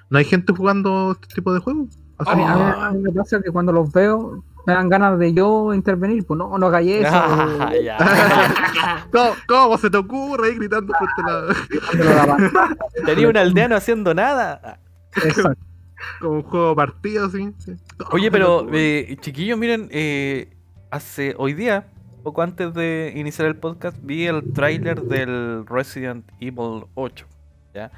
[0.09, 1.99] no hay gente jugando este tipo de juegos.
[2.19, 2.29] Así.
[2.31, 2.87] A mí, a mí- Ah.
[2.87, 6.25] a mí me pasa que cuando los veo me dan ganas de yo intervenir.
[6.25, 7.09] Pues no, no hagáis eso.
[7.11, 7.97] Ah, ya.
[9.11, 11.31] ¿Cómo, cómo se te ocurre ir gritando frente
[12.11, 12.77] a la-.
[13.05, 14.79] Tenía un aldeano haciendo nada.
[15.15, 15.63] Exacto.
[16.19, 17.29] como un juego partido?
[17.29, 17.53] Sí.
[17.97, 20.55] ¿Cómo Oye, pero eh, chiquillos, miren, eh,
[20.91, 21.87] hace hoy día,
[22.23, 27.25] poco antes de iniciar el podcast, vi el tráiler del Resident Evil 8.
[27.73, 27.91] Ya,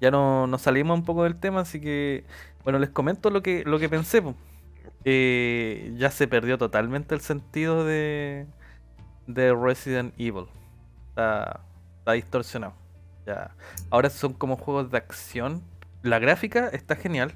[0.00, 2.24] ya no, nos salimos un poco del tema, así que
[2.64, 4.20] bueno, les comento lo que lo que pensé.
[4.22, 4.34] po.
[5.04, 8.46] Eh, ya se perdió totalmente el sentido de
[9.26, 10.46] de Resident Evil.
[11.10, 11.60] Está,
[11.98, 12.74] está distorsionado.
[13.26, 13.54] Ya.
[13.90, 15.62] Ahora son como juegos de acción.
[16.02, 17.32] La gráfica está genial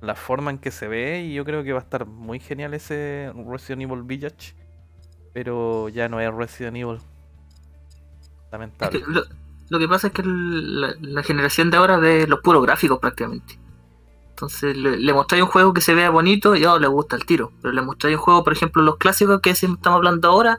[0.00, 2.74] la forma en que se ve y yo creo que va a estar muy genial
[2.74, 4.54] ese Resident Evil Village,
[5.32, 6.96] pero ya no es Resident Evil.
[6.96, 9.00] Es Lamentable.
[9.00, 9.22] que lo,
[9.68, 12.98] lo que pasa es que el- la, la generación de ahora ve los puros gráficos
[12.98, 13.58] prácticamente.
[14.36, 17.24] Entonces le, le mostráis un juego que se vea bonito y oh, le gusta el
[17.24, 17.52] tiro.
[17.62, 20.58] Pero le mostráis un juego, por ejemplo, los clásicos que estamos hablando ahora,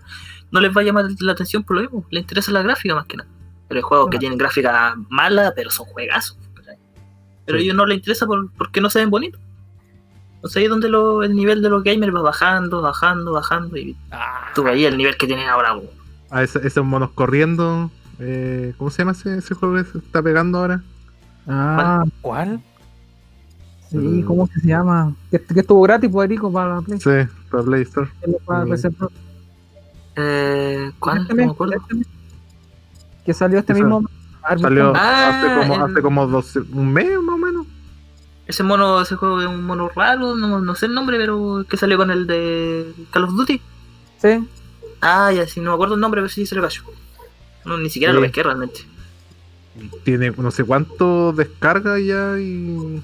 [0.50, 2.04] no les va a llamar la atención por lo mismo.
[2.10, 3.30] Les interesa la gráfica más que nada.
[3.68, 6.40] Pero hay juegos que tienen gráfica mala, pero son juegazos.
[7.46, 9.40] Pero a ellos no les interesa por, porque no se ven bonitos.
[10.38, 13.78] Entonces ahí es donde lo- el nivel de los gamers va bajando, bajando, bajando.
[13.78, 15.74] Y Ah, tú ahí el nivel que tienen ahora.
[15.74, 15.84] bo.
[16.32, 17.92] A ese- esos monos corriendo.
[18.20, 20.82] eh, ¿Cómo se llama ese, ese juego que se está pegando ahora?
[21.48, 22.60] Ah, ¿Cuál?
[23.90, 25.14] Sí, ¿cómo que se llama?
[25.32, 27.00] Que, que estuvo gratis, pues, Erico, para la Play.
[27.00, 27.10] Sí,
[27.50, 28.10] para Play Store.
[28.46, 28.70] Para Mm.
[28.70, 29.12] PC Pro.
[30.16, 31.22] Eh, ¿Cuál?
[31.22, 31.76] Este mes, acuerdo.
[31.76, 32.08] este mes.
[33.26, 34.04] Que salió este mismo.
[34.62, 34.98] Salió buscamos.
[35.02, 37.68] Ah, hace como, el- hace como dos, un mes más o menos.
[38.48, 41.76] Ese mono, ese juego es un mono raro, no, no sé el nombre, pero que
[41.76, 43.62] salió con el de Call of Duty.
[44.22, 44.48] Sí.
[45.02, 46.82] Ah, ya, sí, no me acuerdo el nombre, pero sí se lo cayó.
[47.66, 48.16] No, ni siquiera Sí.
[48.16, 48.80] lo pesqué realmente.
[50.04, 53.02] Tiene no sé cuánto descarga ya y.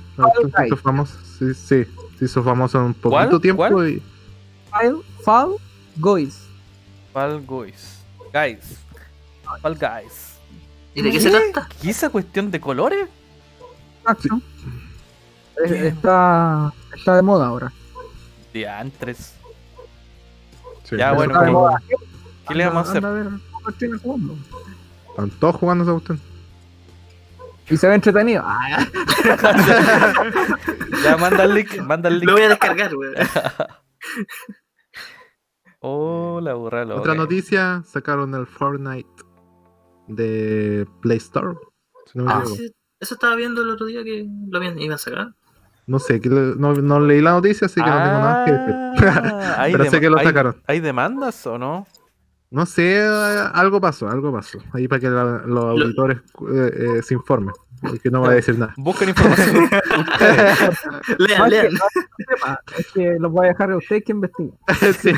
[0.57, 1.17] se hizo famoso.
[1.37, 1.85] Sí, sí,
[2.19, 3.41] se hizo famoso en un poquito ¿Cuál?
[3.41, 3.67] tiempo.
[3.67, 3.89] ¿Cuál?
[3.89, 4.01] Y,
[4.69, 5.55] Fall, Fall
[5.97, 6.47] Guys.
[7.11, 8.03] Fall Guys.
[8.33, 8.79] Guys.
[9.61, 10.33] Fall Guys.
[10.95, 11.67] ¿Y de qué se trata?
[11.81, 13.07] ¿Y esa cuestión de colores?
[14.05, 14.41] Action.
[15.65, 17.71] Eh, Está, está de moda ahora.
[18.53, 19.33] Diantres.
[20.83, 20.97] Sí.
[20.97, 21.95] Ya, bueno, ¿qué-.
[22.47, 23.03] ¿qué le vamos a hacer?
[25.09, 26.32] Están todos jugando esa cuestión.
[27.73, 28.43] Y se ve entretenido.
[31.03, 32.31] Ya, manda el link, manda el Lo link.
[32.31, 33.13] voy a descargar, weón.
[35.79, 37.01] Oh, la burra loca.
[37.01, 39.09] Otra noticia, sacaron el Fortnite
[40.07, 41.57] de Play Store.
[42.05, 42.71] si no me Ah, sí,
[43.01, 45.33] Eso estaba viendo el otro día que lo habían, iban a sacar.
[45.85, 48.51] No sé, que le- no, no leí la noticia, así que no tengo nada que
[48.53, 48.75] decir.
[49.09, 50.61] Ah, ¿hay Pero sé que lo hay- sacaron.
[50.67, 51.85] ¿Hay demandas o no?
[52.53, 52.99] No sé,
[53.53, 54.59] algo pasó, algo pasó.
[54.73, 56.19] Ahí para que la- los auditores
[56.53, 57.53] eh, eh, se informen.
[57.81, 58.73] Porque no voy a decir nada.
[58.77, 59.69] Busquen información.
[61.17, 61.65] Lean, no, es, que, lean.
[61.73, 61.81] es
[62.15, 64.53] que sepa, es que los voy a dejar a ustedes que investiguen.
[65.01, 65.11] Sí.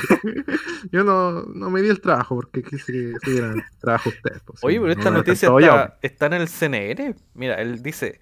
[0.91, 4.41] Yo no, no me di el trabajo porque quise que se dieran trabajo ustedes.
[4.45, 7.15] pues, Oye, pero no esta noticia está, está en el CNR.
[7.35, 8.19] Mira, él dice,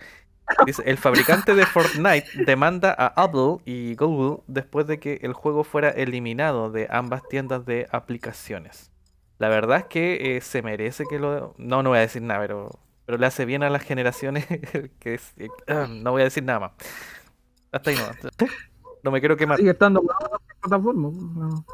[0.65, 5.63] dice, el fabricante de Fortnite demanda a Apple y Google después de que el juego
[5.63, 8.89] fuera eliminado de ambas tiendas de aplicaciones.
[9.43, 11.53] La verdad es que eh, se merece que lo...
[11.57, 12.69] No, no voy a decir nada, pero,
[13.05, 14.47] pero le hace bien a las generaciones
[14.99, 15.49] que es- eh,
[16.01, 16.71] no voy a decir nada más.
[17.73, 18.47] Hasta ahí no.
[19.03, 19.57] No me quiero quemar.
[19.57, 20.01] Sigue estando
[20.95, 21.65] no.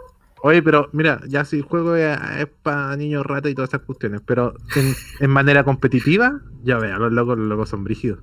[0.41, 2.17] Oye, pero mira, ya si el juego es,
[2.63, 7.11] para niños rata y todas esas cuestiones, pero en, en manera competitiva, ya vea, los
[7.11, 8.19] locos, los locos son brígidos.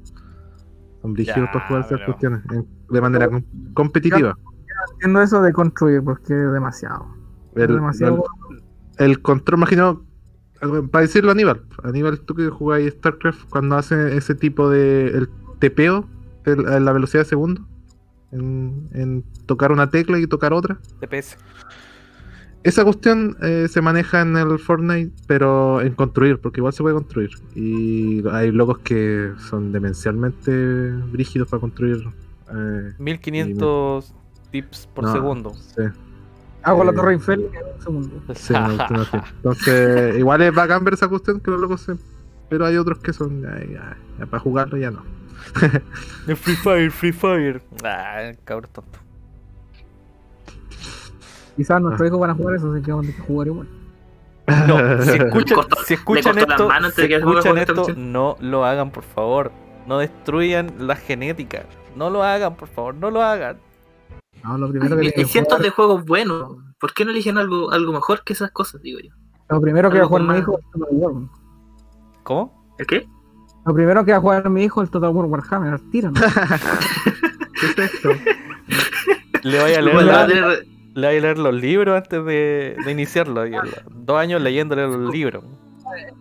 [1.02, 3.44] Son brígidos Ya, para jugar esas pero- cuestiones en- de manera com-
[3.74, 4.34] competitiva.
[4.96, 7.06] Haciendo eso de construir porque es demasiado.
[7.54, 8.24] Es El, demasiado.
[8.98, 10.04] El- control, imagino,
[10.90, 15.28] para decirlo a Aníbal, Aníbal, tú que jugáis StarCraft, cuando hace ese tipo de el
[15.58, 16.08] tepeo,
[16.44, 17.66] el- la velocidad de segundo,
[18.32, 20.78] en, en tocar una tecla y tocar otra.
[21.00, 21.36] TPS.
[22.64, 26.96] Esa cuestión eh, se maneja en el Fortnite, pero en construir, porque igual se puede
[26.96, 27.30] construir.
[27.54, 32.08] Y hay locos que son demencialmente brígidos para construir.
[32.52, 34.12] eh, 1500
[34.50, 35.54] tips por no, segundo.
[35.54, 35.82] Sí,
[36.66, 38.22] Hago la eh, Torre Eiffel en un segundo.
[38.34, 38.54] sí.
[39.36, 41.94] Entonces, igual es bacán ver esa cuestión que los locos se.
[42.48, 43.42] Pero hay otros que son.
[43.42, 45.02] ya, ya, ya para jugarlo ya no.
[46.26, 47.62] El Free Fire, Free Fire.
[47.84, 48.98] Ah, cabrón tonto.
[51.56, 51.80] Quizás Ah.
[51.80, 53.68] nuestros hijos van a jugar eso, así que vamos a jugar igual.
[54.66, 59.52] No, si escuchan, si escuchan esto, si escuchan esto, no lo hagan, por favor.
[59.86, 61.64] No destruyan la genética.
[61.94, 63.58] No lo hagan, por favor, no lo hagan.
[64.44, 66.56] No, lo primero que Hay, cientos jugar- de juegos buenos.
[66.78, 69.10] ¿Por qué no eligen algo, algo mejor que esas cosas, digo yo?
[69.48, 71.12] Lo primero que va a jugar mi hijo es Total War.
[72.22, 72.74] ¿Cómo?
[72.78, 73.08] ¿El qué?
[73.64, 76.10] Lo primero que va a jugar mi hijo es el Total War Warhammer, al tiro,
[76.10, 76.20] ¿no?
[77.60, 78.10] ¿Qué es esto?
[79.42, 80.40] Le voy a leer, la- le
[81.08, 83.46] voy a leer los libros antes de, de iniciarlo.
[83.46, 85.44] y el- Dos años leyéndole los libros.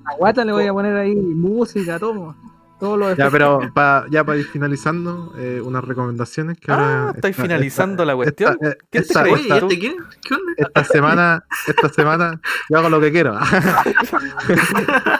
[0.05, 1.99] A Guata le voy a poner ahí música,
[2.79, 3.15] todo.
[3.15, 7.07] Ya, pero pa- ya para ir finalizando, eh, unas recomendaciones que ahora.
[7.09, 8.57] Ah, estáis esta- finalizando esta- la cuestión.
[8.61, 9.95] esta- ¿Qué te este qué?
[10.21, 10.53] ¿Qué onda?
[10.57, 13.37] esta semana, esta semana, yo hago lo que quiero.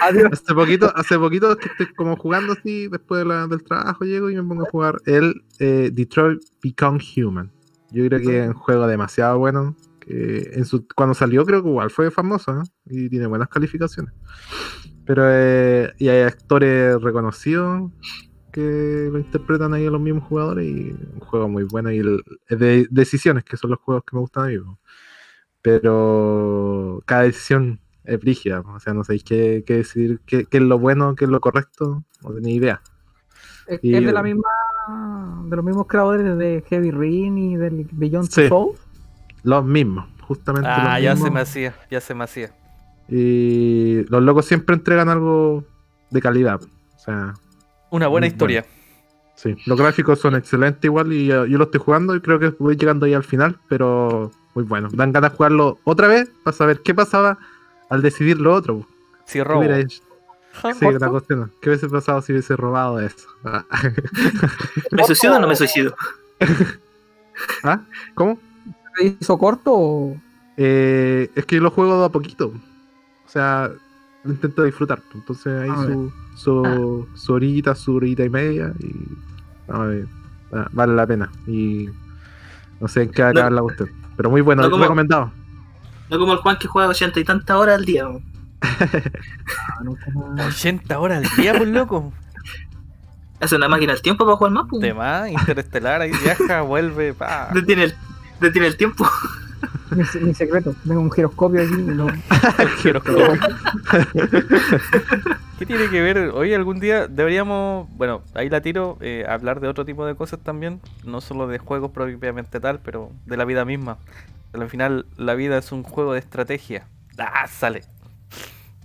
[0.00, 0.32] Adiós.
[0.32, 4.30] hace poquito, hace poquito que estoy como jugando así, después de la- del trabajo llego
[4.30, 7.50] y me pongo a jugar el eh, Detroit Become Human.
[7.92, 9.76] Yo creo que es un juego demasiado bueno.
[10.04, 12.62] Que en su, cuando salió creo que igual fue famoso ¿no?
[12.86, 14.12] y tiene buenas calificaciones.
[15.04, 17.90] Pero eh, y hay actores reconocidos
[18.52, 22.22] que lo interpretan ahí a los mismos jugadores y un juego muy bueno y el,
[22.50, 24.58] de decisiones que son los juegos que me gustan a mí.
[25.62, 30.62] Pero cada decisión es brígida, o sea, no sabéis qué, qué decidir, qué, qué es
[30.64, 32.82] lo bueno, qué es lo correcto, no tenéis idea.
[33.68, 34.42] Es, Y- es de la misma
[35.48, 38.42] de los mismos creadores de Heavy Rain y del Beyond Sí.
[38.42, 38.80] Two Souls.
[39.42, 42.52] Los mismos, justamente Ah, los ya se me hacía, ya se me hacía.
[43.08, 45.64] Y los locos siempre entregan algo
[46.10, 46.60] de calidad.
[46.62, 47.34] O sea,
[47.90, 48.64] Una buena historia.
[49.34, 49.56] sí.
[49.66, 52.76] Los gráficos son excelentes igual y uh, yo lo estoy jugando y creo que voy
[52.76, 54.88] llegando ahí al final, pero muy bueno.
[54.92, 57.38] Dan ganas de jugarlo otra vez para saber qué pasaba
[57.90, 58.86] al decidir lo otro.
[59.24, 59.62] Si ¿Qué robo.
[60.78, 61.50] Sí, una cuestión.
[61.62, 63.26] ¿Qué hubiese pasado si hubiese robado eso?
[64.90, 65.94] ¿Me suicido o no me suicido?
[67.64, 67.80] ¿Ah?
[68.14, 68.38] ¿Cómo?
[68.96, 70.16] ¿Se hizo corto o.?
[70.56, 72.48] Eh, es que lo juego de a poquito.
[73.26, 73.70] O sea,
[74.24, 75.02] lo intento disfrutar.
[75.14, 78.72] Entonces ahí Ah, su, su, su horita, su horita y media.
[78.78, 78.94] Y
[79.68, 81.30] va- vale la pena.
[81.46, 81.88] Y
[82.80, 83.90] no sé en qué va a No- acabar la cuestión.
[84.16, 85.32] Pero muy bueno, no como- recomendado.
[86.10, 88.06] No como el Juan que juega ochenta y tantas horas al día.
[88.08, 88.22] weón.
[88.62, 90.46] Ah, nunca más.
[90.56, 92.12] 80 horas al día, pues loco.
[93.40, 94.66] Hace una máquina del tiempo para jugar más.
[94.68, 94.82] pues.
[94.82, 97.48] Tema interestelar, ahí viaja, vuelve, pa.
[97.54, 97.94] Detiene el,
[98.42, 99.06] detiene el tiempo.
[99.90, 100.74] Mi, mi secreto.
[100.86, 101.74] Tengo un giroscopio aquí.
[101.74, 102.08] y lo-
[102.82, 103.32] Giroscopio.
[105.58, 106.30] ¿Qué tiene que ver?
[106.34, 110.40] Hoy algún día deberíamos, bueno, ahí la tiro, eh, hablar de otro tipo de cosas
[110.40, 113.98] también, no solo de juegos propiamente tal, pero de la vida misma.
[114.54, 116.86] Al final, la vida es un juego de estrategia.
[117.18, 117.82] Ah, sale.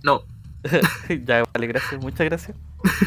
[0.02, 0.22] No.
[1.24, 2.56] ya, vale, gracias, muchas gracias.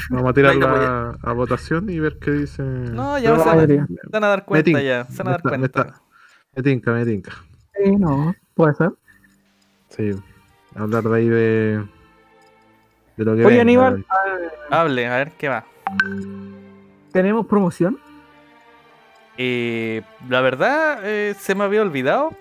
[0.09, 2.63] Vamos a tirarla a, votación y ver qué dice.
[2.63, 5.05] No, ya se, van, se van a dar cuenta ya.
[5.05, 6.01] Se van a dar cuenta.
[6.55, 7.31] Me tinca, me tinca.
[7.75, 8.91] Sí, no, puede ser.
[9.89, 10.11] Sí,
[10.75, 11.85] hablar de ahí de.
[13.15, 14.05] De lo que Oye, Aníbal.
[14.69, 15.65] Hable, a ver qué va.
[17.11, 17.99] ¿Tenemos promoción?
[19.37, 22.31] Eh, la verdad, eh, se me había olvidado.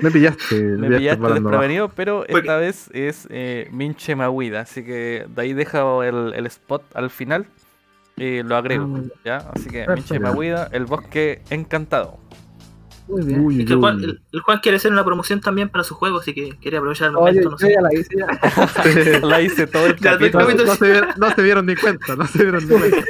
[0.00, 0.54] me pillaste.
[0.62, 4.60] Me pillaste, desprevenido, pero esta vez es eh, Minche Maguida.
[4.60, 7.46] Así que de ahí dejo el, el spot al final.
[8.16, 8.88] Y lo agrego.
[8.96, 9.36] Ah, ¿ya?
[9.54, 12.21] Así que Minche Maguida, el bosque encantado.
[13.08, 13.24] Muy
[13.56, 13.68] bien.
[13.68, 17.14] el, Juan, quiere hacer una promoción también para su juego, así que quería aprovechar el
[17.14, 17.50] momento.
[17.50, 17.72] no sé.
[17.72, 19.20] ya la hice, ya.
[19.26, 20.48] la hice todo el capítulo.
[20.54, 23.06] No, se vieron, no, se vieron, ni cuenta, no se vieron ni cuenta.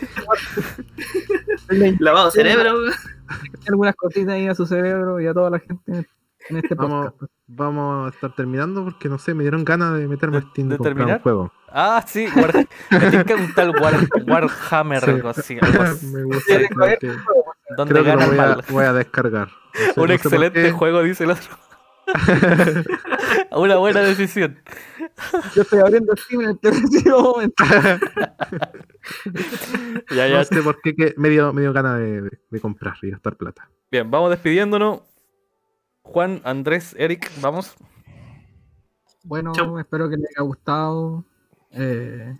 [2.00, 2.74] Lavado cerebro.
[3.68, 6.06] Algunas cositas ahí a su cerebro y a toda la gente
[6.48, 7.32] en este vamos, podcast.
[7.46, 10.78] Vamos a estar terminando porque no sé, me dieron ganas de meterme a Steam de
[10.78, 11.52] terminar un juego.
[11.68, 12.52] Ah, sí, War,
[12.90, 13.94] me que un tal War,
[14.26, 15.56] Warhammer, algo así.
[16.12, 16.60] me gusta.
[17.76, 19.48] Donde creo que lo voy a, voy a descargar.
[19.96, 21.56] un excelente juego, dice el otro.
[23.56, 24.58] Una buena decisión.
[25.54, 27.64] Yo estoy abriendo Steam en este preciso momento.
[30.10, 30.38] ya, ya.
[30.38, 33.68] No sé por qué me dio, me dio ganas de, de, comprar y gastar plata.
[33.90, 35.00] Bien, vamos despidiéndonos.
[36.02, 37.76] Juan, Andrés, Eric, vamos.
[39.24, 41.24] Bueno, espero que les haya gustado
[41.70, 42.36] eh,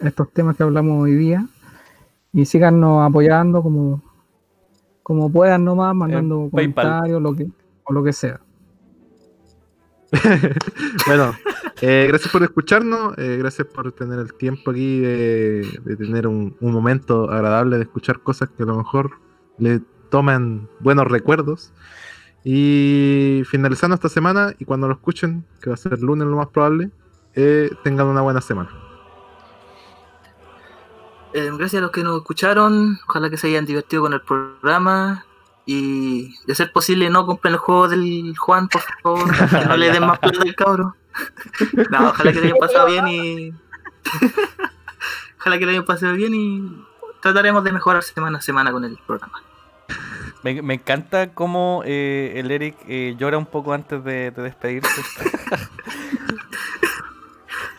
[0.00, 1.46] estos temas que hablamos hoy día.
[2.32, 4.02] Y síganos apoyando como,
[5.06, 7.46] como puedan nomás, mandando comentarios lo que,
[7.84, 8.40] o lo que sea.
[11.06, 11.32] bueno,
[11.80, 16.72] eh, gracias por escucharnos, eh, gracias por tener el tiempo aquí de, tener un, un,
[16.72, 19.12] momento agradable de escuchar cosas que a lo mejor
[19.58, 19.80] le
[20.10, 21.72] toman buenos recuerdos.
[22.42, 26.34] Y finalizando esta semana, y cuando lo escuchen, que va a ser el lunes lo
[26.34, 26.90] más probable,
[27.36, 28.70] eh, tengan una buena semana.
[31.36, 35.26] Eh, gracias a los que nos escucharon, ojalá que se hayan divertido con el programa
[35.66, 39.92] y de ser posible no compren el juego del Juan, por favor, que no le
[39.92, 40.96] den más plata al cabro.
[41.90, 43.50] no, ojalá que le hayan pasado bien y
[45.38, 46.86] ojalá que le hayan pasado bien y
[47.20, 49.42] trataremos de mejorar semana a semana con el programa.
[50.42, 55.02] Me, me encanta cómo eh, el Eric eh, llora un poco antes de, despedirse.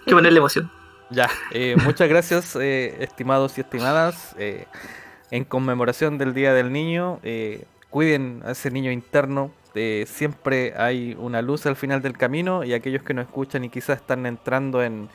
[0.05, 0.69] que ponerle emoción.
[1.09, 4.35] Ya, eh, muchas gracias, estimados y estimadas.
[5.29, 7.19] en conmemoración del Día del Niño,
[7.89, 9.51] cuiden a ese niño interno.
[10.05, 13.99] siempre hay una luz al final del camino y aquellos que nos escuchan y quizás
[13.99, 15.09] están entrando en,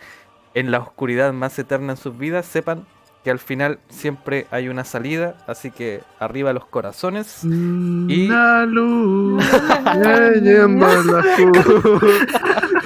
[0.54, 2.86] en la oscuridad más eterna en sus vidas, sepan
[3.24, 9.44] que al final siempre hay una salida, así que arriba los corazones y la luz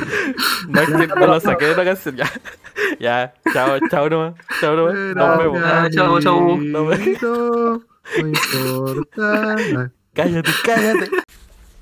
[0.06, 2.30] que no lo saqué de la canción ya.
[3.00, 4.94] Ya chao chao nomás chao nomás.
[4.94, 5.60] Nos vemos.
[5.94, 6.92] chao chao no
[8.18, 11.10] importa cállate cállate.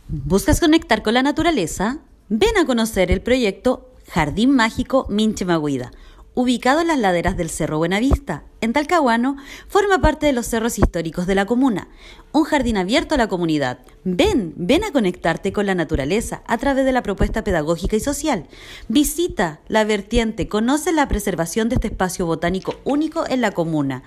[0.09, 1.99] ¿Buscas conectar con la naturaleza?
[2.29, 5.91] Ven a conocer el proyecto Jardín Mágico Minche Maguida
[6.35, 9.37] ubicado en las laderas del Cerro Buenavista, en Talcahuano,
[9.69, 11.89] forma parte de los cerros históricos de la comuna,
[12.35, 13.79] un jardín abierto a la comunidad.
[14.03, 18.49] Ven, ven a conectarte con la naturaleza a través de la propuesta pedagógica y social.
[18.89, 24.03] Visita la vertiente, conoce la preservación de este espacio botánico único en la comuna.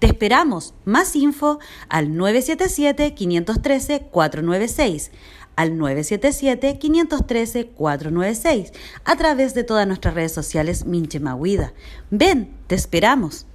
[0.00, 0.74] Te esperamos.
[0.84, 5.12] Más info al 977 513 496
[5.58, 8.72] al 977-513-496
[9.04, 11.72] a través de todas nuestras redes sociales Minche Maguida.
[12.10, 13.47] Ven, te esperamos.